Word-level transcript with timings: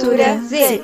Cultura 0.00 0.38
Z. 0.38 0.82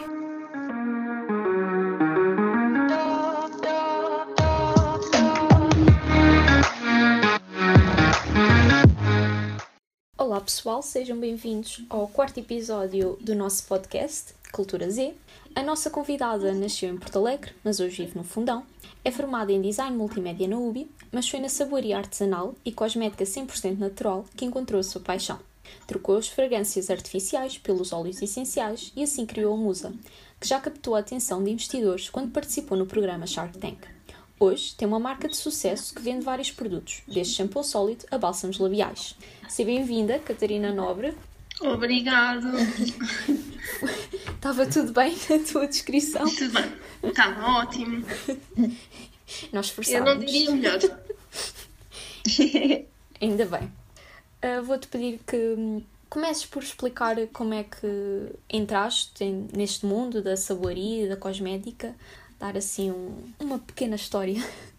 Olá 10.19 10.39
pessoal, 10.43 10.83
sejam 10.83 11.19
bem-vindos 11.19 11.83
ao 11.89 12.07
quarto 12.09 12.39
episódio 12.41 13.17
do 13.23 13.35
nosso 13.35 13.67
podcast 13.67 14.35
Cultura 14.53 14.91
Z. 14.91 15.15
A 15.55 15.63
nossa 15.63 15.89
convidada 15.89 16.53
nasceu 16.53 16.91
em 16.91 16.99
Porto 16.99 17.19
Alegre, 17.19 17.53
mas 17.65 17.81
hoje 17.81 18.05
vive 18.05 18.19
no 18.19 18.23
Fundão. 18.23 18.67
É 19.03 19.11
formada 19.11 19.51
em 19.51 19.63
Design 19.63 19.97
Multimédia 19.97 20.47
na 20.47 20.59
UBI, 20.59 20.91
mas 21.11 21.27
foi 21.27 21.41
na 21.41 21.49
saboria 21.49 21.97
artesanal 21.97 22.55
e 22.63 22.71
cosmética 22.71 23.25
100% 23.25 23.79
natural 23.79 24.27
que 24.37 24.45
encontrou 24.45 24.79
a 24.79 24.85
sua 24.85 25.01
paixão. 25.01 25.39
Trocou 25.87 26.17
as 26.17 26.29
fragrâncias 26.29 26.91
artificiais 26.91 27.59
pelos 27.59 27.93
óleos 27.93 28.21
essenciais 28.23 28.93
e 28.97 29.03
assim 29.03 29.27
criou 29.27 29.55
a 29.55 29.57
Musa, 29.57 29.93
que 30.41 30.49
já 30.49 30.61
captou 30.61 30.95
a 30.95 31.01
atenção 31.01 31.43
de 31.43 31.51
investidores 31.51 32.09
quando 32.11 32.33
participou 32.33 32.77
no 32.77 32.87
programa 32.87 33.27
Shark 33.27 33.57
Tank. 33.59 33.79
Hoje 34.39 34.75
tem 34.75 34.87
uma 34.87 35.01
marca 35.01 35.29
de 35.29 35.37
sucesso 35.37 35.95
que 35.95 36.03
vende 36.03 36.25
vários 36.25 36.51
produtos, 36.51 37.03
desde 37.09 37.35
shampoo 37.35 37.65
sólido 37.65 38.05
a 38.11 38.19
bálsamos 38.19 38.59
labiais. 38.59 39.17
Seja 39.49 39.67
bem-vinda, 39.67 40.19
Catarina 40.19 40.73
Nobre. 40.75 41.17
Obrigado. 41.61 42.47
Estava 44.35 44.67
tudo 44.71 44.93
bem 44.93 45.17
na 45.31 45.39
tua 45.39 45.67
descrição? 45.67 46.29
Tudo 46.29 46.53
bem. 46.53 47.11
Estava 47.11 47.47
ótimo. 47.61 48.05
Nós 49.53 49.69
Eu 49.69 49.75
forçámos. 49.75 50.05
não 50.05 50.19
diria 50.19 50.51
melhor. 50.51 50.81
Ainda 53.21 53.47
bem. 53.47 53.73
Ah, 54.47 54.61
Vou-te 54.61 54.87
pedir 54.87 55.19
que 55.27 55.37
hum, 55.37 55.83
comeces 56.09 56.47
por 56.47 56.63
explicar 56.63 57.17
como 57.33 57.53
é 57.53 57.65
que 57.65 58.33
entraste 58.49 59.25
neste 59.53 59.85
mundo 59.85 60.23
da 60.23 60.37
saboaria 60.37 61.09
da 61.09 61.17
cosmética, 61.17 61.95
dar 62.39 62.57
assim 62.57 62.93
um- 62.93 63.33
uma 63.41 63.59
pequena 63.59 63.97
história. 63.97 64.37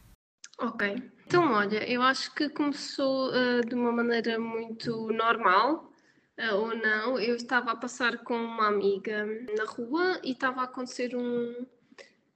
Ok. 0.60 0.96
Então, 1.28 1.52
olha, 1.54 1.88
eu 1.88 2.02
acho 2.02 2.34
que 2.34 2.50
começou 2.50 3.30
ah, 3.32 3.62
de 3.62 3.76
uma 3.76 3.92
maneira 3.92 4.40
muito 4.40 5.12
normal, 5.14 5.92
ah, 6.38 6.56
ou 6.56 6.76
não. 6.76 7.20
Eu 7.20 7.36
estava 7.36 7.72
a 7.74 7.76
passar 7.76 8.24
com 8.24 8.36
uma 8.36 8.68
amiga 8.68 9.24
na 9.56 9.66
rua 9.66 10.20
e 10.24 10.32
estava 10.32 10.62
a 10.62 10.64
acontecer 10.64 11.16
um, 11.16 11.66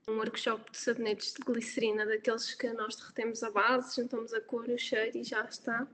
um 0.08 0.16
workshop 0.18 0.70
de 0.70 0.76
sabonetes 0.78 1.32
de 1.34 1.42
glicerina, 1.44 2.06
daqueles 2.06 2.54
que 2.54 2.68
nós 2.74 2.94
derretemos 2.94 3.42
a 3.42 3.50
base, 3.50 3.96
juntamos 4.00 4.32
a 4.34 4.40
cor, 4.40 4.68
o 4.68 4.78
cheiro 4.78 5.16
e 5.18 5.24
já 5.24 5.40
está. 5.42 5.84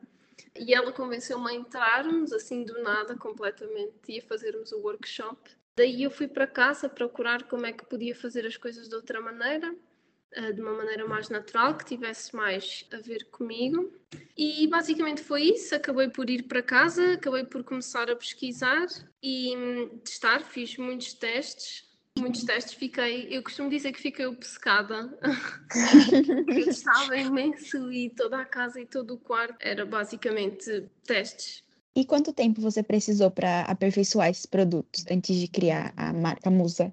E 0.57 0.75
ela 0.75 0.93
convenceu-me 0.93 1.51
a 1.51 1.55
entrarmos, 1.55 2.33
assim 2.33 2.65
do 2.65 2.83
nada, 2.83 3.17
completamente, 3.17 3.95
e 4.09 4.19
a 4.19 4.23
fazermos 4.23 4.73
o 4.73 4.81
workshop. 4.81 5.51
Daí 5.77 6.03
eu 6.03 6.11
fui 6.11 6.27
para 6.27 6.47
casa 6.47 6.89
procurar 6.89 7.45
como 7.45 7.67
é 7.67 7.73
que 7.73 7.87
podia 7.87 8.15
fazer 8.15 8.45
as 8.45 8.57
coisas 8.57 8.89
de 8.89 8.95
outra 8.95 9.21
maneira, 9.21 9.75
eh, 10.33 10.53
de 10.53 10.61
uma 10.61 10.73
maneira 10.73 11.07
mais 11.07 11.29
natural, 11.29 11.77
que 11.77 11.85
tivesse 11.85 12.35
mais 12.35 12.85
a 12.93 12.97
ver 12.99 13.25
comigo. 13.31 13.93
E 14.37 14.67
basicamente 14.67 15.23
foi 15.23 15.43
isso. 15.43 15.75
Acabei 15.75 16.09
por 16.09 16.29
ir 16.29 16.45
para 16.45 16.63
casa, 16.63 17.15
acabei 17.15 17.45
por 17.45 17.65
começar 17.65 18.11
a 18.11 18.17
pesquisar 18.17 18.87
e 19.23 19.57
hum, 19.57 19.99
testar. 20.05 20.41
Fiz 20.41 20.77
muitos 20.77 21.15
testes. 21.15 21.88
Muitos 22.19 22.45
testes, 22.45 22.75
fiquei, 22.75 23.29
eu 23.31 23.43
costumo 23.43 23.71
dizer 23.71 23.93
que 23.93 24.01
fiquei 24.01 24.27
obcecada, 24.27 25.17
eu 26.49 26.65
testava 26.65 27.17
imenso 27.17 27.93
e 27.93 28.11
toda 28.11 28.41
a 28.41 28.45
casa 28.45 28.81
e 28.81 28.87
todo 28.87 29.15
o 29.15 29.19
quarto 29.19 29.57
era 29.61 29.87
basicamente 29.87 30.85
testes. 31.05 31.63
E 31.95 32.05
quanto 32.05 32.33
tempo 32.33 32.61
você 32.61 32.83
precisou 32.83 33.31
para 33.31 33.63
aperfeiçoar 33.63 34.29
esses 34.29 34.47
produtos 34.47 35.05
antes 35.11 35.35
de 35.37 35.49
criar 35.49 35.93
a 35.97 36.13
marca 36.13 36.51
Musa? 36.51 36.93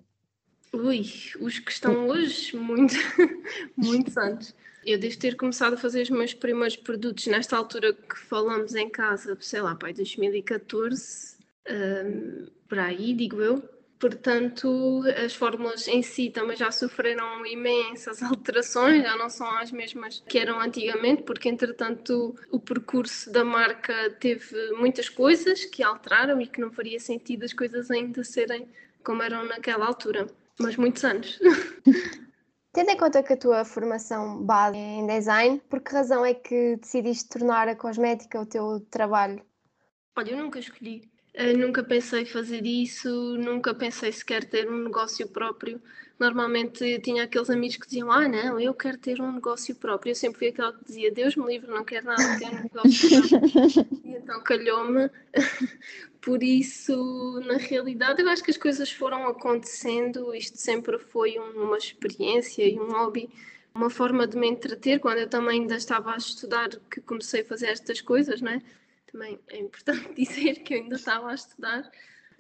Ui, 0.74 1.02
os 1.40 1.60
que 1.60 1.72
estão 1.72 2.08
hoje, 2.08 2.56
muito, 2.58 2.96
muitos 3.78 4.18
anos. 4.18 4.56
Eu 4.86 5.00
devo 5.00 5.18
ter 5.18 5.36
começado 5.36 5.74
a 5.74 5.78
fazer 5.78 6.02
os 6.04 6.10
meus 6.10 6.34
primeiros 6.34 6.76
produtos 6.76 7.26
nesta 7.28 7.58
altura 7.58 7.94
que 7.94 8.18
falamos 8.18 8.76
em 8.76 8.90
casa, 8.90 9.38
sei 9.40 9.62
lá, 9.62 9.76
pai, 9.76 9.94
2014, 9.94 11.38
hum, 11.70 12.48
por 12.68 12.80
aí, 12.80 13.14
digo 13.14 13.42
eu. 13.42 13.75
Portanto, 14.00 15.04
as 15.26 15.34
fórmulas 15.34 15.88
em 15.88 16.02
si 16.02 16.30
também 16.30 16.56
já 16.58 16.70
sofreram 16.70 17.46
imensas 17.46 18.22
alterações, 18.24 19.04
já 19.04 19.16
não 19.16 19.30
são 19.30 19.50
as 19.58 19.72
mesmas 19.72 20.24
que 20.28 20.38
eram 20.38 20.60
antigamente, 20.60 21.24
porque 21.24 21.50
entretanto 21.50 22.36
o 22.52 22.60
percurso 22.60 23.32
da 23.32 23.46
marca 23.46 24.10
teve 24.20 24.74
muitas 24.74 25.10
coisas 25.10 25.66
que 25.66 25.82
alteraram 25.82 26.42
e 26.42 26.48
que 26.48 26.60
não 26.60 26.72
faria 26.72 27.00
sentido 27.00 27.46
as 27.46 27.54
coisas 27.54 27.90
ainda 27.90 28.24
serem 28.24 28.68
como 29.04 29.24
eram 29.24 29.46
naquela 29.46 29.86
altura. 29.86 30.28
Mas 30.60 30.76
muitos 30.76 31.04
anos. 31.04 31.40
Tendo 32.74 32.90
em 32.90 32.98
conta 32.98 33.24
que 33.24 33.32
a 33.32 33.38
tua 33.38 33.64
formação 33.64 34.44
base 34.44 34.78
é 34.78 35.00
em 35.00 35.08
design, 35.08 35.62
por 35.70 35.80
que 35.80 35.94
razão 35.94 36.26
é 36.26 36.34
que 36.34 36.76
decidiste 36.76 37.30
tornar 37.30 37.70
a 37.70 37.76
cosmética 37.76 38.42
o 38.42 38.46
teu 38.46 38.82
trabalho? 38.92 39.42
Olha, 40.18 40.32
eu 40.32 40.38
nunca 40.38 40.60
escolhi. 40.60 41.10
Eu 41.38 41.58
nunca 41.58 41.84
pensei 41.84 42.26
fazer 42.26 42.66
isso, 42.66 43.10
nunca 43.38 43.74
pensei 43.74 44.10
sequer 44.12 44.46
ter 44.46 44.70
um 44.70 44.84
negócio 44.86 45.28
próprio. 45.28 45.82
Normalmente 46.18 46.98
tinha 47.00 47.24
aqueles 47.26 47.50
amigos 47.50 47.76
que 47.76 47.86
diziam: 47.88 48.10
Ah, 48.10 48.26
não, 48.28 48.58
eu 48.58 48.74
quero 48.74 48.98
ter 48.98 49.20
um 49.22 49.34
negócio 49.34 49.76
próprio. 49.76 50.12
Eu 50.12 50.16
sempre 50.16 50.40
fui 50.40 50.48
aquela 50.48 50.72
que 50.72 50.86
dizia: 50.86 51.12
Deus 51.12 51.36
me 51.36 51.46
livre, 51.46 51.70
não 51.70 51.84
quero 51.84 52.06
nada 52.06 52.24
ter 52.40 52.46
um 52.46 52.64
negócio 52.64 53.10
próprio. 53.10 53.42
e 54.06 54.16
então 54.16 54.42
calhou-me. 54.44 55.10
Por 56.22 56.42
isso, 56.42 57.40
na 57.46 57.58
realidade, 57.58 58.22
eu 58.22 58.30
acho 58.30 58.44
que 58.44 58.52
as 58.52 58.58
coisas 58.58 58.90
foram 58.90 59.28
acontecendo. 59.28 60.34
Isto 60.34 60.58
sempre 60.58 60.98
foi 60.98 61.38
um- 61.38 61.64
uma 61.66 61.78
experiência 61.78 62.64
e 62.68 62.80
um 62.80 62.92
hobby, 62.94 63.30
uma 63.76 63.90
forma 63.90 64.26
de 64.26 64.38
me 64.38 64.48
entreter. 64.48 65.00
Quando 65.00 65.20
eu 65.20 65.30
também 65.30 65.62
ainda 65.62 65.76
estava 65.76 66.14
a 66.14 66.18
estudar, 66.18 66.70
que 66.90 67.02
comecei 67.02 67.42
a 67.42 67.46
fazer 67.46 67.68
estas 67.68 68.00
coisas, 68.02 68.42
não 68.42 68.54
é? 68.54 68.62
Também 69.16 69.40
é 69.48 69.60
importante 69.60 70.12
dizer 70.14 70.56
que 70.56 70.74
eu 70.74 70.80
ainda 70.80 70.98
estava 70.98 71.32
a 71.32 71.36
estudar. 71.36 71.90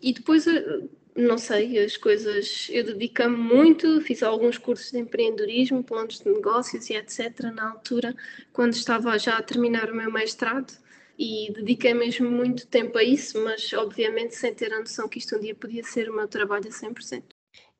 E 0.01 0.11
depois, 0.11 0.45
eh, 0.45 0.89
não 1.15 1.37
sei, 1.37 1.79
as 1.79 1.95
coisas. 1.95 2.67
Eu 2.69 2.83
dediquei-me 2.83 3.37
muito, 3.37 4.01
fiz 4.01 4.21
alguns 4.21 4.57
cursos 4.57 4.91
de 4.91 4.99
empreendedorismo, 4.99 5.81
planos 5.81 6.19
de 6.19 6.29
negócios 6.29 6.89
e 6.89 6.95
etc. 6.95 7.45
na 7.53 7.71
altura, 7.71 8.13
quando 8.51 8.73
estava 8.73 9.17
já 9.17 9.37
a 9.37 9.41
terminar 9.41 9.89
o 9.89 9.95
meu 9.95 10.11
mestrado. 10.11 10.73
E 11.17 11.53
dediquei 11.53 11.93
mesmo 11.93 12.29
muito 12.29 12.67
tempo 12.67 12.97
a 12.97 13.03
isso, 13.03 13.41
mas 13.41 13.71
obviamente 13.71 14.35
sem 14.35 14.53
ter 14.53 14.73
a 14.73 14.79
noção 14.79 15.07
que 15.07 15.17
isto 15.17 15.37
um 15.37 15.39
dia 15.39 15.55
podia 15.55 15.81
ser 15.81 16.09
o 16.09 16.13
meu 16.13 16.27
trabalho 16.27 16.67
a 16.67 16.71
100%. 16.71 17.23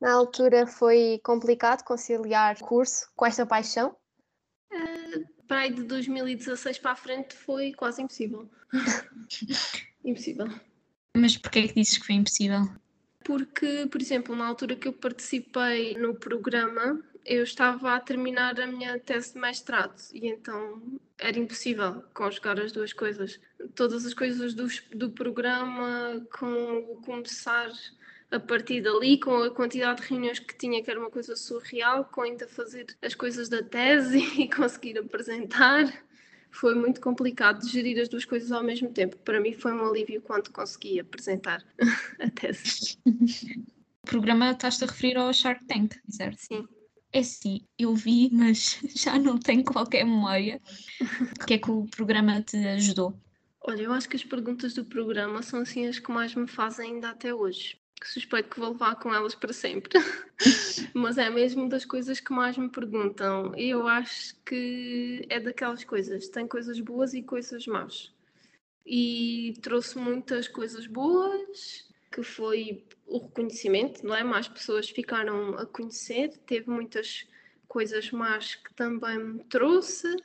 Na 0.00 0.14
altura 0.14 0.66
foi 0.66 1.20
complicado 1.22 1.84
conciliar 1.84 2.58
curso 2.60 3.10
com 3.14 3.26
esta 3.26 3.44
paixão? 3.44 3.94
Para 5.46 5.60
aí 5.60 5.72
de 5.72 5.82
2016 5.84 6.78
para 6.78 6.92
a 6.92 6.96
frente 6.96 7.34
foi 7.36 7.72
quase 7.72 8.02
impossível. 8.02 8.50
impossível. 10.04 10.48
Mas 11.16 11.36
porquê 11.36 11.60
é 11.60 11.68
que 11.68 11.74
dizes 11.74 11.98
que 11.98 12.06
foi 12.06 12.16
impossível? 12.16 12.68
Porque, 13.24 13.86
por 13.90 14.00
exemplo, 14.00 14.36
na 14.36 14.46
altura 14.46 14.76
que 14.76 14.86
eu 14.86 14.92
participei 14.92 15.94
no 15.94 16.14
programa, 16.14 17.02
eu 17.24 17.42
estava 17.42 17.94
a 17.94 18.00
terminar 18.00 18.60
a 18.60 18.66
minha 18.66 18.98
tese 19.00 19.32
de 19.34 19.40
mestrado 19.40 20.00
e 20.14 20.28
então 20.28 21.00
era 21.18 21.38
impossível 21.38 22.04
conjugar 22.14 22.60
as 22.60 22.70
duas 22.70 22.92
coisas. 22.92 23.40
Todas 23.74 24.06
as 24.06 24.14
coisas 24.14 24.54
do, 24.54 24.68
do 24.94 25.10
programa, 25.10 26.24
com 26.38 26.92
o 26.92 26.96
começar 27.02 27.72
a 28.30 28.40
partir 28.40 28.80
dali, 28.82 29.18
com 29.18 29.42
a 29.42 29.50
quantidade 29.50 30.02
de 30.02 30.08
reuniões 30.08 30.38
que 30.38 30.56
tinha, 30.56 30.82
que 30.82 30.90
era 30.90 30.98
uma 30.98 31.10
coisa 31.10 31.36
surreal, 31.36 32.04
com 32.04 32.22
ainda 32.22 32.48
fazer 32.48 32.86
as 33.02 33.14
coisas 33.14 33.48
da 33.48 33.62
tese 33.62 34.18
e 34.40 34.48
conseguir 34.48 34.98
apresentar. 34.98 36.04
Foi 36.50 36.74
muito 36.74 37.00
complicado 37.00 37.60
de 37.60 37.70
gerir 37.70 38.00
as 38.00 38.08
duas 38.08 38.24
coisas 38.24 38.50
ao 38.50 38.62
mesmo 38.62 38.90
tempo. 38.90 39.16
Para 39.18 39.40
mim 39.40 39.52
foi 39.52 39.72
um 39.72 39.86
alívio 39.86 40.22
quando 40.22 40.50
consegui 40.50 40.98
apresentar 40.98 41.62
a 42.18 42.30
tese. 42.30 42.98
O 43.04 44.06
programa 44.06 44.52
estás-te 44.52 44.84
a 44.84 44.86
referir 44.86 45.16
ao 45.16 45.32
Shark 45.32 45.64
Tank, 45.66 45.94
certo? 46.08 46.38
Sim. 46.38 46.66
É 47.12 47.22
sim, 47.22 47.66
eu 47.78 47.94
vi, 47.94 48.30
mas 48.32 48.78
já 48.94 49.18
não 49.18 49.38
tenho 49.38 49.64
qualquer 49.64 50.04
memória. 50.04 50.60
O 51.40 51.46
que 51.46 51.54
é 51.54 51.58
que 51.58 51.70
o 51.70 51.86
programa 51.86 52.42
te 52.42 52.56
ajudou? 52.56 53.18
Olha, 53.60 53.82
eu 53.82 53.92
acho 53.92 54.08
que 54.08 54.16
as 54.16 54.24
perguntas 54.24 54.74
do 54.74 54.84
programa 54.84 55.42
são 55.42 55.60
assim 55.60 55.86
as 55.86 55.98
que 55.98 56.10
mais 56.10 56.34
me 56.34 56.46
fazem 56.46 56.94
ainda 56.94 57.10
até 57.10 57.34
hoje. 57.34 57.78
Que 58.00 58.08
suspeito 58.08 58.50
que 58.50 58.60
vou 58.60 58.70
levar 58.70 58.96
com 58.96 59.14
elas 59.14 59.34
para 59.34 59.52
sempre. 59.52 59.98
Mas 60.94 61.16
é 61.16 61.30
mesmo 61.30 61.68
das 61.68 61.84
coisas 61.84 62.20
que 62.20 62.32
mais 62.32 62.56
me 62.58 62.68
perguntam. 62.68 63.54
E 63.56 63.70
eu 63.70 63.88
acho 63.88 64.34
que 64.44 65.26
é 65.30 65.40
daquelas 65.40 65.82
coisas. 65.84 66.28
Tem 66.28 66.46
coisas 66.46 66.78
boas 66.80 67.14
e 67.14 67.22
coisas 67.22 67.66
más. 67.66 68.12
E 68.84 69.54
trouxe 69.62 69.98
muitas 69.98 70.46
coisas 70.46 70.86
boas, 70.86 71.88
que 72.12 72.22
foi 72.22 72.84
o 73.06 73.18
reconhecimento, 73.18 74.06
não 74.06 74.14
é? 74.14 74.22
Mais 74.22 74.46
pessoas 74.46 74.90
ficaram 74.90 75.56
a 75.58 75.64
conhecer. 75.64 76.36
Teve 76.46 76.70
muitas 76.70 77.26
coisas 77.66 78.10
más 78.10 78.54
que 78.54 78.72
também 78.74 79.18
me 79.18 79.44
trouxe. 79.44 80.16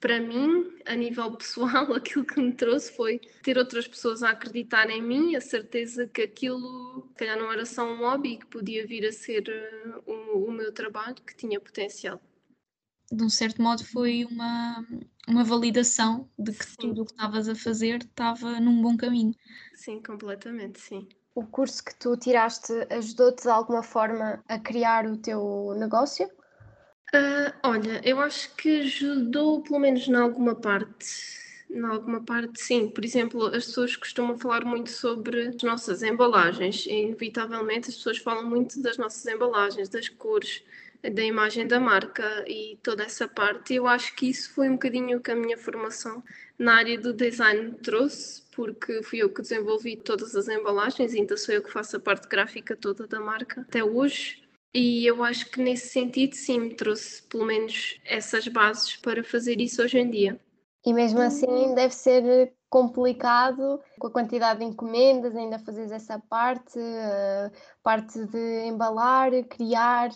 Para 0.00 0.20
mim, 0.20 0.78
a 0.84 0.94
nível 0.94 1.36
pessoal, 1.36 1.92
aquilo 1.94 2.24
que 2.24 2.40
me 2.40 2.52
trouxe 2.52 2.92
foi 2.92 3.20
ter 3.42 3.58
outras 3.58 3.86
pessoas 3.86 4.22
a 4.22 4.30
acreditar 4.30 4.90
em 4.90 5.02
mim, 5.02 5.36
a 5.36 5.40
certeza 5.40 6.06
que 6.06 6.22
aquilo, 6.22 7.08
se 7.08 7.14
calhar, 7.14 7.38
não 7.38 7.52
era 7.52 7.64
só 7.64 7.84
um 7.84 7.98
hobby, 7.98 8.38
que 8.38 8.46
podia 8.46 8.86
vir 8.86 9.06
a 9.06 9.12
ser 9.12 9.44
uh, 9.48 10.10
o, 10.10 10.48
o 10.48 10.52
meu 10.52 10.72
trabalho, 10.72 11.16
que 11.16 11.36
tinha 11.36 11.60
potencial. 11.60 12.20
De 13.10 13.22
um 13.22 13.28
certo 13.28 13.62
modo, 13.62 13.84
foi 13.84 14.24
uma, 14.24 14.84
uma 15.28 15.44
validação 15.44 16.28
de 16.38 16.52
que 16.52 16.64
sim. 16.64 16.74
tudo 16.76 17.02
o 17.02 17.04
que 17.04 17.12
estavas 17.12 17.48
a 17.48 17.54
fazer 17.54 18.02
estava 18.02 18.58
num 18.60 18.82
bom 18.82 18.96
caminho. 18.96 19.34
Sim, 19.74 20.02
completamente, 20.02 20.80
sim. 20.80 21.08
O 21.34 21.46
curso 21.46 21.84
que 21.84 21.94
tu 21.94 22.16
tiraste 22.16 22.72
ajudou-te 22.90 23.42
de 23.42 23.50
alguma 23.50 23.82
forma 23.82 24.42
a 24.48 24.58
criar 24.58 25.06
o 25.06 25.16
teu 25.16 25.74
negócio? 25.78 26.28
Uh, 27.14 27.52
olha, 27.62 28.00
eu 28.04 28.20
acho 28.20 28.54
que 28.56 28.80
ajudou 28.80 29.62
pelo 29.62 29.78
menos 29.78 30.06
em 30.08 30.14
alguma 30.14 30.54
parte. 30.54 31.06
Em 31.70 31.82
alguma 31.84 32.22
parte, 32.24 32.60
sim. 32.60 32.88
Por 32.88 33.04
exemplo, 33.04 33.46
as 33.46 33.66
pessoas 33.66 33.96
costumam 33.96 34.38
falar 34.38 34.64
muito 34.64 34.90
sobre 34.90 35.48
as 35.48 35.62
nossas 35.62 36.02
embalagens. 36.02 36.84
E, 36.86 36.90
inevitavelmente, 36.92 37.90
as 37.90 37.96
pessoas 37.96 38.18
falam 38.18 38.44
muito 38.48 38.80
das 38.82 38.96
nossas 38.98 39.24
embalagens, 39.26 39.88
das 39.88 40.08
cores, 40.08 40.62
da 41.02 41.22
imagem 41.22 41.66
da 41.66 41.78
marca 41.80 42.44
e 42.48 42.78
toda 42.82 43.04
essa 43.04 43.28
parte. 43.28 43.74
Eu 43.74 43.86
acho 43.86 44.14
que 44.16 44.28
isso 44.28 44.52
foi 44.52 44.68
um 44.68 44.72
bocadinho 44.72 45.20
que 45.20 45.30
a 45.30 45.36
minha 45.36 45.56
formação 45.58 46.22
na 46.58 46.74
área 46.76 46.98
do 46.98 47.12
design 47.12 47.72
trouxe, 47.82 48.42
porque 48.52 49.02
fui 49.02 49.18
eu 49.22 49.32
que 49.32 49.42
desenvolvi 49.42 49.96
todas 49.96 50.34
as 50.34 50.48
embalagens, 50.48 51.14
ainda 51.14 51.36
sou 51.36 51.54
eu 51.54 51.62
que 51.62 51.70
faço 51.72 51.96
a 51.96 52.00
parte 52.00 52.28
gráfica 52.28 52.76
toda 52.76 53.06
da 53.06 53.20
marca 53.20 53.60
até 53.62 53.84
hoje. 53.84 54.45
E 54.78 55.06
eu 55.06 55.24
acho 55.24 55.50
que 55.50 55.58
nesse 55.58 55.88
sentido, 55.88 56.34
sim, 56.34 56.60
me 56.60 56.74
trouxe 56.74 57.22
pelo 57.22 57.46
menos 57.46 57.98
essas 58.04 58.46
bases 58.46 58.94
para 58.94 59.24
fazer 59.24 59.58
isso 59.58 59.82
hoje 59.82 59.98
em 59.98 60.10
dia. 60.10 60.38
E 60.84 60.92
mesmo 60.92 61.18
assim 61.18 61.74
deve 61.74 61.94
ser 61.94 62.52
complicado 62.68 63.80
com 63.98 64.08
a 64.08 64.10
quantidade 64.10 64.60
de 64.60 64.66
encomendas, 64.66 65.34
ainda 65.34 65.58
fazeres 65.58 65.90
essa 65.90 66.18
parte, 66.28 66.78
a 66.78 67.50
parte 67.82 68.22
de 68.26 68.66
embalar, 68.66 69.30
criar 69.44 70.10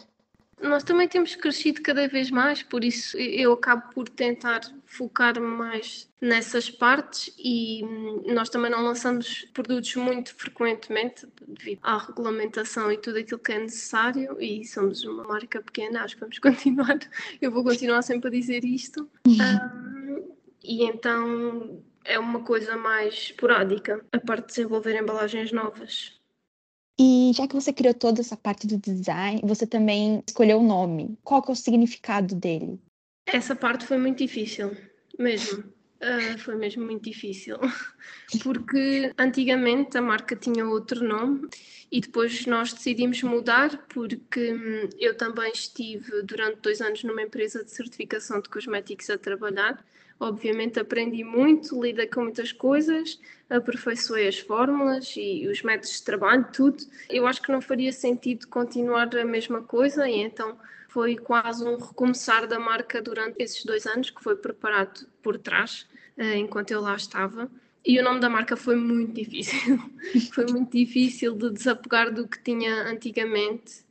nós 0.62 0.82
também 0.82 1.08
temos 1.08 1.34
crescido 1.34 1.82
cada 1.82 2.06
vez 2.06 2.30
mais, 2.30 2.62
por 2.62 2.84
isso 2.84 3.16
eu 3.16 3.52
acabo 3.52 3.92
por 3.94 4.08
tentar 4.08 4.60
focar 4.84 5.40
mais 5.40 6.08
nessas 6.20 6.70
partes 6.70 7.34
e 7.38 7.82
hum, 7.84 8.22
nós 8.34 8.48
também 8.50 8.70
não 8.70 8.82
lançamos 8.82 9.48
produtos 9.54 9.94
muito 9.96 10.34
frequentemente 10.34 11.26
devido 11.46 11.80
à 11.82 11.96
regulamentação 11.98 12.92
e 12.92 12.98
tudo 12.98 13.18
aquilo 13.18 13.38
que 13.38 13.52
é 13.52 13.58
necessário 13.58 14.36
e 14.40 14.64
somos 14.64 15.02
uma 15.04 15.24
marca 15.24 15.62
pequena, 15.62 16.02
acho 16.02 16.14
que 16.14 16.20
vamos 16.20 16.38
continuar, 16.40 16.98
eu 17.40 17.50
vou 17.50 17.64
continuar 17.64 18.02
sempre 18.02 18.28
a 18.28 18.32
dizer 18.32 18.64
isto. 18.64 19.08
Um, 19.26 20.30
e 20.62 20.84
então 20.84 21.82
é 22.04 22.18
uma 22.18 22.40
coisa 22.40 22.76
mais 22.76 23.14
esporádica, 23.14 24.04
a 24.12 24.20
parte 24.20 24.48
de 24.48 24.54
desenvolver 24.54 25.00
embalagens 25.00 25.52
novas. 25.52 26.19
E 27.02 27.32
já 27.32 27.48
que 27.48 27.54
você 27.54 27.72
criou 27.72 27.94
toda 27.94 28.20
essa 28.20 28.36
parte 28.36 28.66
do 28.66 28.76
design, 28.76 29.40
você 29.42 29.66
também 29.66 30.22
escolheu 30.28 30.58
o 30.58 30.62
nome. 30.62 31.18
Qual 31.24 31.40
que 31.40 31.50
é 31.50 31.52
o 31.54 31.56
significado 31.56 32.34
dele? 32.34 32.78
Essa 33.24 33.56
parte 33.56 33.86
foi 33.86 33.96
muito 33.96 34.18
difícil, 34.18 34.76
mesmo. 35.18 35.64
Uh, 36.02 36.38
foi 36.38 36.56
mesmo 36.56 36.84
muito 36.84 37.04
difícil, 37.04 37.56
porque 38.42 39.14
antigamente 39.18 39.96
a 39.96 40.02
marca 40.02 40.36
tinha 40.36 40.66
outro 40.66 41.02
nome 41.02 41.48
e 41.90 42.02
depois 42.02 42.44
nós 42.44 42.72
decidimos 42.72 43.22
mudar 43.22 43.86
porque 43.88 44.52
hum, 44.52 44.88
eu 44.98 45.14
também 45.14 45.52
estive 45.52 46.22
durante 46.22 46.60
dois 46.60 46.80
anos 46.82 47.04
numa 47.04 47.22
empresa 47.22 47.64
de 47.64 47.70
certificação 47.70 48.40
de 48.40 48.48
cosméticos 48.48 49.10
a 49.10 49.18
trabalhar 49.18 49.84
Obviamente 50.20 50.78
aprendi 50.78 51.24
muito, 51.24 51.82
lidei 51.82 52.06
com 52.06 52.24
muitas 52.24 52.52
coisas, 52.52 53.18
aperfeiçoei 53.48 54.28
as 54.28 54.38
fórmulas 54.38 55.14
e 55.16 55.48
os 55.48 55.62
métodos 55.62 55.96
de 55.96 56.04
trabalho, 56.04 56.46
tudo. 56.52 56.84
Eu 57.08 57.26
acho 57.26 57.40
que 57.40 57.50
não 57.50 57.62
faria 57.62 57.90
sentido 57.90 58.46
continuar 58.46 59.16
a 59.16 59.24
mesma 59.24 59.62
coisa 59.62 60.06
e 60.06 60.20
então 60.20 60.58
foi 60.90 61.16
quase 61.16 61.64
um 61.64 61.78
recomeçar 61.78 62.46
da 62.46 62.60
marca 62.60 63.00
durante 63.00 63.42
esses 63.42 63.64
dois 63.64 63.86
anos 63.86 64.10
que 64.10 64.22
foi 64.22 64.36
preparado 64.36 65.06
por 65.22 65.38
trás, 65.38 65.86
eh, 66.18 66.36
enquanto 66.36 66.70
eu 66.70 66.82
lá 66.82 66.94
estava. 66.96 67.50
E 67.82 67.98
o 67.98 68.02
nome 68.04 68.20
da 68.20 68.28
marca 68.28 68.56
foi 68.56 68.76
muito 68.76 69.14
difícil. 69.14 69.78
foi 70.34 70.46
muito 70.46 70.76
difícil 70.76 71.34
de 71.34 71.50
desapegar 71.50 72.12
do 72.12 72.28
que 72.28 72.42
tinha 72.42 72.82
antigamente. 72.82 73.84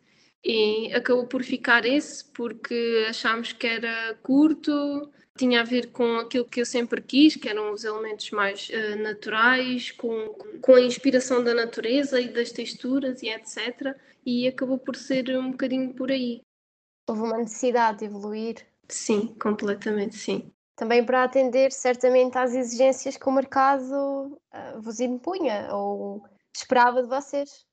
E 0.43 0.93
acabou 0.93 1.25
por 1.25 1.43
ficar 1.43 1.85
esse, 1.85 2.23
porque 2.25 3.07
achámos 3.09 3.51
que 3.51 3.65
era 3.65 4.13
curto, 4.21 5.09
tinha 5.39 5.61
a 5.61 5.63
ver 5.63 5.91
com 5.91 6.17
aquilo 6.17 6.43
que 6.43 6.59
eu 6.59 6.65
sempre 6.65 7.01
quis, 7.01 7.37
que 7.37 7.47
eram 7.47 7.71
os 7.71 7.85
elementos 7.85 8.29
mais 8.31 8.69
uh, 8.69 9.01
naturais, 9.01 9.89
com, 9.91 10.35
com 10.61 10.75
a 10.75 10.81
inspiração 10.81 11.41
da 11.41 11.53
natureza 11.53 12.19
e 12.19 12.27
das 12.27 12.51
texturas 12.51 13.23
e 13.23 13.29
etc. 13.29 13.95
E 14.25 14.49
acabou 14.49 14.77
por 14.77 14.97
ser 14.97 15.29
um 15.37 15.51
bocadinho 15.51 15.93
por 15.93 16.11
aí. 16.11 16.41
Houve 17.07 17.21
uma 17.21 17.37
necessidade 17.37 17.99
de 17.99 18.05
evoluir? 18.05 18.57
Sim, 18.89 19.27
completamente 19.41 20.17
sim. 20.17 20.51
Também 20.75 21.05
para 21.05 21.23
atender 21.23 21.71
certamente 21.71 22.37
às 22.37 22.53
exigências 22.53 23.15
que 23.15 23.29
o 23.29 23.31
mercado 23.31 24.37
uh, 24.53 24.81
vos 24.81 24.99
impunha 24.99 25.73
ou 25.73 26.21
esperava 26.53 27.01
de 27.01 27.07
vocês. 27.07 27.65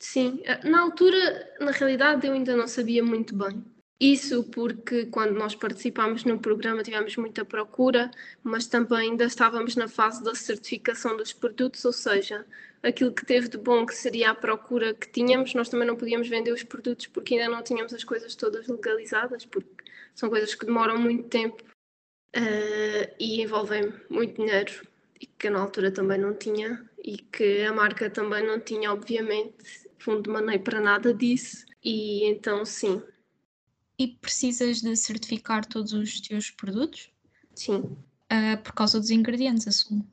Sim, 0.00 0.42
eh, 0.44 0.68
na 0.68 0.82
altura, 0.82 1.54
na 1.60 1.70
realidade, 1.70 2.26
eu 2.26 2.32
ainda 2.32 2.56
não 2.56 2.66
sabia 2.66 3.04
muito 3.04 3.36
bem. 3.36 3.64
Isso 4.02 4.42
porque 4.42 5.06
quando 5.06 5.38
nós 5.38 5.54
participámos 5.54 6.24
no 6.24 6.36
programa 6.36 6.82
tivemos 6.82 7.16
muita 7.16 7.44
procura, 7.44 8.10
mas 8.42 8.66
também 8.66 9.10
ainda 9.10 9.26
estávamos 9.26 9.76
na 9.76 9.86
fase 9.86 10.24
da 10.24 10.34
certificação 10.34 11.16
dos 11.16 11.32
produtos, 11.32 11.84
ou 11.84 11.92
seja, 11.92 12.44
aquilo 12.82 13.12
que 13.12 13.24
teve 13.24 13.46
de 13.46 13.56
bom 13.56 13.86
que 13.86 13.94
seria 13.94 14.30
a 14.30 14.34
procura 14.34 14.92
que 14.92 15.08
tínhamos, 15.08 15.54
nós 15.54 15.68
também 15.68 15.86
não 15.86 15.94
podíamos 15.94 16.28
vender 16.28 16.50
os 16.50 16.64
produtos 16.64 17.06
porque 17.06 17.36
ainda 17.36 17.54
não 17.54 17.62
tínhamos 17.62 17.94
as 17.94 18.02
coisas 18.02 18.34
todas 18.34 18.66
legalizadas, 18.66 19.46
porque 19.46 19.84
são 20.16 20.28
coisas 20.28 20.52
que 20.52 20.66
demoram 20.66 20.98
muito 20.98 21.28
tempo 21.28 21.62
uh, 22.34 23.14
e 23.20 23.40
envolvem 23.40 23.94
muito 24.10 24.34
dinheiro 24.34 24.84
e 25.20 25.26
que 25.26 25.48
na 25.48 25.60
altura 25.60 25.92
também 25.92 26.18
não 26.18 26.34
tinha 26.34 26.84
e 27.04 27.18
que 27.18 27.62
a 27.62 27.72
marca 27.72 28.10
também 28.10 28.44
não 28.44 28.58
tinha, 28.58 28.92
obviamente, 28.92 29.54
fundo 29.96 30.22
de 30.22 30.30
maneio 30.30 30.60
para 30.60 30.80
nada 30.80 31.14
disso. 31.14 31.64
E 31.84 32.24
então, 32.24 32.64
sim, 32.64 33.00
e 33.98 34.08
precisas 34.08 34.80
de 34.80 34.94
certificar 34.96 35.64
todos 35.64 35.92
os 35.92 36.20
teus 36.20 36.50
produtos? 36.50 37.10
Sim. 37.54 37.96
Uh, 38.32 38.62
por 38.62 38.72
causa 38.72 38.98
dos 38.98 39.10
ingredientes, 39.10 39.68
assumo. 39.68 40.06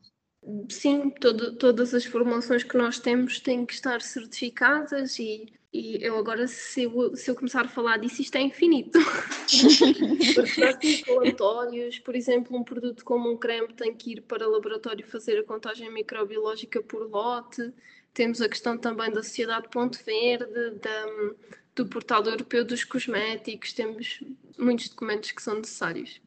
Sim, 0.70 1.10
todo, 1.10 1.56
todas 1.56 1.94
as 1.94 2.06
formulações 2.06 2.64
que 2.64 2.78
nós 2.78 3.00
temos 3.00 3.40
têm 3.40 3.66
que 3.66 3.74
estar 3.74 4.02
certificadas 4.02 5.20
e, 5.20 5.52
e 5.72 6.04
eu 6.04 6.18
agora, 6.18 6.48
se 6.48 6.84
eu, 6.84 7.16
se 7.16 7.30
eu 7.30 7.36
começar 7.36 7.66
a 7.66 7.70
falar 7.70 7.98
disso, 7.98 8.22
isto 8.22 8.36
é 8.36 8.42
infinito. 8.42 9.00
Porque 10.34 10.62
nós 10.62 10.76
temos 10.78 11.02
relatórios, 11.04 12.00
por 12.00 12.16
exemplo, 12.16 12.58
um 12.58 12.64
produto 12.64 13.04
como 13.06 13.32
um 13.32 13.38
creme 13.38 13.74
tem 13.74 13.94
que 13.94 14.14
ir 14.14 14.22
para 14.22 14.48
o 14.48 14.52
laboratório 14.52 15.06
fazer 15.06 15.40
a 15.40 15.44
contagem 15.44 15.94
microbiológica 15.94 16.82
por 16.82 17.10
lote. 17.10 17.72
Temos 18.14 18.42
a 18.42 18.50
questão 18.50 18.78
também 18.78 19.12
da 19.12 19.22
Sociedade 19.22 19.70
Ponto 19.70 20.00
Verde, 20.04 20.72
da, 20.82 21.06
do 21.76 21.86
portal 21.86 22.24
europeu 22.26 22.66
dos 22.66 22.84
cosméticos, 22.84 23.74
temos 23.74 24.22
muitos 24.58 24.90
documentos 24.90 25.32
que 25.32 25.42
são 25.42 25.56
necessários. 25.56 26.22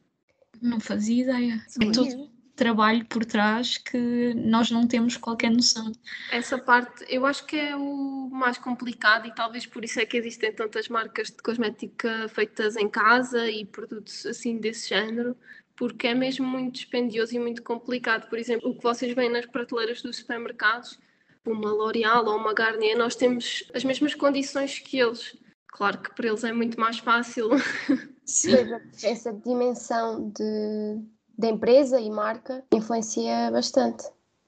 Não 0.61 0.79
fazia 0.79 1.23
ideia. 1.23 1.65
É 1.81 1.91
todo 1.91 2.31
trabalho 2.55 3.05
por 3.05 3.25
trás 3.25 3.77
que 3.77 4.33
nós 4.35 4.69
não 4.69 4.87
temos 4.87 5.17
qualquer 5.17 5.51
noção. 5.51 5.91
Essa 6.31 6.57
parte 6.57 7.05
eu 7.09 7.25
acho 7.25 7.45
que 7.45 7.57
é 7.57 7.75
o 7.75 8.29
mais 8.31 8.57
complicado 8.57 9.27
e 9.27 9.33
talvez 9.33 9.65
por 9.65 9.83
isso 9.83 9.99
é 9.99 10.05
que 10.05 10.17
existem 10.17 10.53
tantas 10.53 10.87
marcas 10.87 11.29
de 11.29 11.37
cosmética 11.37 12.27
feitas 12.29 12.75
em 12.75 12.89
casa 12.89 13.49
e 13.49 13.65
produtos 13.65 14.25
assim 14.25 14.57
desse 14.57 14.89
género, 14.89 15.35
porque 15.75 16.07
é 16.07 16.13
mesmo 16.13 16.45
muito 16.45 16.75
dispendioso 16.75 17.35
e 17.35 17.39
muito 17.39 17.63
complicado. 17.63 18.29
Por 18.29 18.37
exemplo, 18.37 18.69
o 18.69 18.75
que 18.75 18.83
vocês 18.83 19.13
veem 19.15 19.31
nas 19.31 19.45
prateleiras 19.45 20.01
dos 20.01 20.17
supermercados, 20.17 20.99
uma 21.45 21.71
L'Oréal 21.71 22.25
ou 22.25 22.37
uma 22.37 22.53
Garnier, 22.53 22.97
nós 22.97 23.15
temos 23.15 23.63
as 23.73 23.83
mesmas 23.83 24.15
condições 24.15 24.79
que 24.79 24.99
eles. 24.99 25.35
Claro 25.67 25.99
que 25.99 26.13
para 26.13 26.27
eles 26.27 26.43
é 26.43 26.53
muito 26.53 26.79
mais 26.79 26.99
fácil. 26.99 27.49
Sim. 28.25 28.51
Essa 29.03 29.33
dimensão 29.33 30.29
de, 30.29 31.01
de 31.37 31.47
empresa 31.47 31.99
e 31.99 32.09
marca 32.09 32.63
influencia 32.71 33.51
bastante. 33.51 34.03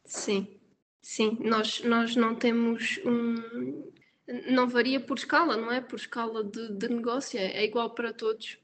Sim, 0.06 0.60
sim. 1.02 1.38
Nós, 1.42 1.84
nós 1.84 2.16
não 2.16 2.36
temos 2.36 3.00
um. 3.06 3.92
Não 4.50 4.68
varia 4.68 5.00
por 5.00 5.18
escala, 5.18 5.58
não 5.58 5.72
é? 5.72 5.82
Por 5.82 5.98
escala 5.98 6.44
de, 6.44 6.74
de 6.74 6.90
negócio, 6.90 7.40
é 7.40 7.64
igual 7.64 7.92
para 7.92 8.14
todos. 8.14 8.58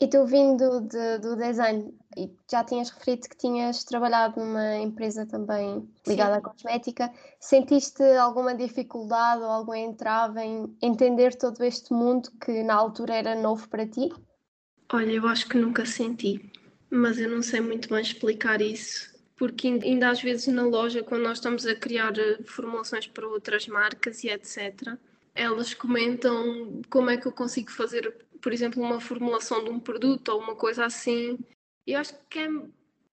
E 0.00 0.08
tu 0.08 0.26
vindo 0.26 0.80
de, 0.80 1.18
do 1.18 1.36
design, 1.36 1.94
e 2.16 2.28
já 2.50 2.64
tinhas 2.64 2.90
referido 2.90 3.28
que 3.28 3.36
tinhas 3.36 3.84
trabalhado 3.84 4.40
numa 4.40 4.76
empresa 4.76 5.24
também 5.24 5.88
ligada 6.06 6.34
Sim. 6.34 6.38
à 6.38 6.42
cosmética, 6.42 7.12
sentiste 7.38 8.02
alguma 8.02 8.56
dificuldade 8.56 9.42
ou 9.42 9.48
algum 9.48 9.74
entrave 9.74 10.40
em 10.40 10.76
entender 10.82 11.36
todo 11.36 11.62
este 11.62 11.92
mundo 11.92 12.30
que 12.44 12.64
na 12.64 12.74
altura 12.74 13.14
era 13.14 13.34
novo 13.36 13.68
para 13.68 13.86
ti? 13.86 14.12
Olha, 14.92 15.12
eu 15.12 15.26
acho 15.28 15.48
que 15.48 15.56
nunca 15.56 15.86
senti, 15.86 16.50
mas 16.90 17.18
eu 17.18 17.28
não 17.28 17.42
sei 17.42 17.60
muito 17.60 17.88
bem 17.88 18.00
explicar 18.00 18.60
isso. 18.60 19.14
Porque 19.36 19.68
ainda 19.68 20.10
às 20.10 20.22
vezes 20.22 20.46
na 20.48 20.62
loja, 20.62 21.02
quando 21.02 21.22
nós 21.22 21.38
estamos 21.38 21.66
a 21.66 21.74
criar 21.74 22.16
eh, 22.18 22.38
formulações 22.44 23.06
para 23.06 23.26
outras 23.26 23.66
marcas 23.66 24.22
e 24.22 24.28
etc., 24.28 24.96
elas 25.34 25.74
comentam 25.74 26.80
como 26.88 27.10
é 27.10 27.16
que 27.16 27.26
eu 27.26 27.32
consigo 27.32 27.72
fazer, 27.72 28.14
por 28.44 28.52
exemplo, 28.52 28.82
uma 28.82 29.00
formulação 29.00 29.64
de 29.64 29.70
um 29.70 29.80
produto 29.80 30.28
ou 30.28 30.38
uma 30.38 30.54
coisa 30.54 30.84
assim. 30.84 31.38
Eu 31.86 31.98
acho 31.98 32.14
que 32.28 32.40
é 32.40 32.48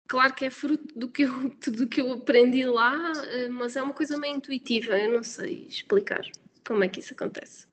claro 0.05 0.33
que 0.33 0.43
é 0.43 0.51
fruto 0.51 0.93
do 0.93 1.07
que 1.07 1.21
eu, 1.21 1.31
do 1.71 1.87
que 1.87 2.01
eu 2.01 2.11
aprendi 2.11 2.65
lá, 2.65 3.13
eh, 3.27 3.47
mas 3.47 3.77
é 3.77 3.81
uma 3.81 3.93
coisa 3.93 4.17
meio 4.17 4.35
intuitiva, 4.35 4.99
eu 4.99 5.13
não 5.13 5.23
sei 5.23 5.67
explicar 5.69 6.21
como 6.67 6.83
é 6.83 6.89
que 6.89 6.99
isso 6.99 7.13
acontece. 7.13 7.65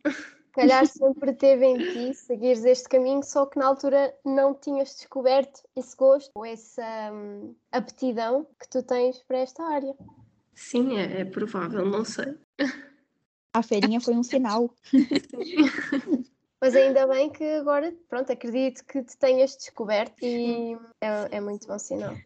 calhar 0.53 0.87
sempre 0.87 1.35
teve 1.35 1.67
em 1.67 1.79
ti 1.79 2.15
seguires 2.15 2.65
este 2.65 2.89
caminho, 2.89 3.25
só 3.25 3.45
que 3.45 3.59
na 3.59 3.67
altura 3.67 4.15
não 4.25 4.55
tinhas 4.55 4.95
descoberto 4.95 5.61
esse 5.75 5.97
gosto 5.97 6.31
ou 6.37 6.47
essa 6.47 7.11
hum, 7.13 7.57
aptidão 7.73 8.47
que 8.61 8.69
tu 8.69 8.85
tens 8.85 9.19
para 9.25 9.39
esta 9.39 9.65
área. 9.65 9.97
Sim, 10.55 10.97
é, 10.97 11.23
é 11.23 11.25
provável, 11.25 11.85
não 11.85 12.05
sei. 12.05 12.39
A 13.53 13.65
feirinha 13.65 14.01
foi 14.01 14.15
um 14.15 14.23
sinal. 14.23 14.73
Mas 16.61 16.75
ainda 16.75 17.07
bem 17.07 17.31
que 17.31 17.45
agora, 17.45 17.95
pronto, 18.09 18.33
acredito 18.33 18.85
que 18.85 19.03
te 19.03 19.17
tenhas 19.17 19.57
descoberto 19.57 20.25
e 20.25 20.77
é, 21.01 21.37
é 21.37 21.41
muito 21.41 21.67
bom 21.69 21.79
sinal. 21.79 22.17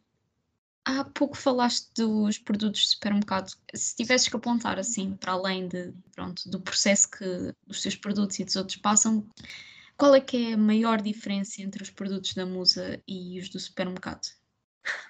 Há 0.85 1.05
pouco 1.05 1.37
falaste 1.37 1.91
dos 1.95 2.39
produtos 2.39 2.81
de 2.81 2.89
supermercado. 2.89 3.53
Se 3.75 3.95
tivesses 3.95 4.29
que 4.29 4.37
apontar 4.37 4.79
assim, 4.79 5.15
para 5.17 5.33
além 5.33 5.69
de, 5.69 5.93
pronto, 6.15 6.49
do 6.49 6.61
processo 6.61 7.11
que 7.11 7.55
os 7.69 7.83
teus 7.83 7.95
produtos 7.95 8.39
e 8.39 8.45
dos 8.45 8.57
outros 8.57 8.79
passam, 8.79 9.25
qual 9.97 10.15
é 10.15 10.21
que 10.21 10.51
é 10.51 10.55
a 10.55 10.59
maior 10.59 11.01
diferença 11.01 11.63
entre 11.63 11.83
os 11.83 11.91
produtos 11.91 12.35
da 12.35 12.45
Musa 12.45 13.01
e 13.07 13.39
os 13.39 13.49
do 13.49 13.61
supermercado? 13.61 14.27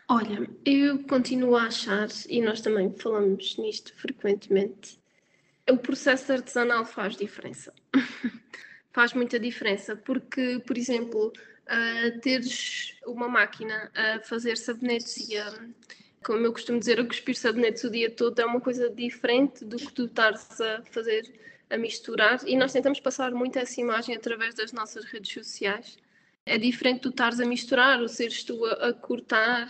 Olha, 0.09 0.50
eu 0.67 1.02
continuo 1.05 1.57
a 1.57 1.64
achar, 1.64 2.09
e 2.29 2.43
nós 2.43 2.61
também 2.61 2.93
falamos 2.99 3.57
nisto 3.57 3.95
frequentemente, 3.97 5.00
o 5.71 5.79
processo 5.79 6.33
artesanal 6.33 6.85
faz 6.85 7.17
diferença. 7.17 7.73
faz 8.93 9.13
muita 9.13 9.39
diferença, 9.39 9.97
porque, 9.97 10.63
por 10.67 10.77
exemplo, 10.77 11.33
uh, 11.67 12.21
teres 12.21 12.95
uma 13.07 13.29
máquina 13.29 13.91
a 13.95 14.21
fazer 14.21 14.57
sabonetes 14.57 15.29
e 15.29 15.37
a, 15.37 15.53
como 16.25 16.45
eu 16.47 16.53
costumo 16.53 16.79
dizer, 16.79 17.01
a 17.01 17.05
cuspir 17.05 17.37
sabonetes 17.37 17.85
o 17.85 17.91
dia 17.91 18.11
todo 18.11 18.39
é 18.41 18.45
uma 18.45 18.61
coisa 18.61 18.89
diferente 18.91 19.65
do 19.65 19.77
que 19.77 19.93
tu 19.93 20.05
estares 20.05 20.61
a 20.61 20.83
fazer, 20.91 21.33
a 21.69 21.77
misturar. 21.77 22.41
E 22.47 22.57
nós 22.57 22.73
tentamos 22.73 23.01
passar 23.01 23.33
muito 23.33 23.59
essa 23.59 23.81
imagem 23.81 24.15
através 24.15 24.55
das 24.55 24.73
nossas 24.73 25.05
redes 25.05 25.33
sociais. 25.33 25.99
É 26.45 26.59
diferente 26.59 27.01
tu 27.01 27.09
estares 27.09 27.41
a 27.41 27.47
misturar, 27.47 28.01
ou 28.01 28.09
seres 28.09 28.45
tu 28.45 28.65
a, 28.67 28.89
a 28.89 28.93
cortar, 28.93 29.69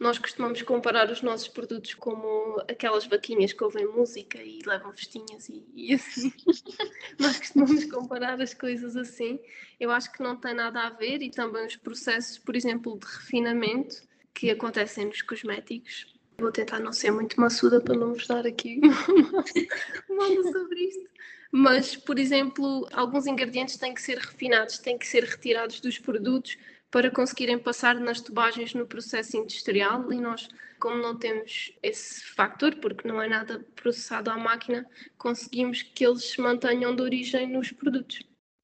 nós 0.00 0.18
costumamos 0.18 0.62
comparar 0.62 1.10
os 1.10 1.20
nossos 1.20 1.46
produtos 1.46 1.92
como 1.92 2.58
aquelas 2.66 3.06
vaquinhas 3.06 3.52
que 3.52 3.62
ouvem 3.62 3.86
música 3.86 4.42
e 4.42 4.60
levam 4.64 4.90
festinhas 4.94 5.46
e, 5.50 5.62
e 5.74 5.92
assim. 5.92 6.32
Nós 7.20 7.38
costumamos 7.38 7.84
comparar 7.84 8.40
as 8.40 8.54
coisas 8.54 8.96
assim. 8.96 9.38
Eu 9.78 9.90
acho 9.90 10.10
que 10.10 10.22
não 10.22 10.36
tem 10.36 10.54
nada 10.54 10.86
a 10.86 10.90
ver 10.90 11.20
e 11.20 11.30
também 11.30 11.66
os 11.66 11.76
processos, 11.76 12.38
por 12.38 12.56
exemplo, 12.56 12.98
de 12.98 13.06
refinamento 13.06 13.96
que 14.32 14.50
acontecem 14.50 15.04
nos 15.04 15.20
cosméticos. 15.20 16.14
Vou 16.38 16.50
tentar 16.50 16.80
não 16.80 16.94
ser 16.94 17.10
muito 17.10 17.38
maçuda 17.38 17.78
para 17.78 17.94
não 17.94 18.14
vos 18.14 18.26
dar 18.26 18.46
aqui 18.46 18.80
uma 20.08 20.50
sobre 20.50 20.80
isto. 20.80 21.10
Mas, 21.52 21.94
por 21.94 22.18
exemplo, 22.18 22.88
alguns 22.90 23.26
ingredientes 23.26 23.76
têm 23.76 23.92
que 23.92 24.00
ser 24.00 24.16
refinados, 24.16 24.78
têm 24.78 24.96
que 24.96 25.06
ser 25.06 25.24
retirados 25.24 25.78
dos 25.80 25.98
produtos 25.98 26.56
para 26.90 27.10
conseguirem 27.10 27.58
passar 27.58 27.94
nas 27.96 28.20
tubagens 28.20 28.74
no 28.74 28.86
processo 28.86 29.36
industrial 29.36 30.12
e 30.12 30.20
nós, 30.20 30.48
como 30.80 30.96
não 30.96 31.16
temos 31.16 31.72
esse 31.82 32.24
factor, 32.34 32.74
porque 32.76 33.06
não 33.06 33.22
é 33.22 33.28
nada 33.28 33.64
processado 33.76 34.30
à 34.30 34.36
máquina, 34.36 34.86
conseguimos 35.16 35.82
que 35.82 36.04
eles 36.04 36.30
se 36.30 36.40
mantenham 36.40 36.94
de 36.94 37.02
origem 37.02 37.48
nos 37.48 37.70
produtos. 37.70 38.20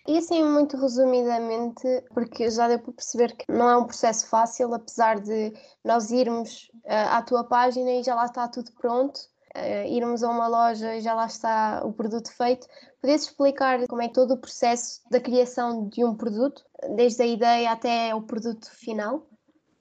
E 0.08 0.18
assim, 0.18 0.44
muito 0.44 0.76
resumidamente, 0.76 1.84
porque 2.14 2.48
já 2.48 2.68
deu 2.68 2.78
para 2.78 2.92
perceber 2.92 3.36
que 3.36 3.44
não 3.48 3.68
é 3.68 3.76
um 3.76 3.84
processo 3.84 4.28
fácil, 4.28 4.72
apesar 4.72 5.20
de 5.20 5.52
nós 5.84 6.12
irmos 6.12 6.70
uh, 6.84 7.10
à 7.10 7.22
tua 7.22 7.42
página 7.42 7.90
e 7.90 8.04
já 8.04 8.14
lá 8.14 8.26
está 8.26 8.46
tudo 8.46 8.70
pronto, 8.80 9.18
uh, 9.56 9.86
irmos 9.88 10.22
a 10.22 10.30
uma 10.30 10.46
loja 10.46 10.94
e 10.94 11.00
já 11.00 11.12
lá 11.12 11.26
está 11.26 11.82
o 11.84 11.92
produto 11.92 12.32
feito. 12.32 12.68
Podias 13.00 13.22
explicar 13.22 13.84
como 13.88 14.00
é 14.00 14.08
todo 14.08 14.34
o 14.34 14.38
processo 14.38 15.00
da 15.10 15.20
criação 15.20 15.88
de 15.88 16.04
um 16.04 16.14
produto, 16.14 16.62
desde 16.96 17.22
a 17.22 17.26
ideia 17.26 17.72
até 17.72 18.14
o 18.14 18.22
produto 18.22 18.70
final? 18.70 19.28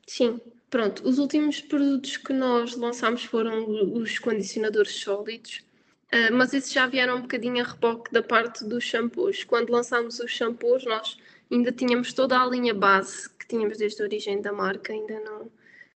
Sim, 0.08 0.40
pronto. 0.70 1.08
Os 1.08 1.18
últimos 1.18 1.62
produtos 1.62 2.18
que 2.18 2.34
nós 2.34 2.75
lançámos 2.75 3.24
foram 3.25 3.94
os 3.94 4.20
condicionadores 4.20 4.92
sólidos, 4.92 5.64
uh, 6.14 6.34
mas 6.34 6.54
esses 6.54 6.72
já 6.72 6.88
vieram 6.88 7.18
um 7.18 7.22
bocadinho 7.22 7.64
a 7.64 7.68
reboque 7.68 8.12
da 8.12 8.22
parte 8.22 8.64
dos 8.64 8.84
shampoos. 8.84 9.44
Quando 9.44 9.72
lançámos 9.72 10.20
os 10.20 10.32
shampoos, 10.32 10.86
nós 10.86 11.18
ainda 11.52 11.72
tínhamos 11.72 12.14
toda 12.14 12.40
a 12.40 12.46
linha 12.46 12.74
base 12.74 13.30
que 13.30 13.48
tínhamos 13.48 13.78
desde 13.78 14.02
a 14.02 14.06
origem 14.06 14.42
da 14.42 14.52
marca, 14.52 14.94
ainda 14.94 15.20
não 15.20 15.52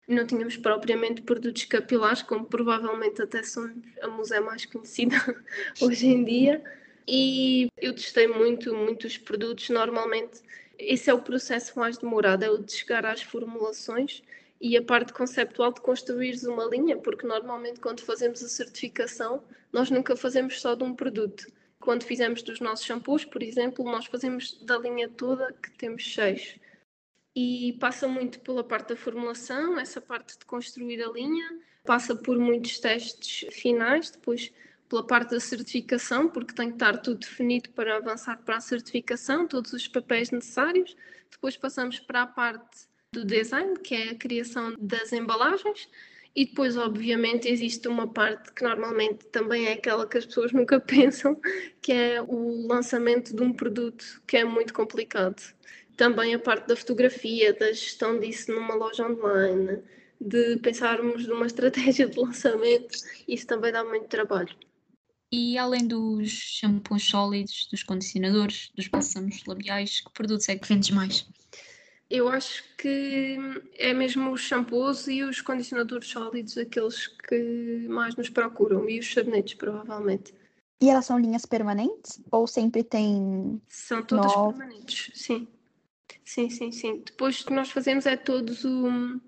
não 0.10 0.26
tínhamos 0.26 0.58
propriamente 0.58 1.22
produtos 1.22 1.66
capilares, 1.66 2.24
como 2.24 2.46
provavelmente 2.46 3.22
até 3.22 3.44
somos 3.44 3.78
a 4.02 4.08
museu 4.08 4.44
mais 4.44 4.66
conhecida 4.66 5.16
hoje 5.80 6.08
em 6.08 6.24
dia. 6.24 6.64
E 7.08 7.70
eu 7.78 7.94
testei 7.94 8.28
muito, 8.28 8.74
muitos 8.76 9.20
produtos. 9.20 9.70
Normalmente, 9.70 10.42
esse 10.80 11.10
é 11.10 11.14
o 11.14 11.22
processo 11.22 11.78
mais 11.78 11.98
demorado, 11.98 12.44
é 12.44 12.50
o 12.50 12.58
de 12.58 12.72
chegar 12.72 13.06
às 13.06 13.22
formulações 13.22 14.24
e 14.62 14.78
a 14.78 14.84
parte 14.84 15.14
conceptual 15.14 15.74
de 15.74 15.82
construires 15.82 16.44
uma 16.44 16.66
linha, 16.66 16.98
porque 16.98 17.28
normalmente 17.28 17.80
quando 17.80 18.02
fazemos 18.02 18.44
a 18.44 18.48
certificação, 18.48 19.44
nós 19.72 19.92
nunca 19.92 20.16
fazemos 20.16 20.60
só 20.60 20.76
de 20.76 20.84
um 20.84 20.96
produto. 20.96 21.46
Quando 21.80 22.04
fizemos 22.04 22.42
dos 22.42 22.60
nossos 22.60 22.86
shampoos, 22.86 23.24
por 23.24 23.44
exemplo, 23.44 23.86
nós 23.86 24.06
fazemos 24.06 24.62
da 24.64 24.78
linha 24.78 25.08
toda, 25.10 25.54
que 25.54 25.72
temos 25.78 26.14
seis 26.14 26.58
e 27.36 27.78
passa 27.80 28.08
muito 28.08 28.40
pela 28.40 28.64
parte 28.64 28.90
da 28.90 28.96
formulação, 28.96 29.80
essa 29.80 30.02
parte 30.02 30.38
de 30.38 30.46
construir 30.46 31.02
a 31.02 31.10
linha, 31.10 31.60
passa 31.86 32.16
por 32.16 32.38
muitos 32.38 32.80
testes 32.80 33.48
finais, 33.54 34.10
depois 34.10 34.52
pela 34.90 35.06
parte 35.06 35.32
da 35.32 35.40
certificação, 35.40 36.28
porque 36.28 36.54
tem 36.54 36.70
que 36.70 36.76
estar 36.76 36.98
tudo 36.98 37.20
definido 37.20 37.70
para 37.70 37.98
avançar 37.98 38.38
para 38.44 38.58
a 38.58 38.62
certificação, 38.62 39.48
todos 39.48 39.72
os 39.72 39.88
papéis 39.88 40.32
necessários. 40.32 40.96
Depois 41.32 41.56
passamos 41.56 42.00
para 42.00 42.24
a 42.24 42.28
parte 42.28 42.88
do 43.14 43.24
design, 43.24 43.78
que 43.80 43.96
é 43.96 44.10
a 44.10 44.16
criação 44.16 44.76
das 44.80 45.14
embalagens, 45.14 45.88
e 46.36 46.46
depois, 46.46 46.76
obviamente, 46.78 47.48
existe 47.48 47.88
uma 47.88 48.08
parte 48.08 48.52
que 48.54 48.64
normalmente 48.64 49.26
também 49.28 49.68
é 49.68 49.74
aquela 49.74 50.08
que 50.08 50.18
as 50.18 50.26
pessoas 50.26 50.52
nunca 50.52 50.80
pensam, 50.82 51.40
que 51.82 51.92
é 51.92 52.22
o 52.22 52.68
lançamento 52.68 53.36
de 53.36 53.44
um 53.44 53.54
produto 53.54 54.22
que 54.28 54.38
é 54.38 54.44
muito 54.44 54.74
complicado 54.74 55.42
também 56.00 56.34
a 56.34 56.40
parte 56.40 56.66
da 56.66 56.78
fotografia, 56.78 57.52
da 57.54 57.74
gestão 57.74 58.18
disso 58.22 58.54
numa 58.54 58.74
loja 58.74 59.06
online, 59.06 59.84
de 60.20 60.56
pensarmos 60.60 61.28
numa 61.28 61.46
estratégia 61.46 62.08
de 62.08 62.18
lançamento, 62.18 62.98
isso 63.28 63.46
também 63.46 63.74
dá 63.74 63.84
muito 63.84 64.08
trabalho. 64.08 64.56
E 65.32 65.58
além 65.58 65.88
dos 65.88 66.30
shampoos 66.30 67.04
sólidos, 67.04 67.68
dos 67.72 67.84
condicionadores, 67.84 68.72
dos 68.76 68.88
bálsamos 68.88 69.44
labiais, 69.46 70.02
que 70.02 70.12
produtos 70.12 70.50
é 70.50 70.58
que 70.58 70.68
vendes 70.68 70.90
mais? 70.90 71.28
Eu 72.10 72.28
acho 72.28 72.64
que 72.76 73.38
é 73.78 73.94
mesmo 73.94 74.32
os 74.32 74.42
shampoos 74.42 75.08
e 75.08 75.22
os 75.22 75.42
condicionadores 75.42 76.10
sólidos 76.10 76.58
aqueles 76.58 77.08
que 77.08 77.86
mais 77.88 78.16
nos 78.16 78.30
procuram 78.30 78.90
e 78.90 78.98
os 78.98 79.14
sabonetes, 79.14 79.54
provavelmente. 79.54 80.34
E 80.82 80.90
elas 80.90 81.06
são 81.06 81.20
linhas 81.20 81.46
permanentes 81.46 82.20
ou 82.32 82.48
sempre 82.48 82.84
tem. 82.84 83.62
São 83.68 84.02
todas 84.02 84.34
no... 84.36 84.54
permanentes, 84.54 85.12
sim. 85.14 85.48
Sim, 86.26 86.50
sim, 86.50 86.72
sim. 86.72 87.04
Depois 87.06 87.42
o 87.42 87.46
que 87.46 87.54
nós 87.54 87.70
fazemos 87.70 88.06
é 88.06 88.18
todos 88.18 88.66
o. 88.66 89.20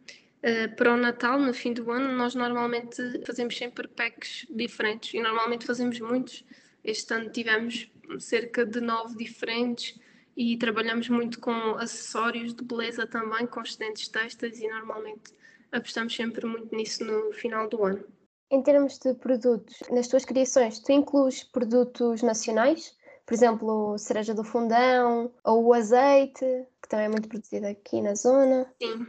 Uh, 0.43 0.75
para 0.75 0.93
o 0.93 0.97
Natal, 0.97 1.39
no 1.39 1.53
fim 1.53 1.71
do 1.71 1.91
ano, 1.91 2.11
nós 2.13 2.33
normalmente 2.33 3.23
fazemos 3.25 3.55
sempre 3.55 3.87
packs 3.87 4.45
diferentes 4.49 5.13
e 5.13 5.21
normalmente 5.21 5.65
fazemos 5.65 5.99
muitos. 5.99 6.43
Este 6.83 7.13
ano 7.13 7.29
tivemos 7.29 7.91
cerca 8.19 8.65
de 8.65 8.81
nove 8.81 9.15
diferentes 9.15 9.99
e 10.35 10.57
trabalhamos 10.57 11.09
muito 11.09 11.39
com 11.39 11.75
acessórios 11.75 12.55
de 12.55 12.63
beleza 12.63 13.05
também, 13.05 13.45
com 13.45 13.61
excedentes 13.61 14.07
textas 14.07 14.59
e 14.59 14.67
normalmente 14.67 15.31
apostamos 15.71 16.15
sempre 16.15 16.45
muito 16.45 16.75
nisso 16.75 17.03
no 17.05 17.31
final 17.33 17.69
do 17.69 17.83
ano. 17.83 18.03
Em 18.49 18.61
termos 18.61 18.97
de 18.97 19.13
produtos, 19.13 19.79
nas 19.91 20.07
tuas 20.07 20.25
criações, 20.25 20.79
tu 20.79 20.91
inclues 20.91 21.43
produtos 21.43 22.21
nacionais? 22.21 22.97
Por 23.25 23.33
exemplo, 23.33 23.97
cereja 23.97 24.33
do 24.33 24.43
fundão 24.43 25.31
ou 25.43 25.65
o 25.65 25.73
azeite? 25.73 26.65
também 26.91 27.05
é 27.05 27.09
muito 27.09 27.29
produzida 27.29 27.69
aqui 27.69 28.01
na 28.01 28.13
zona. 28.13 28.67
Sim. 28.81 29.07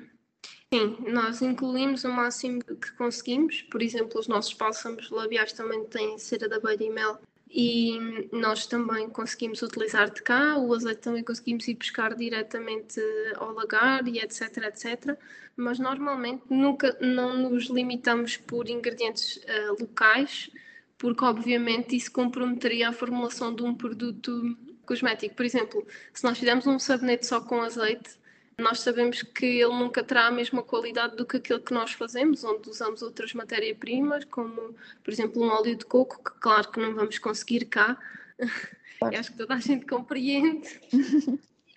Sim, 0.73 0.97
nós 1.07 1.43
incluímos 1.43 2.03
o 2.05 2.09
máximo 2.09 2.63
que 2.65 2.93
conseguimos. 2.93 3.61
Por 3.61 3.83
exemplo, 3.83 4.19
os 4.19 4.27
nossos 4.27 4.55
bálsamos 4.55 5.11
labiais 5.11 5.53
também 5.53 5.85
têm 5.85 6.17
cera 6.17 6.49
da 6.49 6.57
abelha 6.57 6.85
e 6.85 6.89
mel 6.89 7.19
e 7.51 7.99
nós 8.33 8.65
também 8.65 9.11
conseguimos 9.11 9.61
utilizar 9.61 10.11
de 10.11 10.23
cá, 10.23 10.57
o 10.57 10.73
azeite 10.73 11.03
também 11.03 11.23
conseguimos 11.23 11.69
ir 11.69 11.75
buscar 11.75 12.15
diretamente 12.15 12.99
ao 13.37 13.53
lagar 13.53 14.09
e 14.09 14.19
etc, 14.19 14.57
etc. 14.65 15.19
Mas 15.55 15.79
normalmente 15.79 16.45
nunca 16.49 16.97
não 17.03 17.37
nos 17.37 17.67
limitamos 17.67 18.39
por 18.39 18.67
ingredientes 18.67 19.37
uh, 19.37 19.77
locais, 19.79 20.51
porque 20.97 21.23
obviamente 21.23 21.95
isso 21.95 22.11
comprometeria 22.11 22.89
a 22.89 22.93
formulação 22.95 23.55
de 23.55 23.63
um 23.63 23.75
produto 23.75 24.57
cosmético. 24.87 25.35
Por 25.35 25.45
exemplo, 25.45 25.87
se 26.15 26.25
nós 26.25 26.39
fizermos 26.39 26.67
um 26.67 26.79
sabonete 26.79 27.27
só 27.27 27.43
com 27.43 27.61
azeite, 27.61 28.22
nós 28.59 28.81
sabemos 28.81 29.23
que 29.23 29.47
ele 29.47 29.75
nunca 29.75 30.05
terá 30.05 30.27
a 30.27 30.31
mesma 30.31 30.63
qualidade 30.63 31.17
do 31.17 31.27
que 31.27 31.37
aquele 31.39 31.61
que 31.61 31.73
nós 31.73 31.93
fazemos, 31.93 32.45
onde 32.45 32.69
usamos 32.69 33.03
outras 33.03 33.33
matérias-primas, 33.33 34.25
como, 34.25 34.75
por 35.03 35.13
exemplo, 35.13 35.43
um 35.43 35.49
óleo 35.49 35.77
de 35.77 35.85
coco, 35.85 36.23
que 36.23 36.39
claro 36.39 36.71
que 36.71 36.81
não 36.81 36.95
vamos 36.95 37.19
conseguir 37.19 37.65
cá. 37.67 37.99
Claro. 38.99 39.17
acho 39.19 39.33
que 39.33 39.39
toda 39.39 39.55
a 39.55 39.61
gente 39.61 39.87
compreende. 39.87 40.81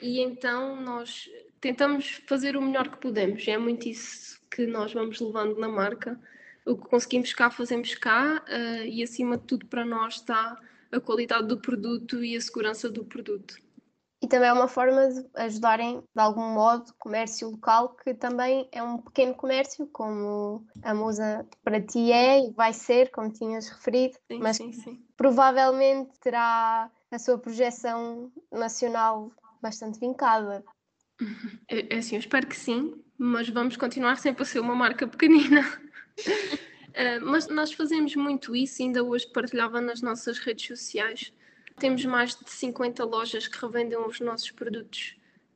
e 0.02 0.20
então 0.20 0.80
nós 0.82 1.30
tentamos 1.62 2.22
fazer 2.28 2.56
o 2.56 2.62
melhor 2.62 2.90
que 2.90 2.98
podemos. 2.98 3.48
É 3.48 3.58
muito 3.58 3.88
isso 3.88 4.40
que 4.52 4.66
nós 4.68 4.94
vamos 4.94 5.20
levando 5.20 5.58
na 5.58 5.68
marca. 5.68 6.20
O 6.66 6.76
que 6.76 6.88
conseguimos 6.88 7.34
cá, 7.34 7.50
fazemos 7.50 7.94
cá, 7.96 8.44
uh, 8.48 8.86
e 8.86 9.04
acima 9.04 9.38
de 9.38 9.44
tudo, 9.44 9.66
para 9.68 9.86
nós 9.86 10.16
está 10.16 10.60
a 10.92 11.00
qualidade 11.00 11.48
do 11.48 11.58
produto 11.58 12.24
e 12.24 12.36
a 12.36 12.42
segurança 12.42 12.90
do 12.90 13.04
produto. 13.04 13.65
E 14.26 14.28
também 14.28 14.50
é 14.50 14.54
uma 14.54 14.68
forma 14.68 15.08
de 15.08 15.24
ajudarem, 15.36 16.00
de 16.00 16.20
algum 16.20 16.50
modo, 16.50 16.90
o 16.90 16.94
comércio 16.96 17.48
local, 17.48 17.90
que 17.90 18.12
também 18.12 18.68
é 18.72 18.82
um 18.82 18.98
pequeno 18.98 19.36
comércio, 19.36 19.86
como 19.94 20.66
a 20.82 20.96
Musa 20.96 21.48
para 21.64 21.80
ti 21.80 22.12
é 22.12 22.40
e 22.40 22.52
vai 22.52 22.74
ser, 22.74 23.12
como 23.12 23.32
tinhas 23.32 23.70
referido, 23.70 24.16
sim, 24.28 24.40
mas 24.40 24.58
sim, 24.58 24.72
sim. 24.72 25.06
provavelmente 25.16 26.10
terá 26.20 26.90
a 27.12 27.20
sua 27.20 27.38
projeção 27.38 28.32
nacional 28.52 29.32
bastante 29.62 30.00
vincada. 30.00 30.64
É, 31.70 31.96
é 31.96 31.98
assim, 32.00 32.16
eu 32.16 32.20
espero 32.20 32.46
que 32.46 32.56
sim, 32.56 33.02
mas 33.18 33.48
vamos 33.48 33.78
continuar 33.78 34.18
sempre 34.18 34.44
a 34.44 34.46
ser 34.46 34.60
uma 34.60 34.76
marca 34.76 35.08
pequenina. 35.08 35.62
uh, 35.62 37.22
mas 37.26 37.48
nós 37.48 37.72
fazemos 37.74 38.16
muito 38.16 38.56
isso, 38.56 38.82
ainda 38.82 39.04
hoje 39.04 39.28
partilhava 39.32 39.80
nas 39.80 40.02
nossas 40.02 40.40
redes 40.40 40.68
sociais 40.68 41.32
temos 41.78 42.04
mais 42.06 42.36
de 42.36 42.50
50 42.50 43.04
lojas 43.04 43.48
que 43.48 43.60
revendem 43.60 43.98
os 43.98 44.20
nossos 44.20 44.52
produtos 44.52 45.16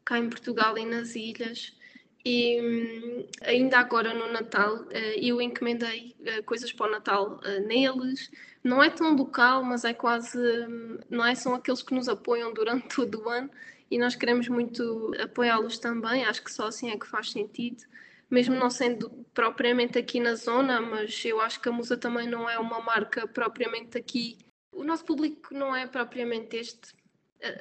cá 0.09 0.17
em 0.17 0.29
Portugal 0.29 0.77
e 0.77 0.85
nas 0.85 1.15
ilhas. 1.15 1.77
E 2.25 2.59
hum, 2.61 3.27
ainda 3.43 3.79
agora 3.79 4.13
no 4.13 4.31
Natal 4.31 4.85
eh, 4.91 5.15
eu 5.19 5.41
encomendei 5.41 6.15
eh, 6.25 6.41
coisas 6.41 6.73
para 6.73 6.87
o 6.87 6.91
Natal 6.91 7.39
eh, 7.43 7.59
neles. 7.61 8.31
Não 8.63 8.83
é 8.83 8.89
tão 8.89 9.15
local, 9.15 9.63
mas 9.63 9.85
é 9.85 9.93
quase. 9.93 10.37
Hum, 10.37 10.99
não 11.09 11.25
é? 11.25 11.35
São 11.35 11.55
aqueles 11.55 11.81
que 11.81 11.93
nos 11.93 12.09
apoiam 12.09 12.53
durante 12.53 12.87
todo 12.95 13.23
o 13.23 13.29
ano 13.29 13.49
e 13.89 13.97
nós 13.97 14.15
queremos 14.15 14.47
muito 14.49 15.11
apoiá-los 15.21 15.79
também. 15.79 16.25
Acho 16.25 16.43
que 16.43 16.51
só 16.51 16.67
assim 16.67 16.89
é 16.91 16.97
que 16.97 17.07
faz 17.07 17.31
sentido. 17.31 17.83
Mesmo 18.29 18.55
não 18.55 18.69
sendo 18.69 19.09
propriamente 19.33 19.97
aqui 19.97 20.19
na 20.19 20.35
zona, 20.35 20.81
mas 20.81 21.23
eu 21.25 21.41
acho 21.41 21.59
que 21.61 21.69
a 21.69 21.71
Musa 21.71 21.97
também 21.97 22.27
não 22.27 22.49
é 22.49 22.59
uma 22.59 22.79
marca 22.81 23.27
propriamente 23.27 23.97
aqui 23.97 24.37
o 24.71 24.83
nosso 24.83 25.05
público 25.05 25.53
não 25.53 25.75
é 25.75 25.87
propriamente 25.87 26.57
este, 26.57 26.93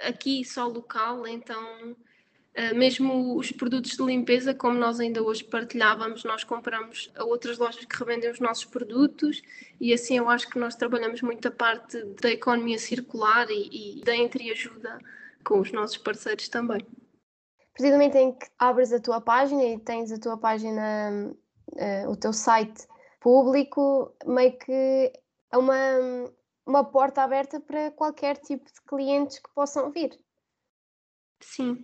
aqui 0.02 0.44
só 0.44 0.66
local, 0.66 1.26
então 1.26 1.96
mesmo 2.74 3.36
os 3.36 3.52
produtos 3.52 3.92
de 3.92 4.02
limpeza, 4.02 4.52
como 4.52 4.76
nós 4.76 4.98
ainda 4.98 5.22
hoje 5.22 5.44
partilhávamos, 5.44 6.24
nós 6.24 6.42
compramos 6.42 7.08
a 7.14 7.22
outras 7.22 7.56
lojas 7.56 7.84
que 7.84 7.96
revendem 7.96 8.30
os 8.30 8.40
nossos 8.40 8.64
produtos 8.64 9.42
e 9.80 9.92
assim 9.92 10.18
eu 10.18 10.28
acho 10.28 10.48
que 10.50 10.58
nós 10.58 10.74
trabalhamos 10.74 11.22
muito 11.22 11.46
a 11.46 11.52
parte 11.52 12.02
da 12.20 12.30
economia 12.30 12.78
circular 12.78 13.48
e, 13.48 13.98
e 14.00 14.04
da 14.04 14.16
entreajuda 14.16 14.98
com 15.44 15.60
os 15.60 15.70
nossos 15.70 15.98
parceiros 15.98 16.48
também. 16.48 16.84
Precisamente 17.72 18.18
em 18.18 18.32
que 18.32 18.46
abres 18.58 18.92
a 18.92 19.00
tua 19.00 19.20
página 19.20 19.62
e 19.62 19.78
tens 19.78 20.10
a 20.10 20.18
tua 20.18 20.36
página, 20.36 21.32
uh, 21.74 22.10
o 22.10 22.16
teu 22.16 22.32
site 22.32 22.88
público, 23.20 24.12
meio 24.26 24.58
que 24.58 25.12
é 25.52 25.56
uma, 25.56 26.28
uma 26.68 26.84
porta 26.84 27.22
aberta 27.22 27.58
para 27.58 27.90
qualquer 27.90 28.36
tipo 28.36 28.66
de 28.66 28.80
clientes 28.86 29.38
que 29.38 29.48
possam 29.54 29.90
vir. 29.90 30.10
Sim, 31.40 31.82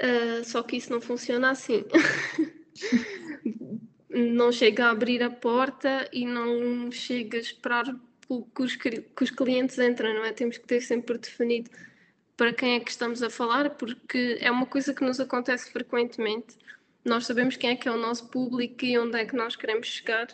uh, 0.00 0.44
só 0.44 0.62
que 0.62 0.76
isso 0.76 0.92
não 0.92 1.00
funciona 1.00 1.50
assim. 1.50 1.84
não 4.08 4.52
chega 4.52 4.86
a 4.86 4.90
abrir 4.90 5.24
a 5.24 5.30
porta 5.30 6.08
e 6.12 6.24
não 6.24 6.90
chega 6.92 7.36
a 7.36 7.40
esperar 7.40 7.84
que 7.84 8.62
os, 8.62 8.76
que 8.76 9.04
os 9.20 9.30
clientes 9.30 9.76
entrem, 9.78 10.14
não 10.14 10.24
é? 10.24 10.32
Temos 10.32 10.56
que 10.56 10.66
ter 10.66 10.82
sempre 10.82 11.18
definido 11.18 11.68
para 12.36 12.52
quem 12.52 12.76
é 12.76 12.80
que 12.80 12.90
estamos 12.90 13.24
a 13.24 13.30
falar, 13.30 13.70
porque 13.70 14.38
é 14.40 14.50
uma 14.52 14.66
coisa 14.66 14.94
que 14.94 15.04
nos 15.04 15.18
acontece 15.18 15.72
frequentemente. 15.72 16.56
Nós 17.04 17.26
sabemos 17.26 17.56
quem 17.56 17.70
é 17.70 17.76
que 17.76 17.88
é 17.88 17.90
o 17.90 17.96
nosso 17.96 18.28
público 18.28 18.84
e 18.84 18.96
onde 18.98 19.18
é 19.18 19.24
que 19.24 19.34
nós 19.34 19.56
queremos 19.56 19.88
chegar, 19.88 20.28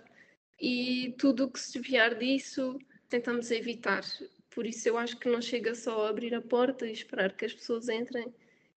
e 0.60 1.14
tudo 1.18 1.44
o 1.44 1.50
que 1.50 1.58
se 1.58 1.78
desviar 1.78 2.16
disso 2.16 2.78
tentamos 3.12 3.50
evitar. 3.50 4.02
Por 4.50 4.66
isso 4.66 4.88
eu 4.88 4.96
acho 4.96 5.18
que 5.18 5.28
não 5.28 5.40
chega 5.40 5.74
só 5.74 6.06
a 6.06 6.08
abrir 6.08 6.34
a 6.34 6.40
porta 6.40 6.86
e 6.86 6.92
esperar 6.92 7.32
que 7.32 7.44
as 7.44 7.52
pessoas 7.52 7.88
entrem. 7.88 8.32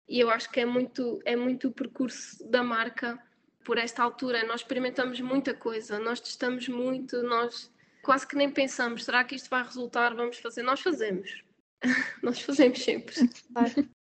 E 0.10 0.20
eu 0.20 0.30
acho 0.30 0.52
que 0.52 0.60
é 0.60 0.66
muito, 0.66 1.20
é 1.24 1.36
muito 1.36 1.68
o 1.68 1.72
percurso 1.72 2.44
da 2.50 2.64
marca 2.64 3.18
por 3.64 3.78
esta 3.78 4.04
altura. 4.04 4.46
Nós 4.46 4.62
experimentamos 4.62 5.22
muita 5.22 5.54
coisa, 5.54 6.00
nós 6.00 6.20
testamos 6.20 6.68
muito, 6.68 7.22
nós 7.24 7.72
quase 8.04 8.28
que 8.28 8.36
nem 8.36 8.50
pensamos, 8.50 9.06
será 9.06 9.24
que 9.24 9.36
isto 9.36 9.50
vai 9.50 9.64
resultar? 9.64 10.14
Vamos 10.16 10.38
fazer? 10.38 10.64
Nós 10.64 10.82
fazemos. 10.82 11.44
nós 12.22 12.42
fazemos 12.42 12.84
sempre. 12.84 13.16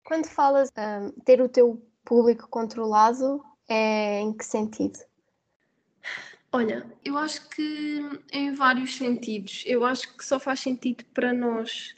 Quando 0.03 0.27
falas 0.27 0.69
um, 0.77 1.11
ter 1.21 1.41
o 1.41 1.49
teu 1.49 1.81
público 2.03 2.47
controlado, 2.49 3.43
é 3.69 4.19
em 4.21 4.33
que 4.33 4.45
sentido? 4.45 4.99
Olha, 6.55 6.89
eu 7.03 7.17
acho 7.17 7.49
que 7.49 8.01
em 8.31 8.53
vários 8.53 8.95
sentidos. 8.95 9.61
Eu 9.65 9.83
acho 9.83 10.15
que 10.15 10.23
só 10.23 10.39
faz 10.39 10.61
sentido 10.61 11.03
para 11.13 11.33
nós 11.33 11.93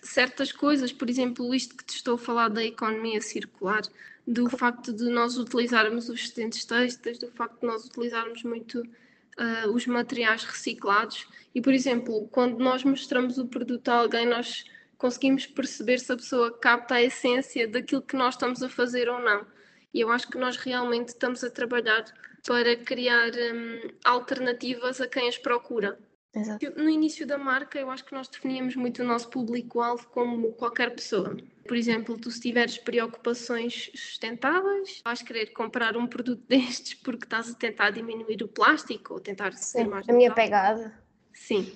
certas 0.00 0.52
coisas, 0.52 0.92
por 0.92 1.10
exemplo, 1.10 1.52
isto 1.52 1.76
que 1.76 1.84
te 1.84 1.96
estou 1.96 2.14
a 2.14 2.18
falar 2.18 2.50
da 2.50 2.64
economia 2.64 3.20
circular, 3.20 3.82
do 4.24 4.48
facto 4.48 4.92
de 4.92 5.08
nós 5.10 5.36
utilizarmos 5.36 6.08
os 6.08 6.20
excedentes 6.20 6.64
textos, 6.64 7.18
do 7.18 7.32
facto 7.32 7.62
de 7.62 7.66
nós 7.66 7.84
utilizarmos 7.84 8.44
muito 8.44 8.80
uh, 8.80 9.68
os 9.74 9.88
materiais 9.88 10.44
reciclados. 10.44 11.26
E, 11.52 11.60
por 11.60 11.72
exemplo, 11.72 12.28
quando 12.30 12.60
nós 12.60 12.84
mostramos 12.84 13.38
o 13.38 13.48
produto 13.48 13.88
a 13.88 13.94
alguém, 13.94 14.24
nós 14.24 14.66
conseguimos 14.98 15.46
perceber 15.46 15.98
se 15.98 16.12
a 16.12 16.16
pessoa 16.16 16.56
capta 16.56 16.94
a 16.94 17.02
essência 17.02 17.66
daquilo 17.66 18.02
que 18.02 18.14
nós 18.14 18.34
estamos 18.34 18.62
a 18.62 18.68
fazer 18.68 19.08
ou 19.08 19.18
não. 19.20 19.44
E 19.92 20.00
eu 20.00 20.10
acho 20.10 20.28
que 20.28 20.38
nós 20.38 20.56
realmente 20.56 21.08
estamos 21.08 21.42
a 21.42 21.50
trabalhar 21.50 22.04
para 22.46 22.76
criar 22.76 23.30
um, 23.30 23.90
alternativas 24.04 25.00
a 25.00 25.08
quem 25.08 25.28
as 25.28 25.38
procura. 25.38 25.98
Exato. 26.34 26.72
No 26.76 26.88
início 26.88 27.26
da 27.26 27.36
marca, 27.36 27.78
eu 27.78 27.90
acho 27.90 28.04
que 28.04 28.14
nós 28.14 28.28
definíamos 28.28 28.76
muito 28.76 29.02
o 29.02 29.04
nosso 29.04 29.28
público-alvo 29.28 30.08
como 30.10 30.52
qualquer 30.52 30.94
pessoa. 30.94 31.36
Por 31.66 31.76
exemplo, 31.76 32.16
tu 32.16 32.30
se 32.30 32.40
tiveres 32.40 32.78
preocupações 32.78 33.90
sustentáveis, 33.94 35.00
vais 35.04 35.22
querer 35.22 35.46
comprar 35.52 35.96
um 35.96 36.06
produto 36.06 36.42
destes 36.48 36.94
porque 36.94 37.24
estás 37.24 37.50
a 37.50 37.54
tentar 37.54 37.90
diminuir 37.90 38.42
o 38.42 38.48
plástico 38.48 39.14
ou 39.14 39.20
tentar 39.20 39.52
ser 39.54 39.88
mais. 39.88 40.08
A 40.08 40.12
minha 40.12 40.32
pegada. 40.32 40.96
Sim. 41.32 41.72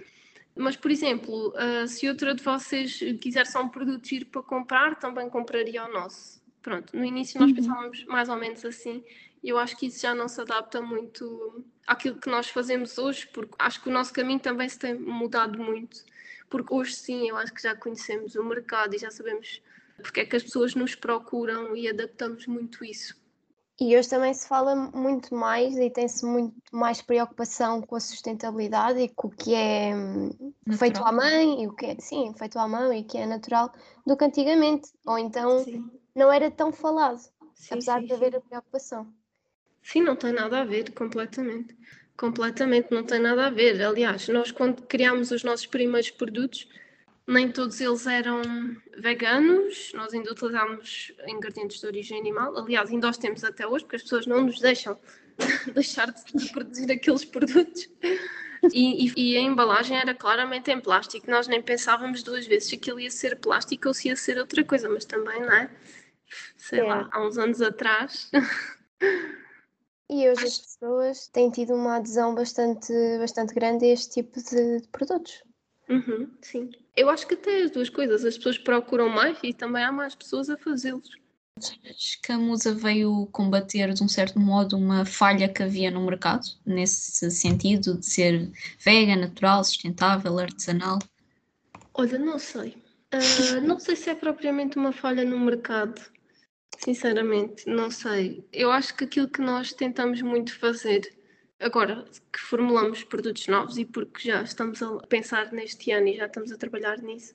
Mas, 0.56 0.76
por 0.76 0.90
exemplo, 0.90 1.52
uh, 1.56 1.88
se 1.88 2.08
outra 2.08 2.32
de 2.32 2.42
vocês 2.42 3.00
quiser 3.20 3.44
só 3.46 3.60
um 3.60 3.68
produto 3.68 4.06
giro 4.06 4.26
para 4.26 4.42
comprar, 4.42 4.96
também 5.00 5.28
compraria 5.28 5.84
o 5.84 5.92
nosso. 5.92 6.43
Pronto, 6.64 6.96
no 6.96 7.04
início 7.04 7.38
nós 7.38 7.50
uhum. 7.50 7.56
pensávamos 7.56 8.04
mais 8.06 8.30
ou 8.30 8.36
menos 8.36 8.64
assim, 8.64 9.04
e 9.42 9.50
eu 9.50 9.58
acho 9.58 9.76
que 9.76 9.84
isso 9.84 10.00
já 10.00 10.14
não 10.14 10.26
se 10.26 10.40
adapta 10.40 10.80
muito 10.80 11.62
àquilo 11.86 12.16
que 12.16 12.30
nós 12.30 12.48
fazemos 12.48 12.96
hoje, 12.96 13.28
porque 13.34 13.54
acho 13.58 13.82
que 13.82 13.90
o 13.90 13.92
nosso 13.92 14.14
caminho 14.14 14.40
também 14.40 14.66
se 14.66 14.78
tem 14.78 14.94
mudado 14.94 15.62
muito. 15.62 16.02
Porque 16.48 16.72
hoje 16.72 16.94
sim, 16.94 17.28
eu 17.28 17.36
acho 17.36 17.52
que 17.52 17.62
já 17.62 17.76
conhecemos 17.76 18.34
o 18.34 18.42
mercado 18.42 18.94
e 18.94 18.98
já 18.98 19.10
sabemos 19.10 19.60
porque 19.98 20.20
é 20.20 20.24
que 20.24 20.36
as 20.36 20.42
pessoas 20.42 20.74
nos 20.74 20.94
procuram 20.94 21.76
e 21.76 21.86
adaptamos 21.86 22.46
muito 22.46 22.82
isso. 22.82 23.14
E 23.78 23.94
hoje 23.96 24.08
também 24.08 24.32
se 24.32 24.48
fala 24.48 24.74
muito 24.74 25.34
mais 25.34 25.76
e 25.76 25.90
tem-se 25.90 26.24
muito 26.24 26.54
mais 26.72 27.02
preocupação 27.02 27.82
com 27.82 27.96
a 27.96 28.00
sustentabilidade 28.00 29.00
e 29.00 29.08
com 29.10 29.28
o 29.28 29.30
que 29.30 29.54
é 29.54 29.94
hum, 29.94 30.30
natural. 30.66 30.78
feito 30.78 31.04
à 31.04 31.12
mão 31.12 31.62
e 31.62 31.66
o 31.66 31.72
que 31.74 31.86
é, 31.86 31.96
sim, 31.98 32.32
feito 32.38 32.58
à 32.58 32.66
mão 32.66 32.90
e 32.90 33.04
que 33.04 33.18
é 33.18 33.26
natural 33.26 33.70
do 34.06 34.16
que 34.16 34.24
antigamente. 34.24 34.90
Ou 35.04 35.18
então 35.18 35.62
sim 35.62 35.90
não 36.14 36.32
era 36.32 36.50
tão 36.50 36.72
falado, 36.72 37.18
sim, 37.54 37.74
apesar 37.74 38.00
sim, 38.00 38.06
de 38.06 38.12
haver 38.12 38.30
sim. 38.30 38.36
a 38.36 38.40
preocupação. 38.40 39.12
Sim, 39.82 40.02
não 40.02 40.16
tem 40.16 40.32
nada 40.32 40.60
a 40.60 40.64
ver, 40.64 40.92
completamente. 40.92 41.76
Completamente 42.16 42.90
não 42.90 43.04
tem 43.04 43.20
nada 43.20 43.46
a 43.46 43.50
ver. 43.50 43.82
Aliás, 43.82 44.28
nós 44.28 44.50
quando 44.50 44.82
criámos 44.82 45.30
os 45.30 45.42
nossos 45.42 45.66
primeiros 45.66 46.10
produtos, 46.10 46.68
nem 47.26 47.50
todos 47.50 47.80
eles 47.80 48.06
eram 48.06 48.42
veganos, 48.98 49.92
nós 49.94 50.14
ainda 50.14 50.32
utilizámos 50.32 51.12
ingredientes 51.26 51.80
de 51.80 51.86
origem 51.86 52.18
animal. 52.18 52.56
Aliás, 52.56 52.90
ainda 52.90 53.10
os 53.10 53.18
temos 53.18 53.42
até 53.42 53.66
hoje, 53.66 53.84
porque 53.84 53.96
as 53.96 54.02
pessoas 54.02 54.26
não 54.26 54.42
nos 54.42 54.60
deixam 54.60 54.98
deixar 55.74 56.12
de 56.12 56.52
produzir 56.52 56.90
aqueles 56.92 57.24
produtos. 57.24 57.88
E, 58.72 59.06
e, 59.06 59.12
e, 59.16 59.36
a 59.36 59.40
embalagem 59.40 59.98
era 59.98 60.14
claramente 60.14 60.70
em 60.70 60.80
plástico. 60.80 61.30
Nós 61.30 61.46
nem 61.46 61.60
pensávamos 61.60 62.22
duas 62.22 62.46
vezes 62.46 62.70
se 62.70 62.76
aquilo 62.76 63.00
ia 63.00 63.10
ser 63.10 63.36
plástico 63.36 63.88
ou 63.88 63.94
se 63.94 64.08
ia 64.08 64.16
ser 64.16 64.38
outra 64.38 64.64
coisa, 64.64 64.88
mas 64.88 65.04
também, 65.04 65.40
não 65.40 65.52
é? 65.52 65.70
Sei 66.56 66.80
é. 66.80 66.82
lá, 66.82 67.08
há 67.12 67.26
uns 67.26 67.38
anos 67.38 67.60
atrás. 67.60 68.30
E 70.10 70.28
hoje 70.28 70.44
as 70.44 70.58
pessoas 70.58 71.28
têm 71.28 71.50
tido 71.50 71.74
uma 71.74 71.96
adesão 71.96 72.34
bastante, 72.34 72.92
bastante 73.18 73.54
grande 73.54 73.86
a 73.86 73.88
este 73.88 74.22
tipo 74.22 74.38
de, 74.38 74.80
de 74.80 74.88
produtos. 74.88 75.42
Uhum, 75.88 76.30
sim. 76.42 76.70
Eu 76.96 77.08
acho 77.08 77.26
que 77.26 77.34
até 77.34 77.62
as 77.62 77.70
duas 77.70 77.88
coisas. 77.88 78.24
As 78.24 78.36
pessoas 78.36 78.58
procuram 78.58 79.08
mais 79.08 79.38
e 79.42 79.52
também 79.52 79.82
há 79.82 79.90
mais 79.90 80.14
pessoas 80.14 80.50
a 80.50 80.56
fazê-los. 80.56 81.10
Acho 81.56 82.20
que 82.20 82.32
a 82.32 82.38
Musa 82.38 82.74
veio 82.74 83.26
combater, 83.30 83.94
de 83.94 84.02
um 84.02 84.08
certo 84.08 84.40
modo, 84.40 84.76
uma 84.76 85.04
falha 85.04 85.48
que 85.48 85.62
havia 85.62 85.90
no 85.90 86.04
mercado, 86.04 86.44
nesse 86.66 87.30
sentido 87.30 87.96
de 87.98 88.06
ser 88.06 88.50
vegan, 88.78 89.16
natural, 89.16 89.62
sustentável, 89.62 90.38
artesanal. 90.38 90.98
Olha, 91.94 92.18
não 92.18 92.38
sei. 92.38 92.76
Uh, 93.14 93.60
não 93.60 93.78
sei 93.78 93.94
se 93.94 94.10
é 94.10 94.14
propriamente 94.14 94.76
uma 94.76 94.92
falha 94.92 95.24
no 95.24 95.38
mercado. 95.38 96.00
Sinceramente, 96.78 97.68
não 97.68 97.90
sei. 97.90 98.44
Eu 98.52 98.70
acho 98.70 98.94
que 98.96 99.04
aquilo 99.04 99.28
que 99.28 99.40
nós 99.40 99.72
tentamos 99.72 100.20
muito 100.20 100.58
fazer 100.58 101.14
agora 101.60 102.04
que 102.32 102.40
formulamos 102.40 103.04
produtos 103.04 103.46
novos 103.46 103.78
e 103.78 103.84
porque 103.84 104.28
já 104.28 104.42
estamos 104.42 104.82
a 104.82 104.98
pensar 105.06 105.52
neste 105.52 105.92
ano 105.92 106.08
e 106.08 106.16
já 106.16 106.26
estamos 106.26 106.50
a 106.52 106.58
trabalhar 106.58 106.98
nisso, 106.98 107.32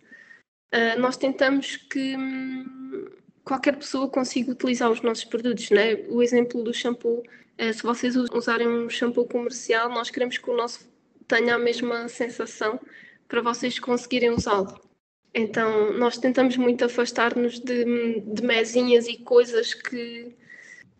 uh, 0.73 0.99
nós 0.99 1.17
tentamos 1.17 1.77
que 1.77 2.17
hum, 2.17 3.09
qualquer 3.43 3.77
pessoa 3.77 4.09
consiga 4.09 4.51
utilizar 4.51 4.91
os 4.91 5.01
nossos 5.01 5.23
produtos. 5.23 5.69
Né? 5.71 5.95
O 6.09 6.21
exemplo 6.21 6.61
do 6.63 6.73
shampoo, 6.73 7.23
uh, 7.59 7.73
se 7.73 7.81
vocês 7.81 8.15
usarem 8.15 8.67
um 8.67 8.89
shampoo 8.89 9.25
comercial, 9.25 9.89
nós 9.89 10.09
queremos 10.09 10.37
que 10.37 10.49
o 10.49 10.55
nosso 10.55 10.87
tenha 11.27 11.55
a 11.55 11.59
mesma 11.59 12.07
sensação 12.09 12.79
para 13.27 13.41
vocês 13.41 13.79
conseguirem 13.79 14.31
usá-lo. 14.31 14.88
Então, 15.33 15.93
nós 15.93 16.17
tentamos 16.17 16.57
muito 16.57 16.83
afastar-nos 16.85 17.59
de, 17.59 18.21
de 18.21 18.43
mesinhas 18.43 19.07
e 19.07 19.17
coisas 19.17 19.73
que 19.73 20.35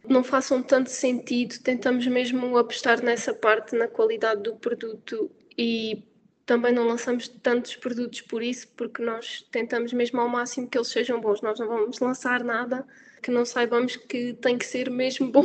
não 0.08 0.24
façam 0.24 0.62
tanto 0.62 0.90
sentido. 0.90 1.60
Tentamos 1.60 2.06
mesmo 2.08 2.58
apostar 2.58 3.04
nessa 3.04 3.34
parte, 3.34 3.76
na 3.76 3.88
qualidade 3.88 4.44
do 4.44 4.56
produto 4.56 5.32
e 5.58 6.04
também 6.46 6.74
não 6.74 6.88
lançamos 6.88 7.28
tantos 7.28 7.76
produtos 7.76 8.22
por 8.22 8.42
isso, 8.42 8.68
porque 8.76 9.04
nós 9.04 9.46
tentamos 9.52 9.94
mesmo 9.94 10.20
ao 10.20 10.28
máximo 10.28 10.68
que 10.68 10.78
eles 10.78 10.88
sejam 10.88 11.20
bons. 11.20 11.42
Nós 11.42 11.60
não 11.60 11.68
vamos 11.68 12.00
lançar 12.00 12.44
nada 12.44 12.86
que 13.22 13.30
não 13.30 13.46
saibamos 13.46 13.96
que 13.96 14.34
tem 14.34 14.58
que 14.58 14.66
ser 14.66 14.90
mesmo 14.90 15.32
bom. 15.32 15.44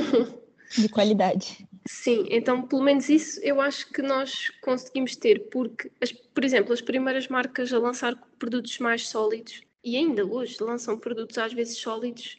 De 0.78 0.88
qualidade. 0.88 1.68
Sim, 1.86 2.26
então 2.30 2.62
pelo 2.62 2.82
menos 2.82 3.08
isso 3.08 3.40
eu 3.42 3.60
acho 3.60 3.90
que 3.92 4.00
nós 4.00 4.48
conseguimos 4.62 5.16
ter, 5.16 5.48
porque, 5.50 5.90
as, 6.00 6.12
por 6.12 6.44
exemplo, 6.44 6.72
as 6.72 6.80
primeiras 6.80 7.28
marcas 7.28 7.72
a 7.72 7.78
lançar 7.78 8.16
produtos 8.38 8.78
mais 8.78 9.06
sólidos, 9.08 9.62
e 9.82 9.96
ainda 9.96 10.24
hoje 10.24 10.56
lançam 10.60 10.98
produtos 10.98 11.36
às 11.36 11.52
vezes 11.52 11.76
sólidos, 11.76 12.38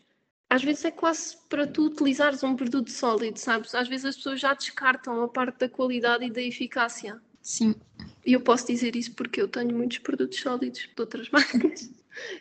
às 0.49 0.63
vezes 0.63 0.85
é 0.85 0.91
quase 0.91 1.37
para 1.47 1.67
tu 1.67 1.85
utilizares 1.85 2.43
um 2.43 2.55
produto 2.55 2.89
sólido, 2.91 3.37
sabes? 3.37 3.75
Às 3.75 3.87
vezes 3.87 4.05
as 4.05 4.15
pessoas 4.15 4.39
já 4.39 4.53
descartam 4.53 5.21
a 5.21 5.27
parte 5.27 5.59
da 5.59 5.69
qualidade 5.69 6.25
e 6.25 6.31
da 6.31 6.41
eficácia. 6.41 7.21
Sim. 7.41 7.75
E 8.25 8.33
eu 8.33 8.41
posso 8.41 8.67
dizer 8.67 8.95
isso 8.95 9.13
porque 9.13 9.41
eu 9.41 9.47
tenho 9.47 9.75
muitos 9.75 9.99
produtos 9.99 10.39
sólidos 10.39 10.79
de 10.79 10.93
outras 10.97 11.29
marcas 11.31 11.91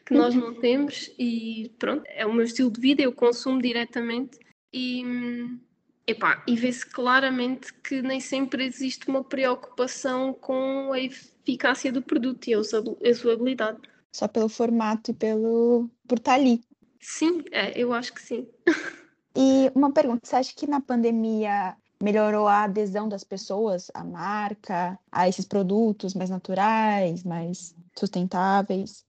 que 0.06 0.14
nós 0.14 0.34
não 0.34 0.54
temos 0.54 1.10
e 1.18 1.70
pronto, 1.78 2.04
é 2.06 2.24
o 2.24 2.32
meu 2.32 2.44
estilo 2.44 2.70
de 2.70 2.80
vida, 2.80 3.02
eu 3.02 3.12
consumo 3.12 3.60
diretamente 3.60 4.38
e 4.72 5.04
hum, 5.04 5.58
Epá, 6.06 6.42
e 6.46 6.54
vê-se 6.54 6.84
claramente 6.84 7.72
que 7.72 8.02
nem 8.02 8.20
sempre 8.20 8.64
existe 8.64 9.08
uma 9.08 9.24
preocupação 9.24 10.34
com 10.34 10.92
a 10.92 11.00
eficácia 11.00 11.90
do 11.90 12.02
produto 12.02 12.46
e 12.46 12.54
a 12.54 12.58
usabilidade. 12.58 13.80
Só 14.12 14.28
pelo 14.28 14.48
formato 14.48 15.10
e 15.10 15.14
pelo 15.14 15.88
por 16.06 16.18
estar 16.18 16.34
ali. 16.34 16.60
Sim, 17.00 17.42
é, 17.50 17.78
eu 17.78 17.92
acho 17.92 18.12
que 18.12 18.22
sim. 18.22 18.46
E 19.36 19.68
uma 19.74 19.92
pergunta, 19.92 20.20
você 20.22 20.36
acha 20.36 20.54
que 20.54 20.64
na 20.64 20.80
pandemia 20.80 21.76
melhorou 22.00 22.46
a 22.46 22.62
adesão 22.62 23.08
das 23.08 23.24
pessoas 23.24 23.90
à 23.92 24.04
marca, 24.04 24.96
a 25.10 25.28
esses 25.28 25.44
produtos 25.44 26.14
mais 26.14 26.30
naturais, 26.30 27.24
mais 27.24 27.74
sustentáveis? 27.98 29.04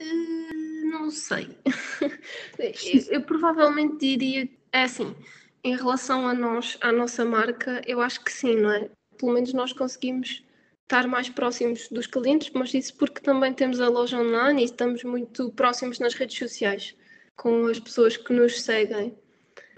Uh, 0.00 0.90
não 0.90 1.08
sei. 1.08 1.56
eu, 2.58 3.02
eu 3.10 3.22
provavelmente 3.22 3.96
diria, 3.98 4.48
é 4.72 4.82
assim, 4.82 5.14
em 5.62 5.76
relação 5.76 6.26
a 6.26 6.34
nós, 6.34 6.78
à 6.80 6.92
nossa 6.92 7.24
marca, 7.24 7.82
eu 7.86 8.00
acho 8.00 8.22
que 8.24 8.32
sim, 8.32 8.56
não 8.56 8.70
é? 8.70 8.90
Pelo 9.18 9.32
menos 9.32 9.52
nós 9.52 9.72
conseguimos 9.72 10.42
estar 10.82 11.06
mais 11.06 11.28
próximos 11.28 11.88
dos 11.88 12.06
clientes, 12.06 12.50
mas 12.54 12.74
isso 12.74 12.94
porque 12.96 13.20
também 13.20 13.52
temos 13.52 13.80
a 13.80 13.88
loja 13.88 14.18
online 14.18 14.62
e 14.62 14.64
estamos 14.64 15.04
muito 15.04 15.50
próximos 15.52 15.98
nas 15.98 16.14
redes 16.14 16.36
sociais 16.36 16.96
com 17.36 17.66
as 17.66 17.78
pessoas 17.78 18.16
que 18.16 18.32
nos 18.32 18.60
seguem. 18.60 19.16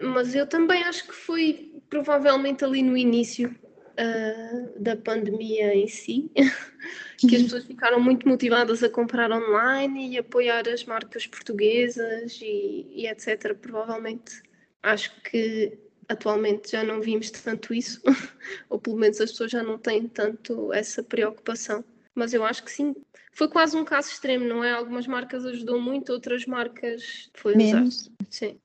Mas 0.01 0.35
eu 0.35 0.47
também 0.47 0.83
acho 0.85 1.07
que 1.07 1.15
foi 1.15 1.81
provavelmente 1.91 2.65
ali 2.65 2.83
no 2.83 2.97
início 2.97 3.55
uh, 3.93 4.81
da 4.81 4.97
pandemia 4.97 5.75
em 5.75 5.87
si 5.87 6.31
que 7.19 7.37
as 7.37 7.43
pessoas 7.43 7.65
ficaram 7.65 8.01
muito 8.01 8.27
motivadas 8.27 8.83
a 8.83 8.89
comprar 8.89 9.31
online 9.31 10.11
e 10.11 10.19
apoiar 10.19 10.67
as 10.69 10.85
marcas 10.85 11.27
portuguesas 11.27 12.41
e, 12.41 12.87
e 12.91 13.07
etc. 13.07 13.55
Provavelmente 13.55 14.43
acho 14.83 15.21
que 15.23 15.79
atualmente 16.09 16.73
já 16.73 16.83
não 16.83 17.01
vimos 17.01 17.31
tanto 17.31 17.73
isso, 17.73 18.01
ou 18.69 18.79
pelo 18.79 18.97
menos 18.97 19.21
as 19.21 19.31
pessoas 19.31 19.51
já 19.51 19.63
não 19.63 19.79
têm 19.79 20.09
tanto 20.09 20.73
essa 20.73 21.03
preocupação. 21.03 21.85
Mas 22.15 22.35
eu 22.35 22.45
acho 22.45 22.63
que 22.63 22.71
sim, 22.71 22.95
foi 23.33 23.49
quase 23.49 23.77
um 23.77 23.85
caso 23.85 24.11
extremo, 24.11 24.45
não 24.45 24.63
é? 24.63 24.73
Algumas 24.73 25.07
marcas 25.07 25.45
ajudou 25.47 25.81
muito, 25.81 26.13
outras 26.13 26.45
marcas 26.45 27.31
foi 27.35 27.55
menos. 27.57 28.11
Sim. 28.29 28.59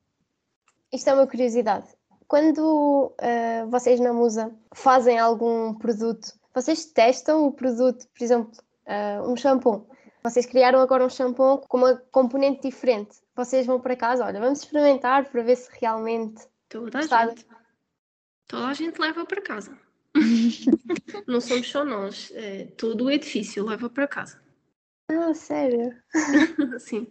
Isto 0.92 1.10
é 1.10 1.14
uma 1.14 1.26
curiosidade. 1.26 1.86
Quando 2.26 3.14
uh, 3.18 3.70
vocês 3.70 3.98
na 4.00 4.12
Musa 4.12 4.54
fazem 4.74 5.18
algum 5.18 5.72
produto, 5.74 6.34
vocês 6.54 6.84
testam 6.84 7.46
o 7.46 7.52
produto, 7.52 8.06
por 8.14 8.22
exemplo, 8.22 8.52
uh, 8.86 9.30
um 9.30 9.34
shampoo. 9.34 9.88
Vocês 10.22 10.46
criaram 10.46 10.80
agora 10.80 11.04
um 11.04 11.10
shampoo 11.10 11.58
com 11.68 11.78
uma 11.78 11.96
componente 12.10 12.62
diferente 12.62 13.18
vocês 13.38 13.64
vão 13.66 13.80
para 13.80 13.94
casa, 13.94 14.24
olha, 14.24 14.40
vamos 14.40 14.58
experimentar 14.58 15.30
para 15.30 15.42
ver 15.42 15.54
se 15.54 15.70
realmente 15.80 16.44
toda 16.68 16.98
a 16.98 17.02
gente. 17.02 17.46
Toda 18.48 18.66
a 18.66 18.74
gente 18.74 18.98
leva 18.98 19.24
para 19.24 19.40
casa. 19.40 19.78
Não 21.24 21.40
somos 21.40 21.70
só 21.70 21.84
nós, 21.84 22.32
é, 22.34 22.64
todo 22.76 23.04
o 23.04 23.10
edifício 23.10 23.64
leva 23.64 23.88
para 23.88 24.08
casa. 24.08 24.42
Ah, 25.08 25.32
sério? 25.34 25.94
Sim. 26.80 27.06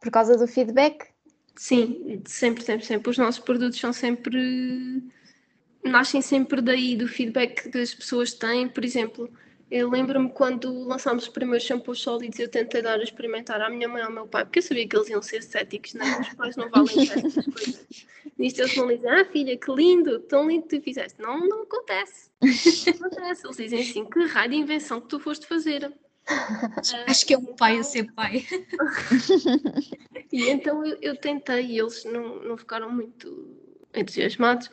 Por 0.00 0.12
causa 0.12 0.36
do 0.36 0.46
feedback? 0.46 1.10
Sim, 1.56 2.22
sempre, 2.26 2.62
sempre, 2.62 2.86
sempre. 2.86 3.10
Os 3.10 3.18
nossos 3.18 3.42
produtos 3.42 3.80
são 3.80 3.92
sempre. 3.92 5.02
nascem 5.84 6.22
sempre 6.22 6.62
daí, 6.62 6.94
do 6.94 7.08
feedback 7.08 7.68
que 7.70 7.78
as 7.78 7.92
pessoas 7.92 8.32
têm. 8.32 8.68
Por 8.68 8.84
exemplo, 8.84 9.28
eu 9.72 9.88
lembro-me 9.88 10.28
quando 10.28 10.86
lançámos 10.86 11.24
os 11.24 11.30
primeiros 11.30 11.66
shampoos 11.66 12.02
sólidos, 12.02 12.38
eu 12.38 12.46
tentei 12.46 12.82
dar 12.82 13.00
a 13.00 13.02
experimentar 13.02 13.58
à 13.62 13.70
minha 13.70 13.88
mãe 13.88 14.02
e 14.02 14.04
ao 14.04 14.12
meu 14.12 14.26
pai, 14.26 14.44
porque 14.44 14.58
eu 14.58 14.62
sabia 14.62 14.86
que 14.86 14.94
eles 14.94 15.08
iam 15.08 15.22
ser 15.22 15.42
céticos, 15.42 15.94
né? 15.94 16.04
os 16.20 16.28
pais 16.34 16.56
não 16.56 16.68
valem 16.68 16.92
essas 17.08 17.46
coisas. 17.46 17.86
Nisto 18.36 18.60
eles 18.60 18.74
vão 18.74 18.86
dizer, 18.88 19.08
ah 19.08 19.24
filha, 19.24 19.56
que 19.56 19.72
lindo, 19.72 20.20
tão 20.20 20.46
lindo 20.46 20.66
que 20.66 20.78
tu 20.78 20.84
fizeste. 20.84 21.22
Não, 21.22 21.48
não 21.48 21.62
acontece. 21.62 22.28
Não 22.42 23.06
acontece. 23.08 23.46
Eles 23.46 23.56
dizem 23.56 23.80
assim, 23.80 24.04
que 24.04 24.26
raio 24.26 24.50
de 24.50 24.56
invenção 24.56 25.00
que 25.00 25.08
tu 25.08 25.18
foste 25.18 25.46
fazer. 25.46 25.90
Acho 27.06 27.26
que 27.26 27.32
é 27.32 27.38
um 27.38 27.56
pai 27.56 27.78
a 27.78 27.82
ser 27.82 28.12
pai. 28.12 28.44
e 30.30 30.50
então 30.50 30.84
eu, 30.84 30.98
eu 31.00 31.16
tentei 31.16 31.64
e 31.64 31.78
eles 31.78 32.04
não, 32.04 32.42
não 32.42 32.58
ficaram 32.58 32.90
muito 32.90 33.56
entusiasmados, 33.94 34.70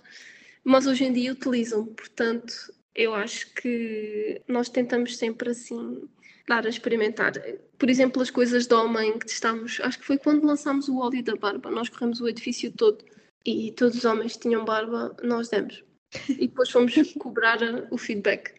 mas 0.62 0.88
hoje 0.88 1.06
em 1.06 1.14
dia 1.14 1.32
utilizam, 1.32 1.86
portanto 1.86 2.54
eu 2.96 3.14
acho 3.14 3.54
que 3.54 4.42
nós 4.48 4.70
tentamos 4.70 5.18
sempre 5.18 5.52
assim 5.52 6.08
dar 6.48 6.66
a 6.66 6.70
experimentar. 6.70 7.34
Por 7.78 7.90
exemplo, 7.90 8.22
as 8.22 8.32
coisas 8.32 8.66
de 8.66 8.74
homem 8.74 9.18
que 9.20 9.28
testámos, 9.28 9.80
acho 9.82 10.00
que 10.00 10.06
foi 10.06 10.18
quando 10.18 10.46
lançámos 10.46 10.90
o 10.90 10.98
óleo 10.98 11.24
da 11.24 11.36
barba, 11.36 11.70
nós 11.70 11.90
corremos 11.90 12.20
o 12.20 12.28
edifício 12.28 12.72
todo 12.72 13.06
e 13.46 13.72
todos 13.72 13.98
os 13.98 14.06
homens 14.06 14.34
que 14.34 14.42
tinham 14.42 14.66
barba, 14.66 15.16
nós 15.24 15.50
demos. 15.50 15.84
E 16.28 16.48
depois 16.48 16.70
fomos 16.70 16.94
cobrar 17.20 17.60
o 17.92 17.98
feedback. 17.98 18.54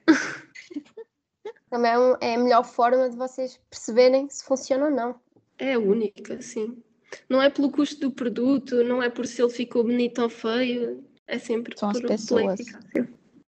Também 1.68 1.90
é, 1.90 2.32
é 2.32 2.34
a 2.34 2.38
melhor 2.38 2.64
forma 2.64 3.10
de 3.10 3.16
vocês 3.16 3.60
perceberem 3.68 4.28
se 4.28 4.44
funciona 4.44 4.86
ou 4.86 4.90
não. 4.90 5.20
É 5.58 5.74
a 5.74 5.78
única, 5.78 6.40
sim. 6.40 6.82
Não 7.28 7.42
é 7.42 7.50
pelo 7.50 7.70
custo 7.70 8.00
do 8.00 8.10
produto, 8.10 8.82
não 8.84 9.02
é 9.02 9.10
por 9.10 9.26
se 9.26 9.42
ele 9.42 9.50
ficou 9.50 9.82
bonito 9.82 10.22
ou 10.22 10.30
feio, 10.30 11.04
é 11.26 11.38
sempre 11.38 11.76
São 11.76 11.92
por, 11.92 12.04
as 12.04 12.10
pessoas. 12.10 12.60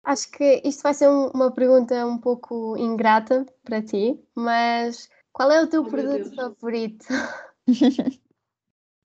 Acho 0.05 0.29
que 0.31 0.61
isto 0.63 0.83
vai 0.83 0.93
ser 0.93 1.09
um, 1.09 1.29
uma 1.29 1.51
pergunta 1.51 2.05
um 2.05 2.19
pouco 2.19 2.77
ingrata 2.77 3.43
para 3.63 3.81
ti, 3.81 4.19
mas 4.35 5.09
qual 5.33 5.51
é 5.51 5.61
o 5.61 5.67
teu 5.67 5.81
oh, 5.81 5.89
produto 5.89 6.35
favorito? 6.35 7.05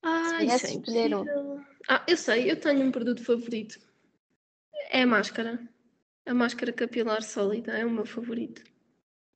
ah, 0.04 0.44
isso 0.44 0.66
é 0.66 0.70
escolher 0.70 1.16
um. 1.16 1.64
Ah, 1.88 2.04
eu 2.06 2.16
sei, 2.18 2.50
eu 2.50 2.60
tenho 2.60 2.84
um 2.84 2.92
produto 2.92 3.24
favorito. 3.24 3.80
É 4.90 5.02
a 5.02 5.06
máscara. 5.06 5.58
A 6.26 6.34
máscara 6.34 6.72
capilar 6.72 7.22
sólida 7.22 7.72
é 7.72 7.86
o 7.86 7.90
meu 7.90 8.04
favorito. 8.04 8.62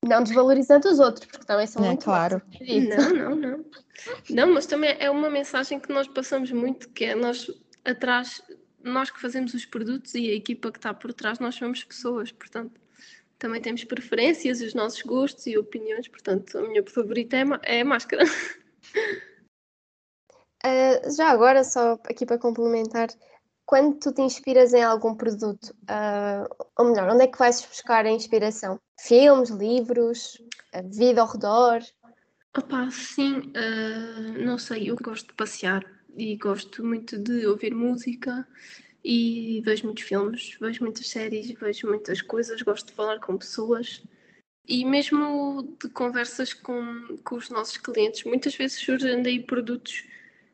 Não 0.05 0.21
desvalorizando 0.21 0.87
os 0.87 0.99
outros, 0.99 1.25
porque 1.25 1.47
também 1.47 1.65
são 1.65 1.83
É 1.83 1.87
muito 1.87 2.05
claro. 2.05 2.39
Não, 2.61 3.09
não, 3.09 3.35
não. 3.35 3.65
Não, 4.29 4.53
mas 4.53 4.67
também 4.67 4.95
é 4.99 5.09
uma 5.09 5.31
mensagem 5.31 5.79
que 5.79 5.91
nós 5.91 6.07
passamos 6.07 6.51
muito, 6.51 6.89
que 6.89 7.05
é 7.05 7.15
nós 7.15 7.49
atrás, 7.83 8.41
nós 8.85 9.09
que 9.09 9.19
fazemos 9.19 9.53
os 9.53 9.65
produtos 9.65 10.13
e 10.13 10.29
a 10.29 10.35
equipa 10.35 10.71
que 10.71 10.77
está 10.77 10.93
por 10.93 11.13
trás, 11.13 11.39
nós 11.39 11.55
somos 11.55 11.83
pessoas, 11.83 12.31
portanto, 12.31 12.79
também 13.37 13.61
temos 13.61 13.83
preferências, 13.83 14.61
os 14.61 14.73
nossos 14.73 15.01
gostos 15.01 15.45
e 15.47 15.57
opiniões, 15.57 16.07
portanto, 16.07 16.57
a 16.57 16.61
minha 16.61 16.83
favorita 16.83 17.35
é, 17.35 17.43
é 17.63 17.81
a 17.81 17.85
máscara. 17.85 18.23
Ah, 20.67 21.11
já 21.15 21.29
agora, 21.29 21.63
só 21.63 21.93
aqui 22.09 22.25
para 22.25 22.39
complementar, 22.39 23.09
quando 23.67 23.99
tu 23.99 24.11
te 24.11 24.23
inspiras 24.23 24.73
em 24.73 24.81
algum 24.81 25.13
produto, 25.13 25.75
ah, 25.87 26.43
ou 26.75 26.85
melhor, 26.85 27.07
onde 27.07 27.23
é 27.23 27.27
que 27.27 27.37
vais 27.37 27.63
buscar 27.63 28.03
a 28.03 28.09
inspiração? 28.09 28.79
Filmes, 28.99 29.51
livros, 29.51 30.41
vida 30.85 31.21
ao 31.21 31.27
redor? 31.27 31.81
Opá, 32.57 32.89
sim, 32.89 33.53
ah, 33.55 34.43
não 34.43 34.57
sei, 34.57 34.89
eu 34.89 34.95
gosto 34.95 35.27
de 35.27 35.33
passear 35.35 35.85
e 36.17 36.35
gosto 36.37 36.83
muito 36.83 37.17
de 37.17 37.45
ouvir 37.45 37.73
música 37.73 38.47
e 39.03 39.61
vejo 39.63 39.85
muitos 39.85 40.03
filmes, 40.03 40.57
vejo 40.59 40.83
muitas 40.83 41.07
séries, 41.07 41.51
vejo 41.51 41.87
muitas 41.87 42.21
coisas, 42.21 42.61
gosto 42.61 42.87
de 42.87 42.93
falar 42.93 43.19
com 43.19 43.37
pessoas. 43.37 44.01
E 44.67 44.83
mesmo 44.83 45.75
de 45.81 45.89
conversas 45.89 46.53
com, 46.53 47.17
com 47.23 47.35
os 47.35 47.49
nossos 47.49 47.77
clientes, 47.77 48.23
muitas 48.23 48.55
vezes 48.55 48.79
surgem 48.79 49.21
daí 49.21 49.39
produtos, 49.43 50.05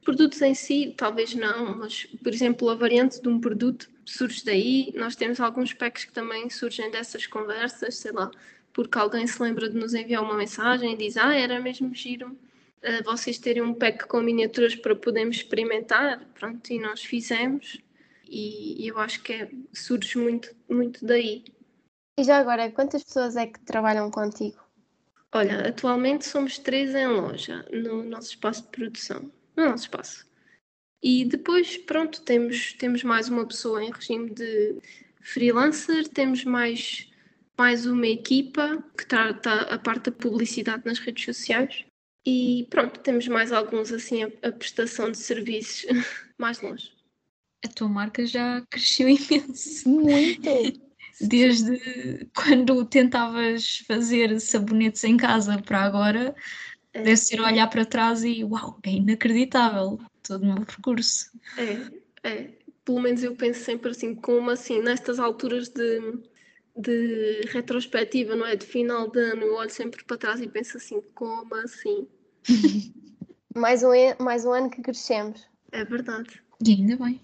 produtos 0.03 0.41
em 0.41 0.53
si, 0.53 0.93
talvez 0.97 1.33
não, 1.33 1.77
mas 1.77 2.05
por 2.21 2.33
exemplo, 2.33 2.69
a 2.69 2.75
variante 2.75 3.21
de 3.21 3.29
um 3.29 3.39
produto 3.39 3.89
surge 4.05 4.43
daí, 4.43 4.91
nós 4.95 5.15
temos 5.15 5.39
alguns 5.39 5.73
packs 5.73 6.03
que 6.05 6.11
também 6.11 6.49
surgem 6.49 6.91
dessas 6.91 7.25
conversas, 7.25 7.95
sei 7.95 8.11
lá, 8.11 8.29
porque 8.73 8.97
alguém 8.97 9.25
se 9.27 9.41
lembra 9.41 9.69
de 9.69 9.77
nos 9.77 9.93
enviar 9.93 10.23
uma 10.23 10.35
mensagem 10.35 10.93
e 10.93 10.97
diz, 10.97 11.15
ah, 11.15 11.33
era 11.33 11.59
mesmo 11.61 11.95
giro 11.95 12.37
uh, 12.83 13.03
vocês 13.03 13.37
terem 13.37 13.61
um 13.61 13.73
pack 13.73 14.07
com 14.07 14.21
miniaturas 14.21 14.75
para 14.75 14.95
podermos 14.95 15.37
experimentar, 15.37 16.25
pronto, 16.33 16.71
e 16.71 16.79
nós 16.79 17.03
fizemos, 17.03 17.79
e, 18.27 18.83
e 18.83 18.87
eu 18.87 18.99
acho 18.99 19.21
que 19.21 19.33
é, 19.33 19.51
surge 19.73 20.17
muito, 20.17 20.55
muito 20.69 21.05
daí. 21.05 21.43
E 22.17 22.23
já 22.23 22.37
agora, 22.37 22.71
quantas 22.71 23.03
pessoas 23.03 23.35
é 23.35 23.47
que 23.47 23.59
trabalham 23.61 24.09
contigo? 24.09 24.61
Olha, 25.33 25.69
atualmente 25.69 26.25
somos 26.25 26.57
três 26.57 26.93
em 26.93 27.07
loja, 27.07 27.65
no 27.71 28.03
nosso 28.03 28.29
espaço 28.31 28.63
de 28.63 28.69
produção, 28.69 29.31
no 29.55 29.65
nosso 29.65 29.83
espaço. 29.83 30.29
E 31.01 31.25
depois, 31.25 31.77
pronto, 31.77 32.21
temos, 32.21 32.73
temos 32.73 33.03
mais 33.03 33.27
uma 33.27 33.45
pessoa 33.45 33.83
em 33.83 33.91
regime 33.91 34.29
de 34.29 34.77
freelancer, 35.21 36.07
temos 36.09 36.43
mais, 36.43 37.09
mais 37.57 37.85
uma 37.85 38.07
equipa 38.07 38.83
que 38.97 39.05
trata 39.05 39.51
a 39.63 39.79
parte 39.79 40.11
da 40.11 40.17
publicidade 40.17 40.83
nas 40.85 40.99
redes 40.99 41.25
sociais. 41.25 41.85
E 42.25 42.67
pronto, 42.69 42.99
temos 42.99 43.27
mais 43.27 43.51
alguns 43.51 43.91
assim 43.91 44.23
a, 44.23 44.27
a 44.43 44.51
prestação 44.51 45.11
de 45.11 45.17
serviços 45.17 45.85
mais 46.37 46.61
longe. 46.61 46.91
A 47.65 47.67
tua 47.67 47.87
marca 47.87 48.25
já 48.25 48.61
cresceu 48.69 49.07
imenso. 49.09 49.89
Muito! 49.89 50.81
Desde 51.19 52.27
quando 52.35 52.83
tentavas 52.85 53.77
fazer 53.87 54.39
sabonetes 54.39 55.03
em 55.03 55.17
casa 55.17 55.61
para 55.61 55.81
agora, 55.81 56.35
É. 56.93 57.03
deve 57.03 57.17
ser 57.17 57.39
olhar 57.39 57.69
para 57.69 57.85
trás 57.85 58.23
e 58.23 58.43
uau, 58.43 58.79
é 58.83 58.91
inacreditável 58.91 59.99
todo 60.23 60.43
o 60.43 60.45
meu 60.45 60.65
percurso. 60.65 61.31
É, 62.23 62.27
é. 62.29 62.49
Pelo 62.83 63.01
menos 63.01 63.23
eu 63.23 63.35
penso 63.35 63.63
sempre 63.63 63.91
assim, 63.91 64.15
como 64.15 64.49
assim, 64.49 64.81
nestas 64.81 65.19
alturas 65.19 65.69
de, 65.69 66.01
de 66.75 67.41
retrospectiva, 67.47 68.35
não 68.35 68.45
é? 68.45 68.55
De 68.55 68.65
final 68.65 69.09
de 69.09 69.19
ano, 69.19 69.43
eu 69.43 69.55
olho 69.55 69.69
sempre 69.69 70.03
para 70.03 70.17
trás 70.17 70.41
e 70.41 70.47
penso 70.47 70.77
assim, 70.77 71.01
como 71.13 71.53
assim? 71.55 72.07
Mais 73.53 73.83
um, 73.83 73.89
mais 74.19 74.45
um 74.45 74.53
ano 74.53 74.69
que 74.69 74.81
crescemos. 74.81 75.45
É 75.73 75.83
verdade. 75.83 76.41
E 76.65 76.71
ainda 76.71 76.95
bem. 76.95 77.19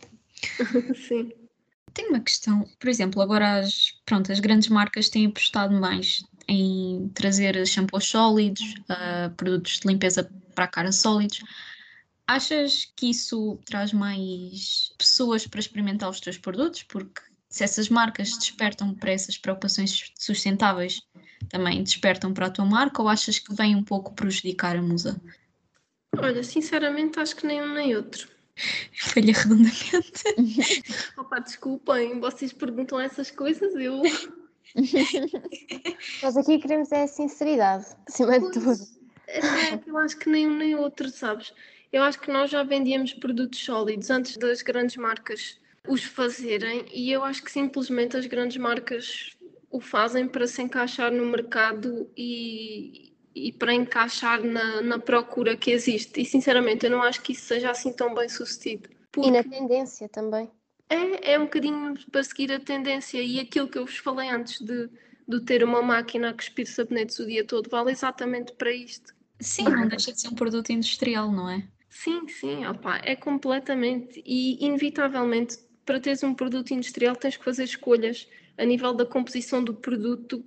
Sim. 1.08 1.32
Tenho 1.94 2.10
uma 2.10 2.20
questão, 2.20 2.66
por 2.78 2.90
exemplo, 2.90 3.22
agora 3.22 3.60
as, 3.60 3.94
pronto, 4.06 4.32
as 4.32 4.40
grandes 4.42 4.68
marcas 4.68 5.10
têm 5.10 5.28
apostado 5.28 5.74
mais 5.74 6.24
em 6.48 7.10
trazer 7.16 7.66
shampoos 7.66 8.08
sólidos, 8.08 8.76
ah, 8.90 9.32
produtos 9.36 9.80
de 9.80 9.88
limpeza 9.88 10.30
para 10.54 10.66
a 10.66 10.68
cara 10.68 10.92
sólidos. 10.92 11.42
Achas 12.28 12.92
que 12.96 13.10
isso 13.10 13.58
traz 13.66 13.94
mais 13.94 14.92
pessoas 14.98 15.48
para 15.48 15.62
experimentar 15.62 16.10
os 16.10 16.20
teus 16.20 16.38
produtos? 16.38 16.84
Porque 16.84 17.22
se 17.50 17.64
essas 17.64 17.90
marcas 17.90 18.38
despertam 18.38 18.94
para 18.94 19.12
essas 19.12 19.38
preocupações 19.38 20.12
sustentáveis, 20.18 21.02
também 21.50 21.84
despertam 21.84 22.34
para 22.34 22.48
a 22.48 22.52
tua 22.52 22.66
marca 22.66 23.02
ou 23.02 23.08
achas 23.08 23.40
que 23.40 23.54
vem 23.54 23.76
um 23.76 23.84
pouco 23.84 24.14
prejudicar 24.14 24.76
a 24.76 24.82
musa? 24.82 25.20
Olha, 26.18 26.44
sinceramente 26.44 27.20
acho 27.20 27.36
que 27.36 27.46
nem 27.46 27.62
um 27.62 27.74
nem 27.74 27.96
outro. 27.96 28.28
Falha 29.00 29.34
redondamente. 29.34 30.24
Opa, 31.18 31.40
desculpem, 31.40 32.20
vocês 32.20 32.52
perguntam 32.52 33.00
essas 33.00 33.32
coisas, 33.32 33.74
eu. 33.76 34.02
Nós 36.24 36.36
aqui 36.36 36.60
queremos 36.60 36.92
é 36.92 37.04
a 37.04 37.08
sinceridade, 37.08 37.86
acima 38.08 38.40
de 38.40 38.52
tudo. 38.52 38.76
É, 39.28 39.80
eu 39.86 39.98
acho 39.98 40.18
que 40.18 40.30
nem 40.30 40.48
um 40.48 40.56
nem 40.56 40.76
outro, 40.76 41.10
sabes? 41.10 41.54
Eu 41.92 42.04
acho 42.04 42.20
que 42.20 42.32
nós 42.32 42.50
já 42.50 42.64
vendíamos 42.64 43.14
produtos 43.14 43.60
sólidos 43.64 44.10
antes 44.10 44.38
das 44.38 44.62
grandes 44.62 44.98
marcas 44.98 45.58
os 45.88 46.04
fazerem 46.04 46.86
e 46.94 47.12
eu 47.12 47.24
acho 47.24 47.44
que 47.44 47.52
simplesmente 47.52 48.18
as 48.18 48.26
grandes 48.26 48.58
marcas 48.58 49.38
o 49.70 49.80
fazem 49.80 50.28
para 50.28 50.48
se 50.48 50.62
encaixar 50.62 51.12
no 51.12 51.26
mercado 51.26 52.10
e, 52.16 53.14
e 53.36 53.52
para 53.52 53.74
encaixar 53.74 54.44
na, 54.44 54.82
na 54.82 55.00
procura 55.00 55.56
que 55.56 55.72
existe. 55.72 56.22
E 56.22 56.26
sinceramente, 56.26 56.86
eu 56.86 56.92
não 56.92 57.02
acho 57.02 57.22
que 57.22 57.34
isso 57.34 57.46
seja 57.46 57.72
assim 57.72 57.92
tão 57.92 58.14
bem 58.14 58.30
sucedido. 58.30 58.90
E 59.18 59.32
na 59.32 59.44
tendência 59.44 60.08
também. 60.08 60.50
É, 60.90 61.34
é 61.34 61.40
um 61.40 61.44
bocadinho 61.44 61.96
para 62.12 62.24
seguir 62.24 62.52
a 62.52 62.60
tendência 62.60 63.22
e 63.22 63.40
aquilo 63.40 63.68
que 63.68 63.78
eu 63.78 63.86
vos 63.86 63.98
falei 63.98 64.30
antes 64.30 64.62
de, 64.62 64.90
de 65.28 65.42
ter 65.42 65.64
uma 65.64 65.82
máquina 65.82 66.30
a 66.30 66.34
cuspir 66.34 66.66
sabonetes 66.66 67.20
o 67.20 67.26
dia 67.26 67.44
todo 67.44 67.70
vale 67.70 67.92
exatamente 67.92 68.54
para 68.54 68.72
isto. 68.72 69.14
Sim, 69.40 69.64
não 69.64 69.88
deixa 69.88 70.14
de 70.14 70.22
ser 70.22 70.30
um 70.30 70.36
produto 70.36 70.72
industrial, 70.72 71.32
não 71.32 71.50
é? 71.50 71.68
Sim, 71.90 72.28
sim, 72.28 72.66
opa, 72.66 73.02
é 73.04 73.16
completamente 73.16 74.22
e 74.26 74.64
inevitavelmente 74.66 75.58
para 75.88 76.02
teres 76.02 76.22
um 76.22 76.36
produto 76.36 76.72
industrial 76.74 77.16
tens 77.16 77.38
que 77.38 77.46
fazer 77.46 77.64
escolhas 77.64 78.28
a 78.58 78.66
nível 78.66 78.94
da 78.94 79.06
composição 79.06 79.64
do 79.64 79.74
produto 79.74 80.46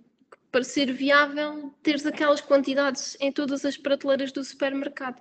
para 0.53 0.63
ser 0.63 0.93
viável 0.93 1.73
teres 1.83 2.05
aquelas 2.05 2.43
quantidades 2.43 3.17
em 3.19 3.33
todas 3.33 3.65
as 3.65 3.77
prateleiras 3.77 4.33
do 4.33 4.45
supermercado. 4.45 5.21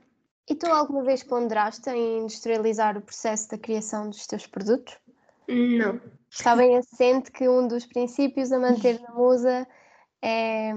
E 0.49 0.55
tu 0.55 0.67
alguma 0.67 1.03
vez 1.03 1.23
ponderaste 1.23 1.89
em 1.89 2.19
industrializar 2.19 2.97
o 2.97 3.01
processo 3.01 3.49
da 3.49 3.57
criação 3.57 4.09
dos 4.09 4.27
teus 4.27 4.45
produtos? 4.45 4.97
Não. 5.47 6.01
Está 6.29 6.55
bem 6.55 6.75
assente 6.77 7.31
que 7.31 7.47
um 7.47 7.67
dos 7.67 7.85
princípios 7.85 8.51
a 8.51 8.59
manter 8.59 8.99
na 8.99 9.11
musa 9.11 9.65
é, 10.21 10.71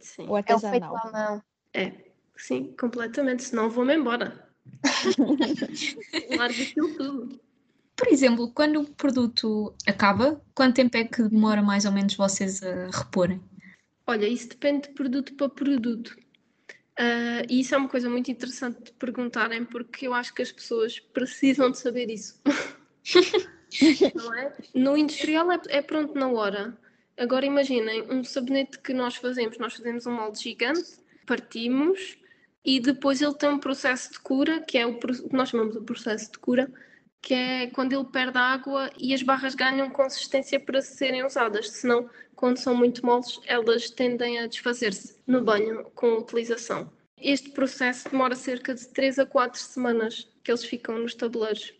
Sim, 0.00 0.28
O 0.28 0.36
é 0.36 0.54
o 0.54 0.60
feito 0.60 0.84
artesanal. 0.84 0.96
à 0.96 1.10
mão. 1.10 1.42
é, 1.72 1.92
sim, 2.36 2.74
completamente, 2.78 3.42
senão 3.42 3.68
vou-me 3.68 3.96
embora. 3.96 4.48
Largo 6.38 6.62
aquilo 6.62 6.94
tudo. 6.96 7.43
Por 7.96 8.08
exemplo, 8.08 8.50
quando 8.52 8.80
o 8.80 8.90
produto 8.90 9.74
acaba, 9.86 10.40
quanto 10.54 10.76
tempo 10.76 10.96
é 10.96 11.04
que 11.04 11.22
demora 11.22 11.62
mais 11.62 11.84
ou 11.84 11.92
menos 11.92 12.16
vocês 12.16 12.62
a 12.62 12.90
reporem? 12.90 13.40
Olha, 14.06 14.26
isso 14.26 14.48
depende 14.48 14.88
de 14.88 14.94
produto 14.94 15.34
para 15.34 15.48
produto. 15.48 16.16
Ah, 16.96 17.42
e 17.48 17.60
isso 17.60 17.74
é 17.74 17.78
uma 17.78 17.88
coisa 17.88 18.08
muito 18.08 18.30
interessante 18.30 18.84
de 18.84 18.92
perguntarem, 18.92 19.64
porque 19.64 20.06
eu 20.06 20.14
acho 20.14 20.34
que 20.34 20.42
as 20.42 20.52
pessoas 20.52 20.98
precisam 20.98 21.70
de 21.70 21.78
saber 21.78 22.10
isso. 22.10 22.40
É? 24.38 24.52
No 24.72 24.96
industrial 24.96 25.50
é, 25.50 25.60
é 25.66 25.82
pronto 25.82 26.16
na 26.16 26.28
hora. 26.28 26.78
Agora 27.18 27.44
imaginem, 27.44 28.02
um 28.08 28.22
sabonete 28.22 28.78
que 28.78 28.94
nós 28.94 29.16
fazemos, 29.16 29.58
nós 29.58 29.74
fazemos 29.74 30.06
um 30.06 30.12
molde 30.12 30.40
gigante, 30.40 30.96
partimos 31.26 32.16
e 32.64 32.78
depois 32.78 33.20
ele 33.20 33.34
tem 33.34 33.48
um 33.48 33.58
processo 33.58 34.12
de 34.12 34.20
cura, 34.20 34.60
que 34.60 34.78
é 34.78 34.86
o 34.86 34.96
que 34.96 35.34
nós 35.34 35.48
chamamos 35.48 35.74
de 35.74 35.80
processo 35.80 36.30
de 36.30 36.38
cura, 36.38 36.70
que 37.24 37.32
é 37.32 37.66
quando 37.68 37.94
ele 37.94 38.04
perde 38.04 38.36
água 38.36 38.90
e 38.98 39.14
as 39.14 39.22
barras 39.22 39.54
ganham 39.54 39.88
consistência 39.88 40.60
para 40.60 40.82
serem 40.82 41.24
usadas, 41.24 41.70
senão 41.70 42.08
quando 42.36 42.58
são 42.58 42.76
muito 42.76 43.04
moles, 43.04 43.40
elas 43.46 43.88
tendem 43.88 44.40
a 44.40 44.46
desfazer-se 44.46 45.16
no 45.26 45.42
banho 45.42 45.84
com 45.94 46.06
a 46.06 46.18
utilização. 46.18 46.92
Este 47.16 47.50
processo 47.50 48.10
demora 48.10 48.36
cerca 48.36 48.74
de 48.74 48.86
3 48.88 49.20
a 49.20 49.26
4 49.26 49.58
semanas 49.58 50.30
que 50.42 50.50
eles 50.50 50.64
ficam 50.64 50.98
nos 50.98 51.14
tabuleiros. 51.14 51.72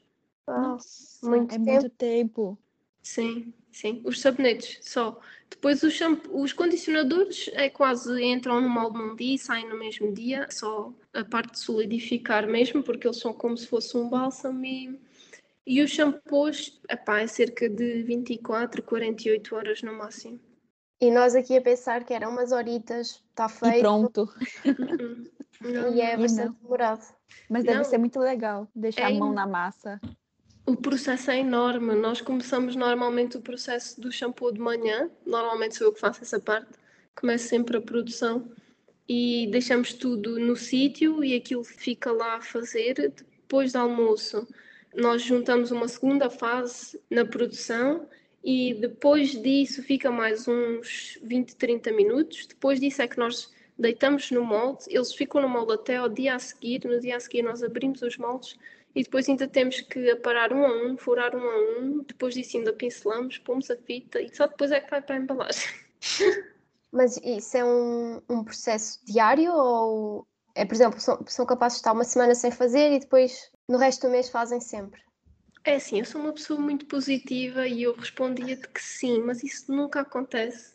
Nossa, 0.49 1.29
muito 1.29 1.55
é 1.55 1.59
tempo. 1.59 1.71
muito 1.71 1.91
tempo. 1.91 2.59
Sim, 3.03 3.53
sim. 3.71 4.01
Os 4.03 4.23
sabonetes 4.23 4.79
só. 4.81 5.21
Depois 5.51 5.83
os, 5.83 5.93
shampoo, 5.93 6.41
os 6.41 6.55
condicionadores 6.55 7.51
é 7.53 7.69
quase 7.69 8.23
entram 8.25 8.63
no 8.63 8.69
molde 8.71 8.97
num 8.97 9.15
dia 9.15 9.35
e 9.35 9.39
saem 9.39 9.69
no 9.69 9.79
mesmo 9.79 10.11
dia. 10.11 10.47
Só 10.51 10.91
a 11.13 11.23
parte 11.23 11.53
de 11.53 11.59
solidificar 11.59 12.47
mesmo, 12.47 12.83
porque 12.83 13.07
eles 13.07 13.19
são 13.19 13.35
como 13.35 13.59
se 13.59 13.67
fosse 13.67 13.95
um 13.95 14.09
bálsamo 14.09 14.65
e, 14.65 14.99
E 15.67 15.83
os 15.83 15.91
shampoos, 15.91 16.81
epá, 16.91 17.21
é 17.21 17.27
cerca 17.27 17.69
de 17.69 18.03
24, 18.03 18.83
48 18.83 19.55
horas 19.57 19.83
no 19.83 19.93
máximo. 19.95 20.39
E 21.01 21.11
nós 21.11 21.35
aqui 21.35 21.57
a 21.57 21.61
pensar 21.63 22.05
que 22.05 22.13
eram 22.15 22.31
umas 22.31 22.53
horitas, 22.53 23.23
está 23.31 23.49
feito. 23.49 23.77
E 23.79 23.81
pronto. 23.81 24.29
E 25.95 26.01
é 26.01 26.15
bastante 26.17 26.59
demorado. 26.61 27.01
Mas 27.49 27.65
deve 27.65 27.79
Não. 27.79 27.85
ser 27.85 27.97
muito 27.97 28.19
legal 28.19 28.69
deixar 28.75 29.11
É 29.11 29.15
a 29.17 29.19
mão 29.19 29.31
in- 29.33 29.35
na 29.35 29.47
massa. 29.47 29.99
O 30.67 30.77
processo 30.77 31.31
é 31.31 31.39
enorme. 31.39 31.95
Nós 31.95 32.21
começamos 32.21 32.77
normalmente 32.77 33.39
o 33.39 33.41
processo 33.41 33.99
do 33.99 34.13
shampoo 34.13 34.53
de 34.53 34.61
manhã. 34.61 35.11
Normalmente 35.25 35.77
sou 35.77 35.87
eu 35.87 35.93
que 35.95 36.01
faço 36.01 36.23
essa 36.23 36.39
parte. 36.39 36.73
Começo 37.19 37.49
sempre 37.49 37.79
a 37.79 37.81
produção 37.81 38.51
e 39.09 39.47
deixamos 39.51 39.95
tudo 39.95 40.39
no 40.39 40.55
sítio 40.55 41.25
e 41.25 41.35
aquilo 41.35 41.65
fica 41.65 42.13
lá 42.13 42.37
a 42.37 42.43
fazer. 42.43 42.95
Depois 42.95 43.73
do 43.73 43.79
almoço, 43.79 44.47
nós 44.95 45.23
juntamos 45.23 45.71
uma 45.71 45.89
segunda 45.89 46.31
fase 46.31 47.01
na 47.11 47.25
produção 47.25 48.09
e 48.43 48.75
depois 48.75 49.31
disso 49.31 49.83
fica 49.83 50.11
mais 50.11 50.47
uns 50.47 51.19
20, 51.23 51.57
30 51.57 51.93
minutos. 51.93 52.47
Depois 52.47 52.81
disso 52.81 53.03
é 53.03 53.09
que 53.09 53.19
nós 53.19 53.53
deitamos 53.79 54.31
no 54.31 54.45
molde, 54.45 54.85
eles 54.89 55.13
ficam 55.13 55.41
no 55.41 55.49
molde 55.49 55.73
até 55.73 55.97
ao 55.97 56.09
dia 56.09 56.35
a 56.35 56.39
seguir. 56.39 56.85
No 56.85 57.01
dia 57.01 57.17
a 57.17 57.21
seguir 57.21 57.43
nós 57.43 57.63
abrimos 57.63 58.03
os 58.03 58.17
moldes 58.17 58.57
e 58.95 59.03
depois 59.03 59.29
ainda 59.29 59.49
temos 59.49 59.81
que 59.81 60.11
aparar 60.11 60.53
um 60.53 60.65
a 60.65 60.87
um, 60.87 60.97
furar 60.97 61.35
um 61.35 61.43
a 61.43 61.59
um. 61.81 62.05
Depois 62.07 62.35
disso 62.35 62.57
ainda 62.57 62.73
pincelamos, 62.73 63.39
pomos 63.39 63.71
a 63.71 63.77
fita 63.77 64.21
e 64.21 64.35
só 64.35 64.47
depois 64.47 64.71
é 64.71 64.81
que 64.81 64.91
vai 64.91 65.03
para 65.03 65.17
a 65.17 65.19
embalagem. 65.19 65.69
Mas 66.93 67.17
isso 67.25 67.57
é 67.57 67.65
um, 67.65 68.23
um 68.29 68.45
processo 68.45 69.01
diário 69.05 69.53
ou 69.53 70.27
é, 70.55 70.65
por 70.65 70.75
exemplo, 70.75 71.01
são, 71.01 71.19
são 71.27 71.45
capazes 71.45 71.79
de 71.79 71.81
estar 71.81 71.93
uma 71.93 72.05
semana 72.05 72.35
sem 72.37 72.53
fazer 72.53 72.93
e 72.93 73.01
depois 73.01 73.51
no 73.69 73.79
resto 73.79 74.07
do 74.07 74.11
mês 74.13 74.29
fazem 74.29 74.61
sempre? 74.61 75.01
É 75.65 75.77
assim, 75.77 75.99
eu 75.99 76.05
sou 76.05 76.21
uma 76.21 76.33
pessoa 76.33 76.61
muito 76.61 76.85
positiva 76.87 77.67
e 77.67 77.83
eu 77.83 77.95
respondia-te 77.95 78.69
que 78.69 78.83
sim, 78.83 79.21
mas 79.23 79.43
isso 79.43 79.73
nunca 79.73 80.01
acontece. 80.01 80.75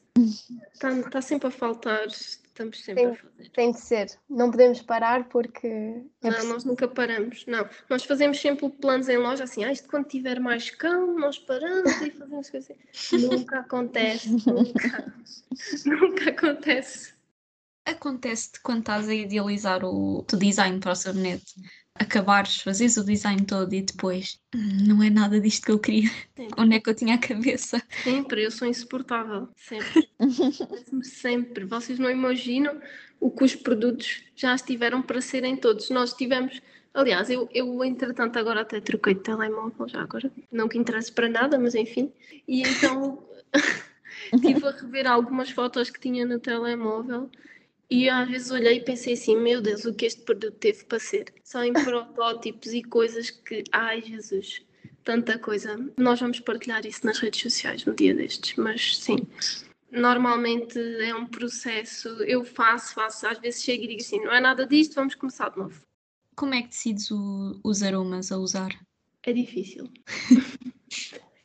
Está, 0.74 0.92
está 0.92 1.22
sempre 1.22 1.48
a 1.48 1.52
faltar, 1.52 2.08
estamos 2.08 2.84
sempre 2.84 3.06
a 3.06 3.16
fazer. 3.16 3.50
Tem 3.54 3.72
de 3.72 3.80
ser. 3.80 4.20
Não 4.28 4.50
podemos 4.50 4.82
parar 4.82 5.30
porque 5.30 5.68
é 5.68 6.02
Não, 6.24 6.32
preciso- 6.32 6.48
nós 6.54 6.64
nunca 6.66 6.88
paramos, 6.88 7.46
não. 7.46 7.70
Nós 7.88 8.04
fazemos 8.04 8.40
sempre 8.42 8.68
planos 8.68 9.08
em 9.08 9.18
loja, 9.18 9.44
assim, 9.44 9.64
ah, 9.64 9.72
isto 9.72 9.88
quando 9.88 10.08
tiver 10.08 10.40
mais 10.40 10.72
cão, 10.72 11.16
nós 11.20 11.38
paramos 11.38 12.02
e 12.02 12.10
fazemos 12.12 12.50
coisas 12.50 12.72
assim. 12.92 13.18
Nunca 13.28 13.60
acontece, 13.60 14.30
nunca. 14.30 15.14
nunca 15.86 16.30
acontece. 16.32 17.14
Acontece-te 17.86 18.60
quando 18.62 18.80
estás 18.80 19.08
a 19.08 19.14
idealizar 19.14 19.86
o 19.86 20.24
teu 20.24 20.38
design 20.38 20.80
para 20.80 20.92
o 20.92 20.96
sabonete, 20.96 21.54
acabares, 22.00 22.62
fazes 22.62 22.98
o 22.98 23.04
design 23.04 23.46
todo 23.46 23.74
e 23.74 23.82
depois 23.82 24.40
"Hum, 24.56 24.88
não 24.88 25.04
é 25.04 25.10
nada 25.10 25.40
disto 25.40 25.66
que 25.66 25.72
eu 25.72 25.80
queria. 25.80 26.10
Sempre. 26.36 26.48
Onde 26.58 26.76
é 26.76 26.80
que 26.80 26.90
eu 26.90 26.96
tinha 26.96 27.16
a 27.16 27.18
cabeça? 27.18 27.82
Sempre, 28.04 28.44
eu 28.44 28.52
sou 28.52 28.68
insuportável, 28.68 29.50
sempre. 29.56 30.10
Sempre. 31.04 31.66
Vocês 31.66 32.00
não 32.00 32.10
imaginam 32.10 32.80
o 33.20 33.30
que 33.30 33.44
os 33.44 33.56
produtos 33.56 34.24
já 34.36 34.56
estiveram 34.56 35.02
para 35.02 35.22
serem 35.22 35.58
todos. 35.58 35.90
Nós 35.90 36.14
tivemos, 36.14 36.62
aliás, 36.94 37.30
eu, 37.30 37.50
eu 37.54 37.84
entretanto 37.84 38.38
agora 38.40 38.62
até 38.62 38.80
troquei 38.80 39.14
de 39.14 39.22
telemóvel, 39.22 39.88
já 39.88 40.02
agora, 40.02 40.32
não 40.52 40.68
que 40.68 40.78
interesse 40.78 41.12
para 41.12 41.28
nada, 41.28 41.60
mas 41.60 41.76
enfim. 41.76 42.12
E 42.48 42.62
então 42.62 43.28
estive 44.34 44.66
a 44.66 44.72
rever 44.72 45.08
algumas 45.08 45.52
fotos 45.52 45.90
que 45.90 46.00
tinha 46.00 46.26
no 46.26 46.40
telemóvel 46.40 47.30
e 47.90 48.08
às 48.10 48.30
vezes 48.30 48.52
olhei 48.52 48.78
e 48.78 48.84
pensei 48.84 49.14
assim, 49.14 49.36
meu 49.38 49.62
Deus, 49.62 49.86
o 49.86 49.94
que 49.94 50.06
este 50.06 50.22
produto 50.22 50.56
teve 50.58 50.84
para 50.86 51.00
ser? 51.00 51.34
Só 51.44 51.64
em 51.64 51.74
protótipos 51.74 52.74
e 52.74 52.84
coisas 52.84 53.30
que, 53.32 53.64
ai 53.72 54.02
Jesus, 54.02 54.62
tanta 55.04 55.40
coisa. 55.40 55.78
Nós 55.98 56.20
vamos 56.20 56.40
partilhar 56.40 56.86
isso 56.86 57.06
nas 57.06 57.18
redes 57.20 57.42
sociais 57.42 57.86
no 57.86 57.96
dia 57.96 58.14
destes, 58.14 58.56
mas 58.58 58.98
sim. 58.98 59.18
Normalmente 59.92 60.78
é 61.02 61.16
um 61.16 61.26
processo, 61.26 62.10
eu 62.24 62.44
faço, 62.46 62.94
faço, 62.94 63.26
às 63.28 63.40
vezes 63.40 63.64
chego 63.64 63.84
e 63.84 63.88
digo 63.88 64.02
assim, 64.02 64.24
não 64.24 64.32
é 64.34 64.40
nada 64.40 64.68
disto, 64.68 64.94
vamos 64.94 65.16
começar 65.16 65.50
de 65.50 65.58
novo. 65.58 65.82
Como 66.36 66.54
é 66.54 66.62
que 66.62 66.68
decides 66.70 67.10
o- 67.12 67.60
os 67.64 67.82
aromas 67.82 68.32
a 68.32 68.38
usar? 68.38 68.70
É 69.24 69.34
difícil. 69.34 69.90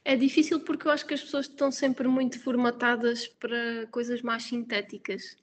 É 0.07 0.17
difícil 0.17 0.61
porque 0.61 0.87
eu 0.87 0.91
acho 0.93 1.07
que 1.07 1.15
as 1.15 1.23
pessoas 1.23 1.47
estão 1.47 1.73
sempre 1.73 2.07
muito 2.07 2.39
formatadas 2.39 3.27
para 3.27 3.87
coisas 3.91 4.21
mais 4.21 4.43
sintéticas. 4.43 5.35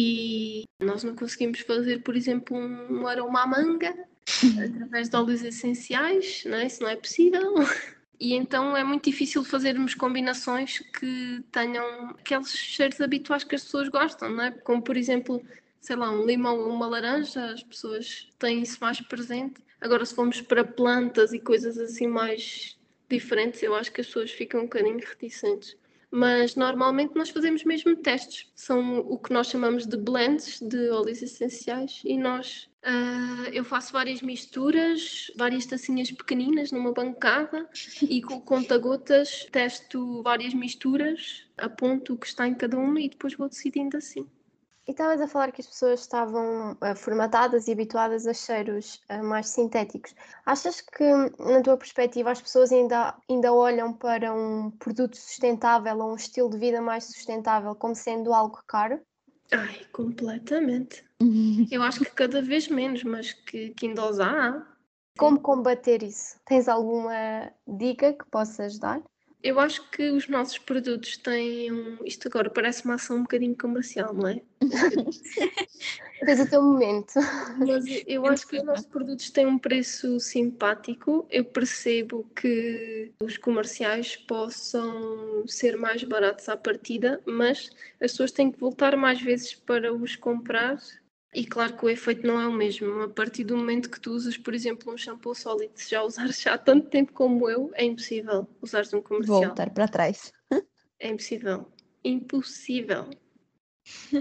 E 0.00 0.62
nós 0.80 1.02
não 1.02 1.16
conseguimos 1.16 1.58
fazer, 1.58 2.04
por 2.04 2.14
exemplo, 2.14 2.56
um 2.56 3.04
aroma 3.08 3.42
à 3.42 3.46
manga 3.48 3.92
através 4.64 5.08
de 5.08 5.16
óleos 5.16 5.42
essenciais, 5.42 6.44
não 6.46 6.56
é? 6.56 6.66
Isso 6.68 6.80
não 6.80 6.88
é 6.88 6.94
possível. 6.94 7.54
E 8.20 8.34
então 8.34 8.76
é 8.76 8.82
muito 8.82 9.04
difícil 9.04 9.44
fazermos 9.44 9.94
combinações 9.94 10.80
que 10.80 11.40
tenham 11.52 12.10
aqueles 12.10 12.50
cheiros 12.50 13.00
habituais 13.00 13.44
que 13.44 13.54
as 13.54 13.62
pessoas 13.62 13.88
gostam, 13.88 14.28
não 14.28 14.42
é? 14.42 14.50
Como, 14.50 14.82
por 14.82 14.96
exemplo, 14.96 15.40
sei 15.80 15.94
lá, 15.94 16.10
um 16.10 16.26
limão 16.26 16.58
ou 16.58 16.68
uma 16.68 16.88
laranja, 16.88 17.52
as 17.52 17.62
pessoas 17.62 18.28
têm 18.36 18.60
isso 18.62 18.78
mais 18.80 19.00
presente. 19.00 19.62
Agora, 19.80 20.04
se 20.04 20.16
formos 20.16 20.40
para 20.40 20.64
plantas 20.64 21.32
e 21.32 21.38
coisas 21.38 21.78
assim 21.78 22.08
mais 22.08 22.76
diferentes, 23.08 23.62
eu 23.62 23.72
acho 23.76 23.92
que 23.92 24.00
as 24.00 24.08
pessoas 24.08 24.32
ficam 24.32 24.62
um 24.62 24.64
bocadinho 24.64 24.98
reticentes. 24.98 25.76
Mas 26.10 26.56
normalmente 26.56 27.14
nós 27.14 27.28
fazemos 27.28 27.64
mesmo 27.64 27.94
testes. 27.96 28.50
São 28.54 29.00
o 29.00 29.18
que 29.18 29.32
nós 29.32 29.48
chamamos 29.48 29.86
de 29.86 29.96
blends 29.96 30.60
de 30.60 30.88
óleos 30.90 31.22
essenciais 31.22 32.00
e 32.04 32.16
nós 32.16 32.68
ah, 32.82 33.50
eu 33.52 33.64
faço 33.64 33.92
várias 33.92 34.22
misturas, 34.22 35.30
várias 35.36 35.66
tacinhas 35.66 36.10
pequeninas 36.10 36.70
numa 36.72 36.92
bancada 36.92 37.68
e 38.02 38.22
com 38.22 38.40
conta-gotas 38.40 39.46
testo 39.50 40.22
várias 40.22 40.54
misturas, 40.54 41.46
aponto 41.56 42.14
o 42.14 42.18
que 42.18 42.26
está 42.26 42.46
em 42.46 42.54
cada 42.54 42.78
uma 42.78 43.00
e 43.00 43.08
depois 43.08 43.34
vou 43.34 43.48
decidindo 43.48 43.96
assim. 43.96 44.26
E 44.88 44.92
estavas 44.92 45.20
a 45.20 45.28
falar 45.28 45.52
que 45.52 45.60
as 45.60 45.66
pessoas 45.66 46.00
estavam 46.00 46.74
ah, 46.80 46.94
formatadas 46.94 47.68
e 47.68 47.72
habituadas 47.72 48.26
a 48.26 48.32
cheiros 48.32 49.02
ah, 49.10 49.22
mais 49.22 49.50
sintéticos. 49.50 50.14
Achas 50.46 50.80
que, 50.80 51.04
na 51.38 51.60
tua 51.62 51.76
perspectiva, 51.76 52.30
as 52.30 52.40
pessoas 52.40 52.72
ainda, 52.72 53.14
ainda 53.28 53.52
olham 53.52 53.92
para 53.92 54.32
um 54.32 54.70
produto 54.70 55.14
sustentável 55.14 55.98
ou 55.98 56.12
um 56.12 56.16
estilo 56.16 56.48
de 56.48 56.56
vida 56.56 56.80
mais 56.80 57.04
sustentável 57.04 57.74
como 57.74 57.94
sendo 57.94 58.32
algo 58.32 58.62
caro? 58.66 58.98
Ai, 59.52 59.84
completamente. 59.92 61.04
Eu 61.70 61.82
acho 61.82 62.00
que 62.00 62.10
cada 62.10 62.40
vez 62.40 62.68
menos, 62.68 63.04
mas 63.04 63.34
que, 63.34 63.68
que 63.74 63.88
ainda 63.88 64.08
os 64.08 64.18
há. 64.18 64.66
Como 65.18 65.38
combater 65.38 66.02
isso? 66.02 66.40
Tens 66.46 66.66
alguma 66.66 67.52
dica 67.66 68.14
que 68.14 68.24
possas 68.30 68.78
dar? 68.78 69.02
Eu 69.42 69.60
acho 69.60 69.88
que 69.90 70.10
os 70.10 70.28
nossos 70.28 70.58
produtos 70.58 71.16
têm 71.16 71.72
um. 71.72 71.98
Isto 72.04 72.26
agora 72.26 72.50
parece 72.50 72.84
uma 72.84 72.94
ação 72.94 73.18
um 73.18 73.22
bocadinho 73.22 73.56
comercial, 73.56 74.12
não 74.12 74.28
é? 74.28 74.42
Tens 76.24 76.40
o 76.40 76.50
teu 76.50 76.60
momento. 76.60 77.14
Mas 77.58 77.84
eu 78.06 78.26
acho 78.26 78.48
que 78.48 78.56
os 78.56 78.64
nossos 78.64 78.86
produtos 78.86 79.30
têm 79.30 79.46
um 79.46 79.58
preço 79.58 80.18
simpático. 80.18 81.24
Eu 81.30 81.44
percebo 81.44 82.28
que 82.34 83.12
os 83.22 83.36
comerciais 83.38 84.16
possam 84.16 85.46
ser 85.46 85.76
mais 85.76 86.02
baratos 86.02 86.48
à 86.48 86.56
partida, 86.56 87.20
mas 87.24 87.70
as 88.00 88.10
pessoas 88.10 88.32
têm 88.32 88.50
que 88.50 88.58
voltar 88.58 88.96
mais 88.96 89.22
vezes 89.22 89.54
para 89.54 89.94
os 89.94 90.16
comprar. 90.16 90.78
E 91.34 91.44
claro 91.44 91.76
que 91.76 91.84
o 91.84 91.90
efeito 91.90 92.26
não 92.26 92.40
é 92.40 92.46
o 92.46 92.52
mesmo. 92.52 93.02
A 93.02 93.08
partir 93.08 93.44
do 93.44 93.56
momento 93.56 93.90
que 93.90 94.00
tu 94.00 94.12
usas, 94.12 94.36
por 94.36 94.54
exemplo, 94.54 94.92
um 94.92 94.96
shampoo 94.96 95.34
sólido, 95.34 95.72
se 95.74 95.90
já 95.90 96.02
usares 96.02 96.40
já 96.40 96.54
há 96.54 96.58
tanto 96.58 96.88
tempo 96.88 97.12
como 97.12 97.48
eu, 97.48 97.70
é 97.74 97.84
impossível 97.84 98.48
usares 98.62 98.92
um 98.94 99.02
comercial. 99.02 99.42
Voltar 99.42 99.70
para 99.70 99.88
trás. 99.88 100.32
É 100.98 101.08
impossível. 101.08 101.70
Impossível. 102.02 103.10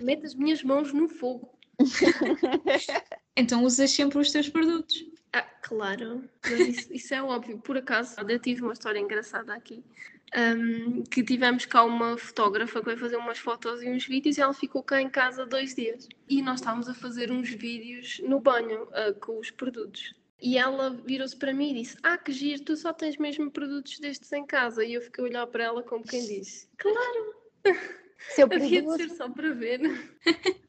Meto 0.04 0.26
as 0.26 0.36
minhas 0.36 0.62
mãos 0.64 0.94
no 0.94 1.08
fogo. 1.08 1.58
Então 3.40 3.64
usas 3.64 3.92
sempre 3.92 4.18
os 4.18 4.32
teus 4.32 4.50
produtos. 4.50 5.06
Ah, 5.32 5.44
claro, 5.62 6.28
mas 6.44 6.60
isso, 6.60 6.92
isso 6.92 7.14
é 7.14 7.22
óbvio. 7.22 7.60
Por 7.60 7.78
acaso, 7.78 8.16
eu 8.28 8.40
tive 8.40 8.64
uma 8.64 8.74
história 8.74 9.00
engraçada 9.00 9.54
aqui. 9.54 9.84
Ahm, 10.34 11.04
que 11.04 11.24
tivemos 11.24 11.66
cá 11.66 11.84
uma 11.84 12.18
fotógrafa 12.18 12.80
que 12.80 12.86
veio 12.86 12.98
fazer 12.98 13.18
umas 13.18 13.38
fotos 13.38 13.82
e 13.82 13.90
uns 13.90 14.06
vídeos 14.06 14.38
e 14.38 14.42
ela 14.42 14.54
ficou 14.54 14.84
cá 14.84 15.02
em 15.02 15.10
casa 15.10 15.46
dois 15.46 15.76
dias. 15.76 16.08
E 16.28 16.42
nós 16.42 16.60
estávamos 16.60 16.90
a 16.90 16.94
fazer 16.94 17.32
uns 17.32 17.50
vídeos 17.50 18.20
no 18.20 18.40
banho 18.40 18.88
ah, 18.94 19.14
com 19.20 19.40
os 19.40 19.52
produtos. 19.52 20.14
E 20.40 20.58
ela 20.58 20.92
virou-se 20.92 21.36
para 21.36 21.54
mim 21.54 21.72
e 21.72 21.82
disse: 21.82 21.98
Ah, 22.04 22.18
que 22.18 22.32
giro, 22.32 22.64
tu 22.64 22.76
só 22.76 22.94
tens 22.94 23.18
mesmo 23.18 23.50
produtos 23.50 24.00
destes 24.00 24.32
em 24.32 24.46
casa. 24.46 24.84
E 24.86 24.94
eu 24.94 25.02
fiquei 25.02 25.24
a 25.24 25.28
olhar 25.28 25.48
para 25.48 25.64
ela 25.64 25.82
como 25.82 26.04
quem 26.04 26.26
disse: 26.26 26.70
Claro, 26.78 27.36
Seu 28.30 28.46
havia 28.46 28.82
de 28.82 28.96
ser 28.96 29.10
só 29.10 29.30
para 29.30 29.54
ver. 29.54 29.82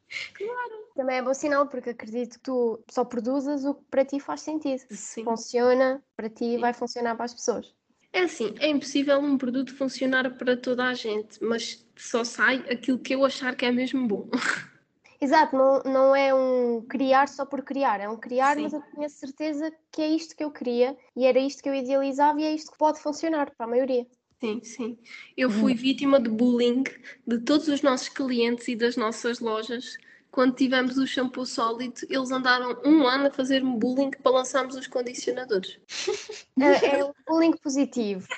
também 0.94 1.18
é 1.18 1.22
bom 1.22 1.34
sinal, 1.34 1.68
porque 1.68 1.90
acredito 1.90 2.34
que 2.34 2.40
tu 2.40 2.82
só 2.90 3.04
produzas 3.04 3.64
o 3.64 3.74
que 3.74 3.84
para 3.84 4.04
ti 4.04 4.18
faz 4.18 4.40
sentido. 4.40 4.82
Sim. 4.90 5.24
Funciona 5.24 6.02
para 6.16 6.28
ti 6.28 6.44
e 6.44 6.58
vai 6.58 6.72
funcionar 6.72 7.14
para 7.14 7.26
as 7.26 7.34
pessoas. 7.34 7.74
É 8.12 8.20
assim, 8.20 8.54
é 8.58 8.68
impossível 8.68 9.18
um 9.18 9.36
produto 9.36 9.74
funcionar 9.74 10.36
para 10.36 10.56
toda 10.56 10.84
a 10.84 10.94
gente, 10.94 11.42
mas 11.42 11.86
só 11.96 12.24
sai 12.24 12.64
aquilo 12.70 12.98
que 12.98 13.14
eu 13.14 13.24
achar 13.24 13.54
que 13.54 13.66
é 13.66 13.70
mesmo 13.70 14.06
bom. 14.06 14.28
Exato, 15.20 15.56
não, 15.56 15.82
não 15.82 16.16
é 16.16 16.32
um 16.32 16.80
criar 16.82 17.28
só 17.28 17.44
por 17.44 17.62
criar, 17.62 18.00
é 18.00 18.08
um 18.08 18.16
criar, 18.16 18.54
Sim. 18.54 18.62
mas 18.62 18.72
eu 18.72 18.82
tinha 18.94 19.08
certeza 19.08 19.72
que 19.90 20.00
é 20.00 20.08
isto 20.08 20.36
que 20.36 20.44
eu 20.44 20.50
queria 20.50 20.96
e 21.16 21.26
era 21.26 21.40
isto 21.40 21.60
que 21.60 21.68
eu 21.68 21.74
idealizava 21.74 22.40
e 22.40 22.44
é 22.44 22.52
isto 22.52 22.70
que 22.70 22.78
pode 22.78 23.00
funcionar 23.00 23.50
para 23.50 23.66
a 23.66 23.68
maioria. 23.68 24.06
Sim, 24.40 24.60
sim. 24.62 24.98
Eu 25.36 25.50
fui 25.50 25.74
vítima 25.74 26.20
de 26.20 26.30
bullying 26.30 26.84
de 27.26 27.40
todos 27.40 27.66
os 27.66 27.82
nossos 27.82 28.08
clientes 28.08 28.68
e 28.68 28.76
das 28.76 28.96
nossas 28.96 29.40
lojas. 29.40 29.96
Quando 30.38 30.54
tivemos 30.54 30.96
o 30.98 31.04
shampoo 31.04 31.44
sólido, 31.44 32.02
eles 32.08 32.30
andaram 32.30 32.80
um 32.84 33.08
ano 33.08 33.26
a 33.26 33.30
fazer-me 33.32 33.76
bullying 33.76 34.12
para 34.12 34.30
lançarmos 34.30 34.76
os 34.76 34.86
condicionadores. 34.86 35.80
É, 36.60 37.00
é 37.00 37.04
um 37.04 37.12
bullying 37.26 37.56
positivo. 37.56 38.28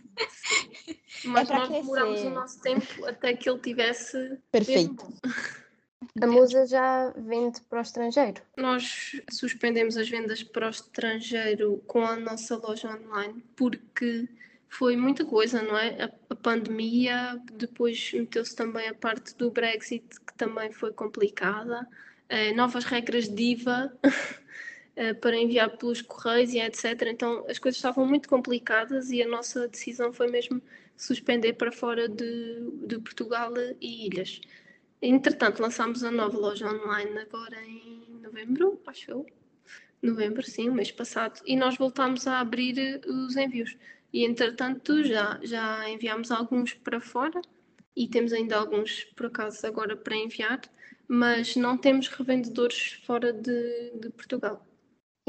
Mas 1.27 1.47
para 1.47 1.59
nós 1.59 1.69
demorámos 1.69 2.13
crescer. 2.13 2.27
o 2.27 2.35
nosso 2.35 2.61
tempo 2.63 3.07
até 3.07 3.35
que 3.35 3.51
ele 3.51 3.59
tivesse. 3.59 4.39
Perfeito. 4.51 5.13
A 6.23 6.27
musa 6.27 6.67
já 6.67 7.13
vende 7.17 7.61
para 7.63 7.81
o 7.81 7.83
estrangeiro. 7.83 8.41
Nós 8.57 9.21
suspendemos 9.31 9.99
as 9.99 10.09
vendas 10.09 10.43
para 10.43 10.69
o 10.69 10.71
estrangeiro 10.71 11.83
com 11.87 12.03
a 12.03 12.17
nossa 12.17 12.57
loja 12.57 12.89
online 12.89 13.45
porque 13.55 14.27
foi 14.71 14.97
muita 14.97 15.25
coisa, 15.25 15.61
não 15.63 15.77
é? 15.77 16.05
A, 16.05 16.11
a 16.31 16.37
pandemia, 16.37 17.39
depois 17.53 18.13
meteu-se 18.15 18.55
também 18.55 18.89
a 18.89 18.95
parte 18.95 19.37
do 19.37 19.51
Brexit, 19.51 20.07
que 20.21 20.33
também 20.35 20.71
foi 20.73 20.93
complicada, 20.93 21.87
eh, 22.29 22.53
novas 22.55 22.85
regras 22.85 23.29
de 23.29 23.43
IVA 23.43 23.93
eh, 24.97 25.13
para 25.15 25.37
enviar 25.37 25.77
pelos 25.77 26.01
correios 26.01 26.55
e 26.55 26.61
etc. 26.61 26.85
Então 27.09 27.45
as 27.49 27.59
coisas 27.59 27.77
estavam 27.79 28.07
muito 28.07 28.29
complicadas 28.29 29.11
e 29.11 29.21
a 29.23 29.29
nossa 29.29 29.67
decisão 29.69 30.13
foi 30.13 30.31
mesmo 30.31 30.63
suspender 30.97 31.55
para 31.55 31.73
fora 31.73 32.09
de, 32.09 32.71
de 32.87 32.99
Portugal 33.01 33.53
e 33.81 34.07
ilhas. 34.07 34.41
Entretanto, 35.03 35.61
lançámos 35.61 36.05
a 36.05 36.11
nova 36.13 36.39
loja 36.39 36.69
online 36.69 37.19
agora 37.19 37.61
em 37.65 38.21
novembro, 38.23 38.81
acho 38.87 39.11
eu. 39.11 39.27
Novembro, 40.01 40.43
sim, 40.45 40.69
o 40.69 40.75
mês 40.75 40.93
passado. 40.93 41.41
E 41.45 41.57
nós 41.57 41.77
voltámos 41.77 42.27
a 42.29 42.39
abrir 42.39 42.79
eh, 42.79 43.01
os 43.09 43.37
envios. 43.37 43.77
E 44.13 44.25
entretanto 44.25 45.05
já, 45.05 45.39
já 45.43 45.89
enviámos 45.89 46.31
alguns 46.31 46.75
para 46.75 47.01
fora 47.01 47.41
e 47.97 48.09
temos 48.09 48.33
ainda 48.33 48.57
alguns 48.57 49.05
por 49.17 49.27
acaso 49.27 49.67
agora 49.67 49.97
para 49.97 50.17
enviar, 50.17 50.61
mas 51.07 51.57
não 51.57 51.77
temos 51.77 52.09
revendedores 52.09 53.01
fora 53.05 53.33
de, 53.33 53.93
de 53.97 54.11
Portugal. 54.11 54.65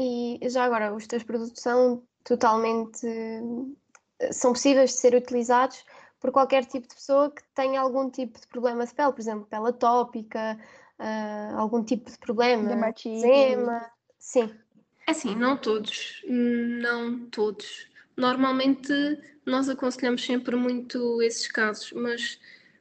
E 0.00 0.38
já 0.48 0.64
agora, 0.64 0.94
os 0.94 1.06
teus 1.06 1.22
produtos 1.22 1.62
são 1.62 2.02
totalmente. 2.24 3.06
são 4.32 4.52
possíveis 4.52 4.90
de 4.90 4.96
ser 4.96 5.14
utilizados 5.14 5.84
por 6.20 6.30
qualquer 6.30 6.64
tipo 6.64 6.86
de 6.88 6.94
pessoa 6.94 7.30
que 7.30 7.42
tenha 7.54 7.80
algum 7.80 8.08
tipo 8.08 8.40
de 8.40 8.46
problema 8.46 8.86
de 8.86 8.94
pele, 8.94 9.12
por 9.12 9.20
exemplo, 9.20 9.46
pele 9.46 9.68
atópica, 9.68 10.58
ah, 10.98 11.54
algum 11.56 11.82
tipo 11.82 12.10
de 12.10 12.16
problema, 12.18 12.68
Dermatite. 12.68 13.26
eczema. 13.26 13.90
Sim. 14.18 14.54
É 15.06 15.10
assim, 15.10 15.34
não 15.34 15.56
todos, 15.56 16.22
não 16.28 17.26
todos. 17.28 17.91
Normalmente 18.16 18.92
nós 19.44 19.68
aconselhamos 19.68 20.24
sempre 20.24 20.54
muito 20.56 21.20
esses 21.22 21.48
casos, 21.48 21.92
mas 21.92 22.38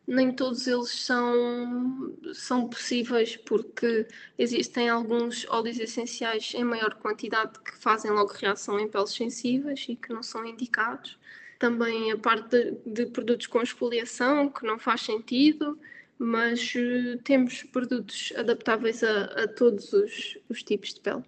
nem 0.08 0.32
todos 0.32 0.68
eles 0.68 0.90
são, 0.90 2.16
são 2.34 2.68
possíveis 2.68 3.38
porque 3.38 4.08
existem 4.38 4.90
alguns 4.90 5.48
óleos 5.48 5.80
essenciais 5.80 6.54
em 6.54 6.64
maior 6.64 6.96
quantidade 6.96 7.60
que 7.60 7.78
fazem 7.78 8.12
logo 8.12 8.34
reação 8.34 8.80
em 8.80 8.88
peles 8.88 9.12
sensíveis 9.12 9.86
e 9.88 9.96
que 9.96 10.12
não 10.12 10.24
são 10.24 10.46
indicados. 10.46 11.18
Também 11.60 12.12
a 12.12 12.18
parte 12.18 12.50
de, 12.50 12.72
de 12.86 13.06
produtos 13.06 13.48
com 13.48 13.62
esfoliação, 13.62 14.50
que 14.50 14.66
não 14.66 14.80
faz 14.80 15.02
sentido, 15.02 15.80
mas 16.18 16.74
eh, 16.76 17.18
temos 17.24 17.64
produtos 17.64 18.34
adaptáveis 18.36 19.04
a, 19.04 19.26
a 19.26 19.48
todos 19.48 19.94
os, 19.94 20.38
os 20.50 20.64
tipos 20.64 20.94
de 20.94 21.00
pele. 21.00 21.24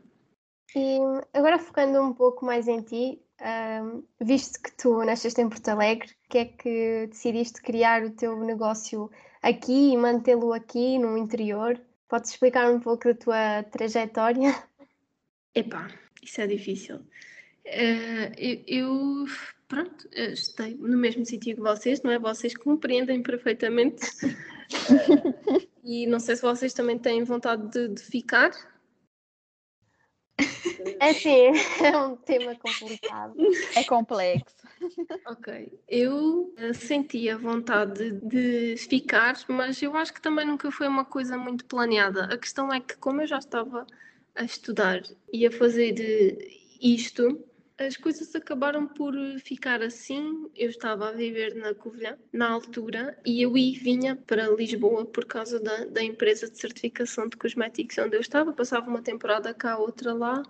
E 0.75 0.97
agora 1.33 1.59
focando 1.59 2.01
um 2.01 2.13
pouco 2.13 2.45
mais 2.45 2.67
em 2.67 2.81
ti, 2.81 3.21
ahm, 3.39 4.03
visto 4.21 4.61
que 4.61 4.71
tu 4.73 5.03
nasceste 5.03 5.41
em 5.41 5.49
Porto 5.49 5.67
Alegre, 5.69 6.09
que 6.29 6.37
é 6.37 6.45
que 6.45 7.07
decidiste 7.07 7.61
criar 7.61 8.03
o 8.03 8.11
teu 8.11 8.37
negócio 8.43 9.09
aqui 9.41 9.93
e 9.93 9.97
mantê-lo 9.97 10.53
aqui 10.53 10.97
no 10.97 11.17
interior? 11.17 11.79
Podes 12.07 12.31
explicar 12.31 12.71
um 12.71 12.79
pouco 12.79 13.05
da 13.05 13.13
tua 13.13 13.63
trajetória? 13.63 14.53
Epá, 15.55 15.87
isso 16.21 16.41
é 16.41 16.47
difícil. 16.47 16.99
Eh, 17.65 18.31
eu, 18.37 18.63
eu, 18.67 19.25
pronto, 19.67 20.07
estou 20.11 20.67
no 20.69 20.97
mesmo 20.97 21.25
sítio 21.25 21.55
que 21.55 21.61
vocês, 21.61 22.01
não 22.01 22.11
é? 22.11 22.19
Vocês 22.19 22.55
compreendem 22.55 23.21
perfeitamente. 23.21 24.01
E 25.83 26.07
não 26.07 26.19
sei 26.19 26.37
se 26.37 26.41
vocês 26.41 26.73
também 26.73 26.97
têm 26.97 27.23
vontade 27.23 27.69
de, 27.69 27.89
de 27.89 28.01
ficar. 28.01 28.51
É 30.99 31.13
sim, 31.13 31.51
é 31.83 31.97
um 31.97 32.15
tema 32.15 32.55
complicado. 32.55 33.35
É 33.75 33.83
complexo. 33.83 34.55
Ok. 35.25 35.79
Eu 35.87 36.53
eh, 36.57 36.73
senti 36.73 37.29
a 37.29 37.37
vontade 37.37 38.11
de 38.11 38.75
ficar, 38.77 39.37
mas 39.47 39.81
eu 39.81 39.95
acho 39.95 40.13
que 40.13 40.21
também 40.21 40.45
nunca 40.45 40.69
foi 40.71 40.87
uma 40.87 41.05
coisa 41.05 41.37
muito 41.37 41.65
planeada. 41.65 42.25
A 42.25 42.37
questão 42.37 42.71
é 42.73 42.79
que, 42.79 42.97
como 42.97 43.21
eu 43.21 43.27
já 43.27 43.37
estava 43.37 43.85
a 44.35 44.43
estudar 44.43 45.01
e 45.31 45.45
a 45.45 45.51
fazer 45.51 45.95
eh, 45.99 46.47
isto, 46.81 47.43
as 47.77 47.97
coisas 47.97 48.33
acabaram 48.35 48.87
por 48.87 49.13
ficar 49.39 49.81
assim. 49.81 50.49
Eu 50.55 50.69
estava 50.69 51.09
a 51.09 51.11
viver 51.11 51.55
na 51.55 51.73
Covilhã, 51.73 52.17
na 52.31 52.49
altura, 52.49 53.17
e 53.25 53.41
eu 53.41 53.57
ia 53.57 53.79
vinha 53.79 54.15
para 54.15 54.47
Lisboa 54.49 55.05
por 55.05 55.25
causa 55.25 55.59
da, 55.59 55.85
da 55.85 56.03
empresa 56.03 56.49
de 56.49 56.57
certificação 56.57 57.27
de 57.27 57.37
cosméticos 57.37 57.97
onde 57.97 58.15
eu 58.15 58.21
estava. 58.21 58.53
Passava 58.53 58.89
uma 58.89 59.01
temporada 59.01 59.53
cá, 59.53 59.77
outra 59.77 60.13
lá, 60.13 60.43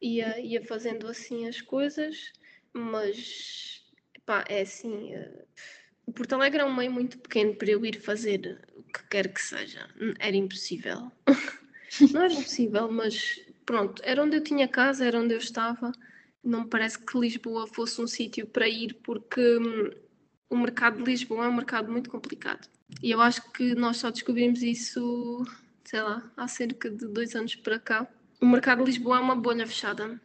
ia, 0.00 0.40
ia 0.40 0.64
fazendo 0.64 1.06
assim 1.06 1.46
as 1.46 1.60
coisas, 1.60 2.32
mas 2.72 3.82
pá, 4.24 4.44
é 4.48 4.62
assim. 4.62 5.14
eh, 5.14 5.44
Porto 6.14 6.32
Alegre 6.34 6.60
é 6.60 6.64
um 6.64 6.74
meio 6.74 6.90
muito 6.90 7.18
pequeno 7.18 7.54
para 7.54 7.70
eu 7.70 7.84
ir 7.84 8.00
fazer 8.00 8.60
o 8.74 8.82
que 8.82 9.06
quer 9.08 9.32
que 9.32 9.40
seja. 9.40 9.88
Era 10.18 10.36
impossível. 10.36 11.12
Não 12.12 12.22
era 12.22 12.32
impossível, 12.32 12.90
mas 12.90 13.38
pronto, 13.66 14.02
era 14.04 14.22
onde 14.22 14.36
eu 14.36 14.42
tinha 14.42 14.66
casa, 14.66 15.04
era 15.04 15.18
onde 15.18 15.34
eu 15.34 15.38
estava. 15.38 15.92
Não 16.42 16.62
me 16.62 16.68
parece 16.68 16.98
que 16.98 17.18
Lisboa 17.18 17.66
fosse 17.66 18.00
um 18.00 18.06
sítio 18.06 18.46
para 18.46 18.68
ir, 18.68 18.94
porque 19.02 19.58
hum, 19.58 19.90
o 20.48 20.56
mercado 20.56 21.02
de 21.02 21.10
Lisboa 21.10 21.44
é 21.44 21.48
um 21.48 21.54
mercado 21.54 21.90
muito 21.90 22.10
complicado. 22.10 22.68
E 23.02 23.10
eu 23.10 23.20
acho 23.20 23.50
que 23.52 23.74
nós 23.74 23.98
só 23.98 24.10
descobrimos 24.10 24.62
isso, 24.62 25.44
sei 25.84 26.02
lá, 26.02 26.30
há 26.36 26.48
cerca 26.48 26.90
de 26.90 27.06
dois 27.06 27.34
anos 27.34 27.54
para 27.54 27.78
cá. 27.78 28.08
O 28.40 28.46
mercado 28.46 28.78
de 28.78 28.90
Lisboa 28.90 29.18
é 29.18 29.20
uma 29.20 29.36
bolha 29.36 29.66
fechada, 29.66 30.20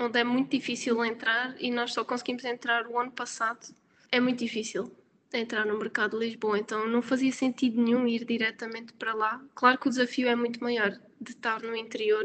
onde 0.00 0.18
é 0.18 0.24
muito 0.24 0.50
difícil 0.50 1.04
entrar 1.04 1.54
e 1.60 1.70
nós 1.70 1.92
só 1.92 2.04
conseguimos 2.04 2.44
entrar 2.44 2.86
o 2.86 2.98
ano 2.98 3.12
passado. 3.12 3.74
É 4.10 4.18
muito 4.18 4.38
difícil 4.38 4.90
entrar 5.32 5.64
no 5.64 5.78
mercado 5.78 6.18
de 6.18 6.26
Lisboa, 6.26 6.58
então 6.58 6.88
não 6.88 7.02
fazia 7.02 7.30
sentido 7.32 7.80
nenhum 7.80 8.06
ir 8.06 8.24
diretamente 8.24 8.92
para 8.94 9.14
lá. 9.14 9.40
Claro 9.54 9.78
que 9.78 9.86
o 9.86 9.90
desafio 9.90 10.28
é 10.28 10.34
muito 10.34 10.60
maior 10.62 10.98
de 11.20 11.30
estar 11.32 11.62
no 11.62 11.76
interior 11.76 12.24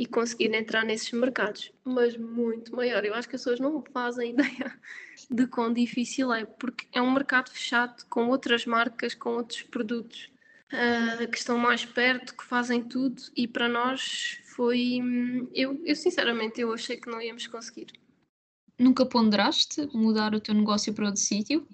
e 0.00 0.06
conseguir 0.06 0.54
entrar 0.54 0.82
nesses 0.82 1.12
mercados, 1.12 1.70
mas 1.84 2.16
muito 2.16 2.74
maior. 2.74 3.04
Eu 3.04 3.12
acho 3.12 3.28
que 3.28 3.36
as 3.36 3.42
pessoas 3.42 3.60
não 3.60 3.84
fazem 3.92 4.30
ideia 4.32 4.80
de 5.30 5.46
quão 5.46 5.70
difícil 5.70 6.32
é, 6.32 6.46
porque 6.46 6.86
é 6.90 7.02
um 7.02 7.12
mercado 7.12 7.50
fechado 7.50 8.06
com 8.08 8.28
outras 8.28 8.64
marcas, 8.64 9.14
com 9.14 9.28
outros 9.34 9.62
produtos 9.62 10.32
ah, 10.72 11.26
que 11.26 11.36
estão 11.36 11.58
mais 11.58 11.84
perto, 11.84 12.34
que 12.34 12.42
fazem 12.42 12.82
tudo, 12.82 13.22
e 13.36 13.46
para 13.46 13.68
nós 13.68 14.40
foi. 14.56 15.02
Eu, 15.54 15.78
eu 15.84 15.94
sinceramente 15.94 16.62
eu 16.62 16.72
achei 16.72 16.96
que 16.96 17.10
não 17.10 17.20
íamos 17.20 17.46
conseguir. 17.46 17.88
Nunca 18.78 19.04
ponderaste 19.04 19.86
mudar 19.92 20.34
o 20.34 20.40
teu 20.40 20.54
negócio 20.54 20.94
para 20.94 21.08
outro 21.08 21.20
sítio? 21.20 21.68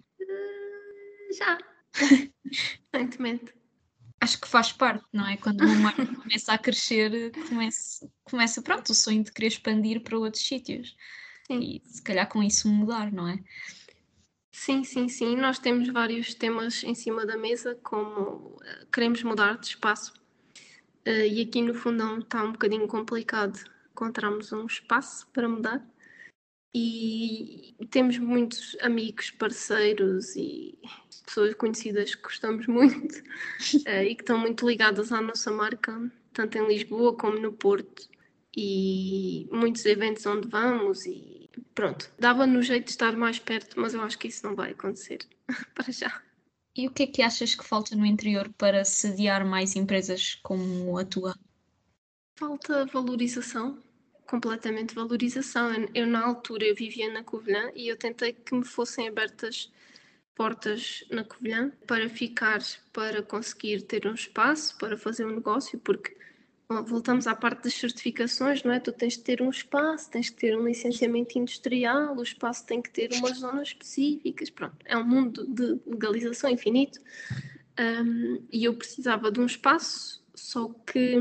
Já. 1.38 1.58
Recentemente. 2.92 3.55
Acho 4.20 4.40
que 4.40 4.48
faz 4.48 4.72
parte, 4.72 5.04
não 5.12 5.26
é? 5.26 5.36
Quando 5.36 5.62
uma 5.62 5.74
marca 5.74 6.06
começa 6.16 6.52
a 6.52 6.58
crescer, 6.58 7.32
começa, 7.48 8.10
começa 8.24 8.62
pronto, 8.62 8.90
o 8.90 8.94
sonho 8.94 9.22
de 9.22 9.32
querer 9.32 9.48
expandir 9.48 10.02
para 10.02 10.18
outros 10.18 10.44
sítios. 10.44 10.96
Sim. 11.46 11.60
E 11.60 11.82
se 11.88 12.02
calhar 12.02 12.28
com 12.28 12.42
isso 12.42 12.68
mudar, 12.68 13.12
não 13.12 13.28
é? 13.28 13.38
Sim, 14.52 14.84
sim, 14.84 15.08
sim. 15.08 15.36
Nós 15.36 15.58
temos 15.58 15.88
vários 15.88 16.34
temas 16.34 16.82
em 16.82 16.94
cima 16.94 17.26
da 17.26 17.36
mesa, 17.36 17.78
como 17.82 18.58
eh, 18.64 18.86
queremos 18.92 19.22
mudar 19.22 19.58
de 19.58 19.66
espaço. 19.66 20.14
Eh, 21.04 21.28
e 21.28 21.42
aqui 21.42 21.60
no 21.60 21.74
fundão 21.74 22.18
está 22.18 22.42
um 22.42 22.52
bocadinho 22.52 22.88
complicado 22.88 23.60
encontrarmos 23.92 24.52
um 24.52 24.66
espaço 24.66 25.26
para 25.28 25.48
mudar. 25.48 25.86
E 26.74 27.74
temos 27.90 28.18
muitos 28.18 28.76
amigos, 28.82 29.30
parceiros 29.30 30.36
e 30.36 30.78
pessoas 31.26 31.54
conhecidas 31.54 32.14
que 32.14 32.22
gostamos 32.22 32.66
muito 32.66 33.22
eh, 33.84 34.04
e 34.04 34.14
que 34.14 34.22
estão 34.22 34.38
muito 34.38 34.66
ligadas 34.66 35.12
à 35.12 35.20
nossa 35.20 35.50
marca, 35.50 36.10
tanto 36.32 36.56
em 36.56 36.66
Lisboa 36.66 37.14
como 37.16 37.38
no 37.38 37.52
Porto. 37.52 38.08
E 38.56 39.46
muitos 39.52 39.84
eventos 39.84 40.24
onde 40.24 40.48
vamos 40.48 41.04
e 41.04 41.50
pronto. 41.74 42.10
Dava 42.18 42.46
no 42.46 42.62
jeito 42.62 42.86
de 42.86 42.90
estar 42.92 43.14
mais 43.14 43.38
perto, 43.38 43.78
mas 43.78 43.92
eu 43.92 44.00
acho 44.00 44.18
que 44.18 44.28
isso 44.28 44.46
não 44.46 44.54
vai 44.54 44.70
acontecer 44.70 45.18
para 45.74 45.92
já. 45.92 46.22
E 46.74 46.86
o 46.86 46.90
que 46.90 47.02
é 47.02 47.06
que 47.06 47.22
achas 47.22 47.54
que 47.54 47.64
falta 47.64 47.96
no 47.96 48.06
interior 48.06 48.50
para 48.56 48.84
sediar 48.84 49.46
mais 49.46 49.76
empresas 49.76 50.34
como 50.36 50.96
a 50.98 51.04
tua? 51.04 51.34
Falta 52.38 52.84
valorização, 52.86 53.82
completamente 54.26 54.94
valorização. 54.94 55.72
Eu, 55.72 55.88
eu, 55.94 56.06
na 56.06 56.24
altura, 56.24 56.64
eu 56.64 56.74
vivia 56.74 57.10
na 57.10 57.24
Covilhã 57.24 57.70
e 57.74 57.88
eu 57.88 57.96
tentei 57.96 58.32
que 58.32 58.54
me 58.54 58.64
fossem 58.64 59.08
abertas 59.08 59.72
portas 60.36 61.02
na 61.10 61.24
Covilhã 61.24 61.72
para 61.86 62.08
ficar, 62.08 62.60
para 62.92 63.22
conseguir 63.22 63.82
ter 63.82 64.06
um 64.06 64.14
espaço, 64.14 64.76
para 64.76 64.96
fazer 64.96 65.24
um 65.24 65.34
negócio, 65.34 65.78
porque 65.80 66.14
voltamos 66.84 67.26
à 67.26 67.34
parte 67.34 67.64
das 67.64 67.74
certificações, 67.74 68.62
não 68.62 68.72
é? 68.72 68.78
Tu 68.78 68.92
tens 68.92 69.14
de 69.14 69.20
ter 69.20 69.40
um 69.40 69.48
espaço, 69.48 70.10
tens 70.10 70.26
de 70.26 70.34
ter 70.34 70.56
um 70.56 70.66
licenciamento 70.66 71.38
industrial, 71.38 72.14
o 72.16 72.22
espaço 72.22 72.66
tem 72.66 72.82
que 72.82 72.90
ter 72.90 73.12
umas 73.14 73.38
zonas 73.38 73.68
específicas, 73.68 74.50
pronto, 74.50 74.76
é 74.84 74.96
um 74.96 75.04
mundo 75.04 75.46
de 75.46 75.80
legalização 75.86 76.50
infinito. 76.50 77.00
Um, 77.78 78.42
e 78.52 78.64
eu 78.64 78.74
precisava 78.74 79.30
de 79.30 79.40
um 79.40 79.46
espaço, 79.46 80.22
só 80.34 80.68
que 80.86 81.18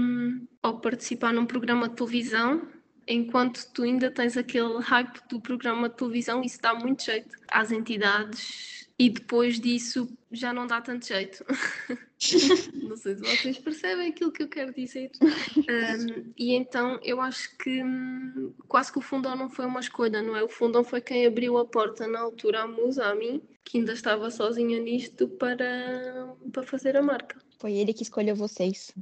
ao 0.61 0.80
participar 0.80 1.32
num 1.32 1.45
programa 1.45 1.88
de 1.88 1.95
televisão, 1.95 2.68
enquanto 3.07 3.66
tu 3.72 3.84
ainda 3.84 4.09
tens 4.09 4.36
aquele 4.36 4.80
hype 4.80 5.22
do 5.30 5.39
programa 5.39 5.88
de 5.88 5.95
televisão, 5.95 6.43
isso 6.43 6.61
dá 6.61 6.74
muito 6.74 7.03
jeito 7.03 7.38
às 7.47 7.72
entidades 7.72 8.85
e 8.98 9.10
depois 9.10 9.60
disso 9.60 10.08
já 10.32 10.54
não 10.54 10.66
dá 10.66 10.82
tanto 10.82 11.06
jeito. 11.06 11.46
não 12.74 12.96
sei 12.96 13.16
se 13.16 13.22
vocês 13.22 13.58
percebem 13.58 14.10
aquilo 14.10 14.32
que 14.32 14.43
eu 14.43 14.50
quero 14.50 14.74
dizer. 14.74 15.12
Um, 15.66 16.32
e 16.38 16.54
então 16.54 17.00
eu 17.02 17.20
acho 17.20 17.58
que 17.58 17.84
hum, 17.84 18.54
quase 18.68 18.91
que 18.91 19.00
o 19.00 19.02
fundão 19.02 19.36
não 19.36 19.50
foi 19.50 19.66
uma 19.66 19.80
escolha, 19.80 20.22
não 20.22 20.36
é? 20.36 20.43
O 20.43 20.50
fundão 20.50 20.84
foi 20.84 21.02
quem 21.02 21.26
abriu 21.26 21.58
a 21.58 21.66
porta 21.66 22.08
na 22.08 22.20
altura 22.20 22.62
à 22.62 22.68
musa, 22.68 23.06
a 23.06 23.16
mim, 23.16 23.41
que 23.64 23.80
ainda 23.80 23.93
estava 23.93 24.30
sozinha 24.30 24.80
nisto 24.80 25.28
para, 25.28 26.36
para 26.52 26.64
fazer 26.64 26.96
a 26.96 27.02
marca. 27.02 27.39
Foi 27.58 27.74
ele 27.74 27.93
que 27.93 28.04
escolheu 28.04 28.36
vocês. 28.36 28.93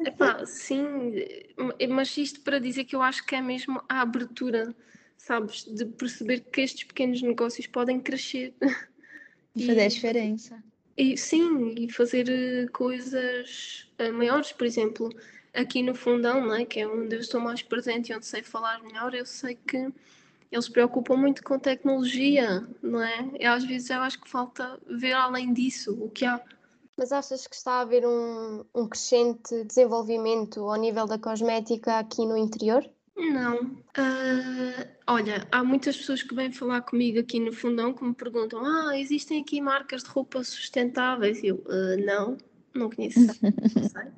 Epá, 0.00 0.44
sim, 0.44 0.84
mas 1.88 2.16
isto 2.16 2.40
para 2.40 2.58
dizer 2.58 2.84
que 2.84 2.94
eu 2.94 3.02
acho 3.02 3.24
que 3.24 3.34
é 3.34 3.40
mesmo 3.40 3.82
a 3.88 4.02
abertura 4.02 4.74
sabes? 5.18 5.64
De 5.64 5.84
perceber 5.84 6.40
que 6.40 6.62
estes 6.62 6.84
pequenos 6.84 7.20
negócios 7.20 7.66
podem 7.66 8.00
crescer. 8.00 8.54
E 9.54 9.66
fazer 9.66 9.80
a 9.80 9.88
diferença. 9.88 10.64
E, 10.96 11.16
sim, 11.16 11.74
e 11.76 11.92
fazer 11.92 12.28
eh, 12.28 12.66
coisas 12.72 13.88
uh, 14.00 14.12
maiores, 14.12 14.52
por 14.52 14.66
exemplo, 14.66 15.08
aqui 15.54 15.82
no 15.82 15.94
Fundão, 15.94 16.44
não 16.44 16.54
é? 16.54 16.64
que 16.64 16.80
é 16.80 16.88
onde 16.88 17.14
eu 17.14 17.20
estou 17.20 17.40
mais 17.40 17.62
presente 17.62 18.10
e 18.10 18.16
onde 18.16 18.26
sei 18.26 18.42
falar 18.42 18.82
melhor, 18.82 19.14
eu 19.14 19.24
sei 19.24 19.54
que 19.54 19.92
eles 20.50 20.64
se 20.64 20.70
preocupam 20.70 21.16
muito 21.16 21.42
com 21.44 21.58
tecnologia, 21.58 22.66
não 22.82 23.02
é? 23.02 23.30
E 23.38 23.44
às 23.44 23.64
vezes 23.64 23.90
eu 23.90 24.00
acho 24.00 24.20
que 24.20 24.28
falta 24.28 24.80
ver 24.88 25.12
além 25.12 25.52
disso 25.52 25.92
o 26.02 26.08
que 26.08 26.24
há. 26.24 26.40
Mas 26.96 27.12
achas 27.12 27.46
que 27.46 27.54
está 27.54 27.74
a 27.74 27.80
haver 27.82 28.04
um, 28.04 28.64
um 28.74 28.88
crescente 28.88 29.64
desenvolvimento 29.64 30.68
ao 30.68 30.76
nível 30.76 31.06
da 31.06 31.18
cosmética 31.18 31.98
aqui 31.98 32.26
no 32.26 32.36
interior? 32.36 32.88
Não. 33.16 33.56
Uh, 33.56 34.97
olha, 35.08 35.48
há 35.50 35.64
muitas 35.64 35.96
pessoas 35.96 36.22
que 36.22 36.34
vêm 36.34 36.52
falar 36.52 36.82
comigo 36.82 37.18
aqui 37.18 37.40
no 37.40 37.52
fundão 37.52 37.92
que 37.92 38.04
me 38.04 38.14
perguntam: 38.14 38.64
Ah, 38.64 38.96
existem 38.98 39.40
aqui 39.40 39.60
marcas 39.60 40.04
de 40.04 40.10
roupa 40.10 40.44
sustentáveis? 40.44 41.42
Eu, 41.42 41.56
uh, 41.56 42.04
não, 42.04 42.36
não 42.74 42.90
conheço, 42.90 43.18
não 43.20 43.28
sei. 43.88 44.12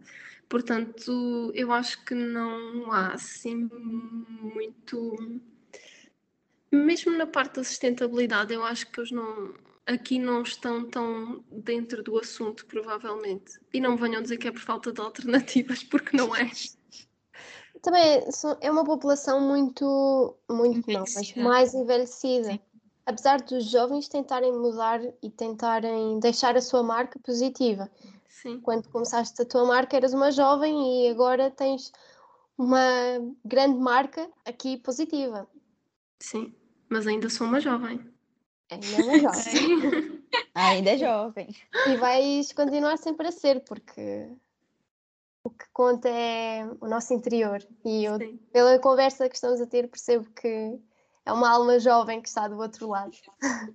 Portanto, 0.49 1.53
eu 1.55 1.73
acho 1.73 2.05
que 2.05 2.15
não 2.15 2.93
há 2.93 3.15
assim 3.15 3.71
muito. 4.55 5.17
Mesmo 6.73 7.17
na 7.17 7.27
parte 7.27 7.57
da 7.57 7.65
sustentabilidade, 7.65 8.53
eu 8.53 8.65
acho 8.65 8.91
que 8.91 9.01
eles 9.01 9.11
não, 9.11 9.55
aqui 9.87 10.19
não 10.19 10.43
estão 10.43 10.85
tão 10.89 11.45
dentro 11.51 12.03
do 12.03 12.19
assunto, 12.19 12.67
provavelmente. 12.67 13.61
E 13.73 13.81
não 13.81 13.93
me 13.93 14.01
venham 14.01 14.23
dizer 14.23 14.39
que 14.39 14.49
é 14.49 14.53
por 14.53 14.61
falta 14.61 14.93
de 14.93 15.01
alternativas, 15.01 15.83
porque 15.85 16.17
não 16.17 16.35
é. 16.35 16.51
Também 17.83 18.23
é 18.61 18.71
uma 18.71 18.85
população 18.85 19.41
muito, 19.41 20.37
muito 20.51 20.91
não, 20.91 21.01
mas 21.01 21.35
mais 21.35 21.75
envelhecida. 21.75 22.53
Sim. 22.53 22.61
Apesar 23.07 23.41
dos 23.41 23.65
jovens 23.65 24.09
tentarem 24.09 24.53
mudar 24.53 25.01
e 25.23 25.31
tentarem 25.31 26.19
deixar 26.21 26.57
a 26.57 26.61
sua 26.61 26.83
marca 26.83 27.19
positiva. 27.19 27.91
Sim. 28.29 28.61
Quando 28.61 28.89
começaste 28.89 29.41
a 29.43 29.45
tua 29.45 29.65
marca 29.65 29.97
eras 29.97 30.13
uma 30.13 30.31
jovem 30.31 31.07
e 31.07 31.09
agora 31.09 31.51
tens 31.51 31.91
uma 32.57 32.81
grande 33.45 33.79
marca 33.79 34.29
aqui 34.45 34.77
positiva. 34.77 35.49
Sim, 36.21 36.55
mas 36.89 37.07
ainda 37.07 37.31
sou 37.31 37.47
uma 37.47 37.61
jovem. 37.61 38.01
Ainda 38.71 38.87
é 38.87 39.03
uma 39.03 39.19
jovem. 39.19 40.23
ainda 40.55 40.91
é 40.91 40.99
jovem. 40.99 41.49
E 41.87 41.97
vais 41.97 42.53
continuar 42.53 42.99
sempre 42.99 43.29
a 43.29 43.33
ser, 43.33 43.61
porque 43.65 44.29
que 45.61 45.67
conta 45.73 46.09
é 46.09 46.67
o 46.81 46.89
nosso 46.89 47.13
interior. 47.13 47.63
E 47.85 48.05
eu, 48.05 48.19
pela 48.53 48.79
conversa 48.79 49.29
que 49.29 49.35
estamos 49.35 49.61
a 49.61 49.67
ter, 49.67 49.89
percebo 49.89 50.27
que 50.31 50.79
é 51.27 51.33
uma 51.33 51.51
alma 51.51 51.79
jovem 51.79 52.23
que 52.23 52.29
está 52.29 52.49
do 52.49 52.57
outro 52.57 52.89
lado. 52.89 53.15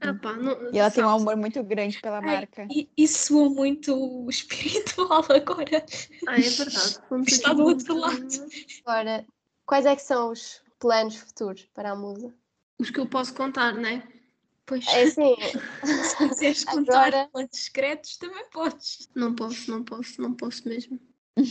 Ah, 0.02 0.14
pá, 0.22 0.34
não, 0.34 0.74
e 0.74 0.80
ela 0.80 0.90
tem 0.90 1.04
um 1.04 1.10
amor 1.10 1.38
muito 1.38 1.64
grande 1.64 2.02
pela 2.02 2.18
Ai, 2.18 2.22
marca. 2.22 2.68
E, 2.72 2.90
e 2.98 3.08
soa 3.08 3.50
muito 3.50 3.94
espiritual 4.30 5.24
agora. 5.30 5.86
Ah, 6.28 6.36
é 6.36 6.42
verdade. 6.42 7.00
está 7.28 7.54
do 7.54 7.64
outro 7.64 7.96
lado. 7.96 8.28
Agora, 8.84 9.26
quais 9.66 9.86
é 9.86 9.96
que 9.96 10.02
são 10.02 10.32
os 10.32 10.62
planos 10.80 11.16
futuros 11.16 11.70
para 11.74 11.92
a 11.92 11.96
musa? 11.96 12.34
Os 12.80 12.90
que 12.90 13.00
eu 13.00 13.06
posso 13.06 13.34
contar, 13.36 13.76
não 13.76 13.88
é? 13.88 14.04
Pois. 14.66 14.88
É 14.88 15.04
assim. 15.04 15.36
Se 15.86 16.18
quiseres 16.18 16.64
contar 16.64 17.08
agora... 17.08 17.30
planos 17.32 17.52
secretos, 17.54 18.18
também 18.18 18.44
podes. 18.50 19.08
Não 19.14 19.36
posso, 19.36 19.70
não 19.70 19.84
posso, 19.84 20.20
não 20.20 20.34
posso 20.34 20.68
mesmo. 20.68 21.00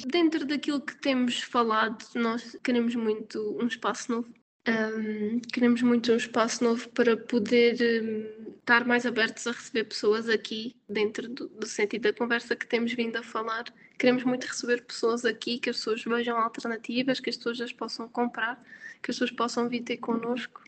Dentro 0.07 0.47
daquilo 0.47 0.81
que 0.81 0.97
temos 0.97 1.43
falado, 1.43 2.07
nós 2.15 2.57
queremos 2.63 2.95
muito 2.95 3.59
um 3.61 3.67
espaço 3.67 4.11
novo. 4.11 4.35
Um, 4.67 5.41
queremos 5.41 5.83
muito 5.83 6.11
um 6.11 6.17
espaço 6.17 6.65
novo 6.65 6.89
para 6.89 7.19
poder 7.19 7.77
um, 8.03 8.55
estar 8.55 8.87
mais 8.87 9.05
abertos 9.05 9.47
a 9.47 9.53
receber 9.53 9.85
pessoas 9.85 10.27
aqui, 10.27 10.75
dentro 10.89 11.29
do, 11.29 11.49
do, 11.49 11.67
sentido 11.67 12.05
da 12.05 12.15
conversa 12.15 12.57
que 12.57 12.67
temos 12.67 12.95
vindo 12.95 13.17
a 13.17 13.23
falar. 13.23 13.65
Queremos 13.99 14.25
muito 14.25 14.47
receber 14.47 14.83
pessoas 14.85 15.23
aqui, 15.27 15.59
que 15.59 15.69
as 15.69 15.77
pessoas 15.77 16.03
vejam 16.03 16.39
alternativas, 16.39 17.21
que 17.21 17.29
as 17.29 17.37
pessoas 17.37 17.61
as 17.61 17.73
possam 17.73 18.09
comprar, 18.09 18.57
que 19.03 19.11
as 19.11 19.17
pessoas 19.17 19.33
possam 19.33 19.69
vir 19.69 19.83
ter 19.83 19.99
connosco 19.99 20.63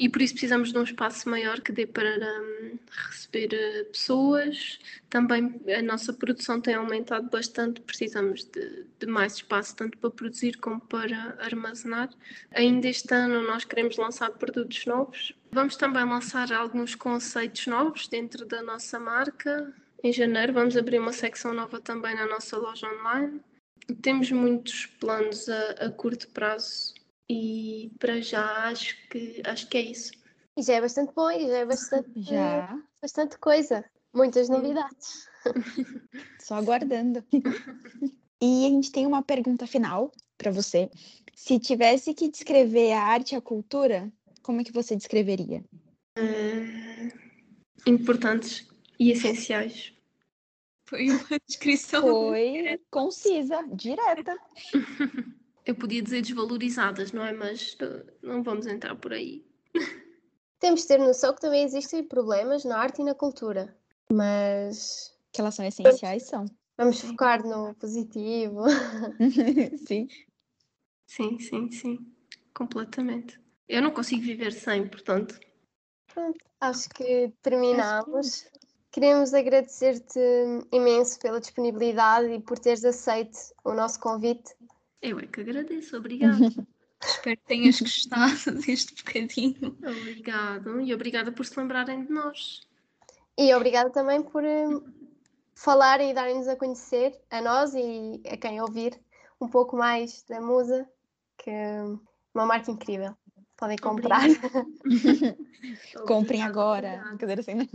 e 0.00 0.08
por 0.08 0.22
isso 0.22 0.32
precisamos 0.32 0.72
de 0.72 0.78
um 0.78 0.82
espaço 0.82 1.28
maior 1.28 1.60
que 1.60 1.72
dê 1.72 1.86
para 1.86 2.08
um, 2.08 2.78
receber 2.90 3.50
uh, 3.52 3.84
pessoas. 3.90 4.78
Também 5.10 5.60
a 5.76 5.82
nossa 5.82 6.12
produção 6.12 6.58
tem 6.58 6.74
aumentado 6.74 7.28
bastante, 7.28 7.82
precisamos 7.82 8.44
de, 8.44 8.86
de, 8.98 9.06
mais 9.06 9.34
espaço, 9.34 9.76
tanto 9.76 9.98
para 9.98 10.10
produzir 10.10 10.56
como 10.56 10.80
para 10.80 11.36
armazenar. 11.38 12.08
Ainda 12.52 12.88
este 12.88 13.12
ano 13.14 13.42
nós 13.42 13.64
queremos 13.64 13.98
lançar 13.98 14.30
produtos 14.30 14.86
novos. 14.86 15.34
Vamos 15.52 15.76
também 15.76 16.04
lançar 16.04 16.50
alguns 16.50 16.94
conceitos 16.94 17.66
novos 17.66 18.08
dentro 18.08 18.46
da 18.46 18.62
nossa 18.62 18.98
marca. 18.98 19.70
Em 20.02 20.12
janeiro 20.12 20.54
vamos 20.54 20.78
abrir 20.78 20.98
uma 20.98 21.12
secção 21.12 21.52
nova 21.52 21.78
também 21.78 22.14
na 22.14 22.26
nossa 22.26 22.56
loja 22.56 22.86
online. 22.86 23.40
Temos 24.00 24.30
muitos 24.30 24.86
planos 24.86 25.46
a, 25.48 25.70
a 25.72 25.90
curto 25.90 26.28
prazo 26.28 26.94
e 27.30 27.92
para 28.00 28.20
já 28.20 28.66
acho 28.66 28.96
que 29.08 29.40
acho 29.46 29.68
que 29.68 29.78
é 29.78 29.82
isso. 29.82 30.10
E 30.56 30.62
já 30.62 30.74
é 30.74 30.80
bastante 30.80 31.12
bom, 31.14 31.30
e 31.30 31.46
já 31.46 31.58
é 31.58 31.64
bastante, 31.64 32.10
já. 32.20 32.82
bastante 33.00 33.38
coisa. 33.38 33.84
Muitas 34.12 34.48
novidades. 34.48 35.28
Só 36.42 36.56
aguardando. 36.56 37.24
e 38.42 38.66
a 38.66 38.68
gente 38.68 38.90
tem 38.90 39.06
uma 39.06 39.22
pergunta 39.22 39.64
final 39.64 40.10
para 40.36 40.50
você. 40.50 40.90
Se 41.36 41.60
tivesse 41.60 42.12
que 42.14 42.28
descrever 42.28 42.92
a 42.92 43.02
arte 43.02 43.32
e 43.32 43.36
a 43.36 43.40
cultura, 43.40 44.12
como 44.42 44.60
é 44.60 44.64
que 44.64 44.72
você 44.72 44.96
descreveria? 44.96 45.64
Uh, 46.18 47.12
importantes 47.86 48.66
e 48.98 49.12
essenciais. 49.12 49.94
Foi 50.84 51.08
uma 51.08 51.38
descrição. 51.46 52.02
Foi 52.02 52.80
concisa, 52.90 53.64
direta. 53.72 54.36
Eu 55.70 55.74
podia 55.76 56.02
dizer 56.02 56.22
desvalorizadas, 56.22 57.12
não 57.12 57.24
é? 57.24 57.32
Mas 57.32 57.74
uh, 57.74 58.04
não 58.20 58.42
vamos 58.42 58.66
entrar 58.66 58.96
por 58.96 59.12
aí. 59.12 59.46
Temos 60.58 60.80
de 60.80 60.88
ter 60.88 60.98
noção 60.98 61.32
que 61.32 61.40
também 61.40 61.62
existem 61.62 62.02
problemas 62.02 62.64
na 62.64 62.76
arte 62.76 63.00
e 63.00 63.04
na 63.04 63.14
cultura, 63.14 63.72
mas. 64.12 65.16
Que 65.30 65.40
elas 65.40 65.54
são 65.54 65.64
essenciais, 65.64 66.24
são. 66.24 66.44
Vamos 66.76 67.00
focar 67.00 67.46
no 67.46 67.72
positivo. 67.76 68.64
sim. 69.86 70.08
Sim, 71.06 71.38
sim, 71.38 71.70
sim. 71.70 72.12
Completamente. 72.52 73.40
Eu 73.68 73.80
não 73.80 73.92
consigo 73.92 74.22
viver 74.22 74.52
sem, 74.52 74.88
portanto. 74.88 75.38
Pronto, 76.12 76.44
acho 76.60 76.88
que 76.88 77.32
terminamos. 77.42 78.44
Queremos 78.90 79.32
agradecer-te 79.32 80.18
imenso 80.72 81.20
pela 81.20 81.38
disponibilidade 81.38 82.26
e 82.26 82.40
por 82.40 82.58
teres 82.58 82.84
aceito 82.84 83.38
o 83.62 83.72
nosso 83.72 84.00
convite 84.00 84.52
eu 85.02 85.18
é 85.18 85.26
que 85.26 85.40
agradeço, 85.40 85.96
obrigada. 85.96 86.36
Espero 87.02 87.36
que 87.36 87.46
tenhas 87.46 87.80
gostado 87.80 88.60
deste 88.60 88.94
bocadinho. 89.02 89.76
Obrigado 89.82 90.80
e 90.80 90.92
obrigada 90.92 91.32
por 91.32 91.46
se 91.46 91.58
lembrarem 91.58 92.04
de 92.04 92.12
nós. 92.12 92.60
E 93.38 93.54
obrigada 93.54 93.88
também 93.90 94.22
por 94.22 94.44
uh, 94.44 94.84
falar 95.54 96.00
e 96.00 96.12
darem-nos 96.12 96.46
a 96.46 96.56
conhecer, 96.56 97.18
a 97.30 97.40
nós 97.40 97.74
e 97.74 98.20
a 98.30 98.36
quem 98.36 98.60
ouvir, 98.60 99.00
um 99.40 99.48
pouco 99.48 99.76
mais 99.76 100.22
da 100.28 100.40
Musa, 100.40 100.86
que 101.38 101.48
é 101.48 101.82
uma 102.34 102.44
marca 102.44 102.70
incrível. 102.70 103.16
Podem 103.56 103.78
comprar. 103.78 104.22
Comprem 106.06 106.42
agora. 106.42 107.02
Brincadeira 107.08 107.40
assim, 107.40 107.54
né? 107.54 107.68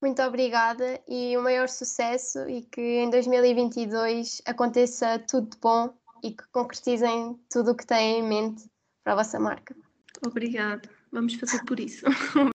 Muito 0.00 0.22
obrigada 0.22 1.00
e 1.08 1.36
o 1.36 1.42
maior 1.42 1.68
sucesso 1.68 2.48
e 2.48 2.62
que 2.62 2.80
em 2.80 3.10
2022 3.10 4.40
aconteça 4.46 5.18
tudo 5.18 5.50
de 5.50 5.58
bom 5.58 5.92
e 6.22 6.32
que 6.32 6.44
concretizem 6.52 7.38
tudo 7.50 7.72
o 7.72 7.76
que 7.76 7.86
têm 7.86 8.20
em 8.20 8.28
mente 8.28 8.68
para 9.02 9.14
a 9.14 9.16
vossa 9.16 9.38
marca. 9.38 9.74
Obrigada. 10.26 10.88
Vamos 11.12 11.34
fazer 11.34 11.64
por 11.64 11.80
isso. 11.80 12.04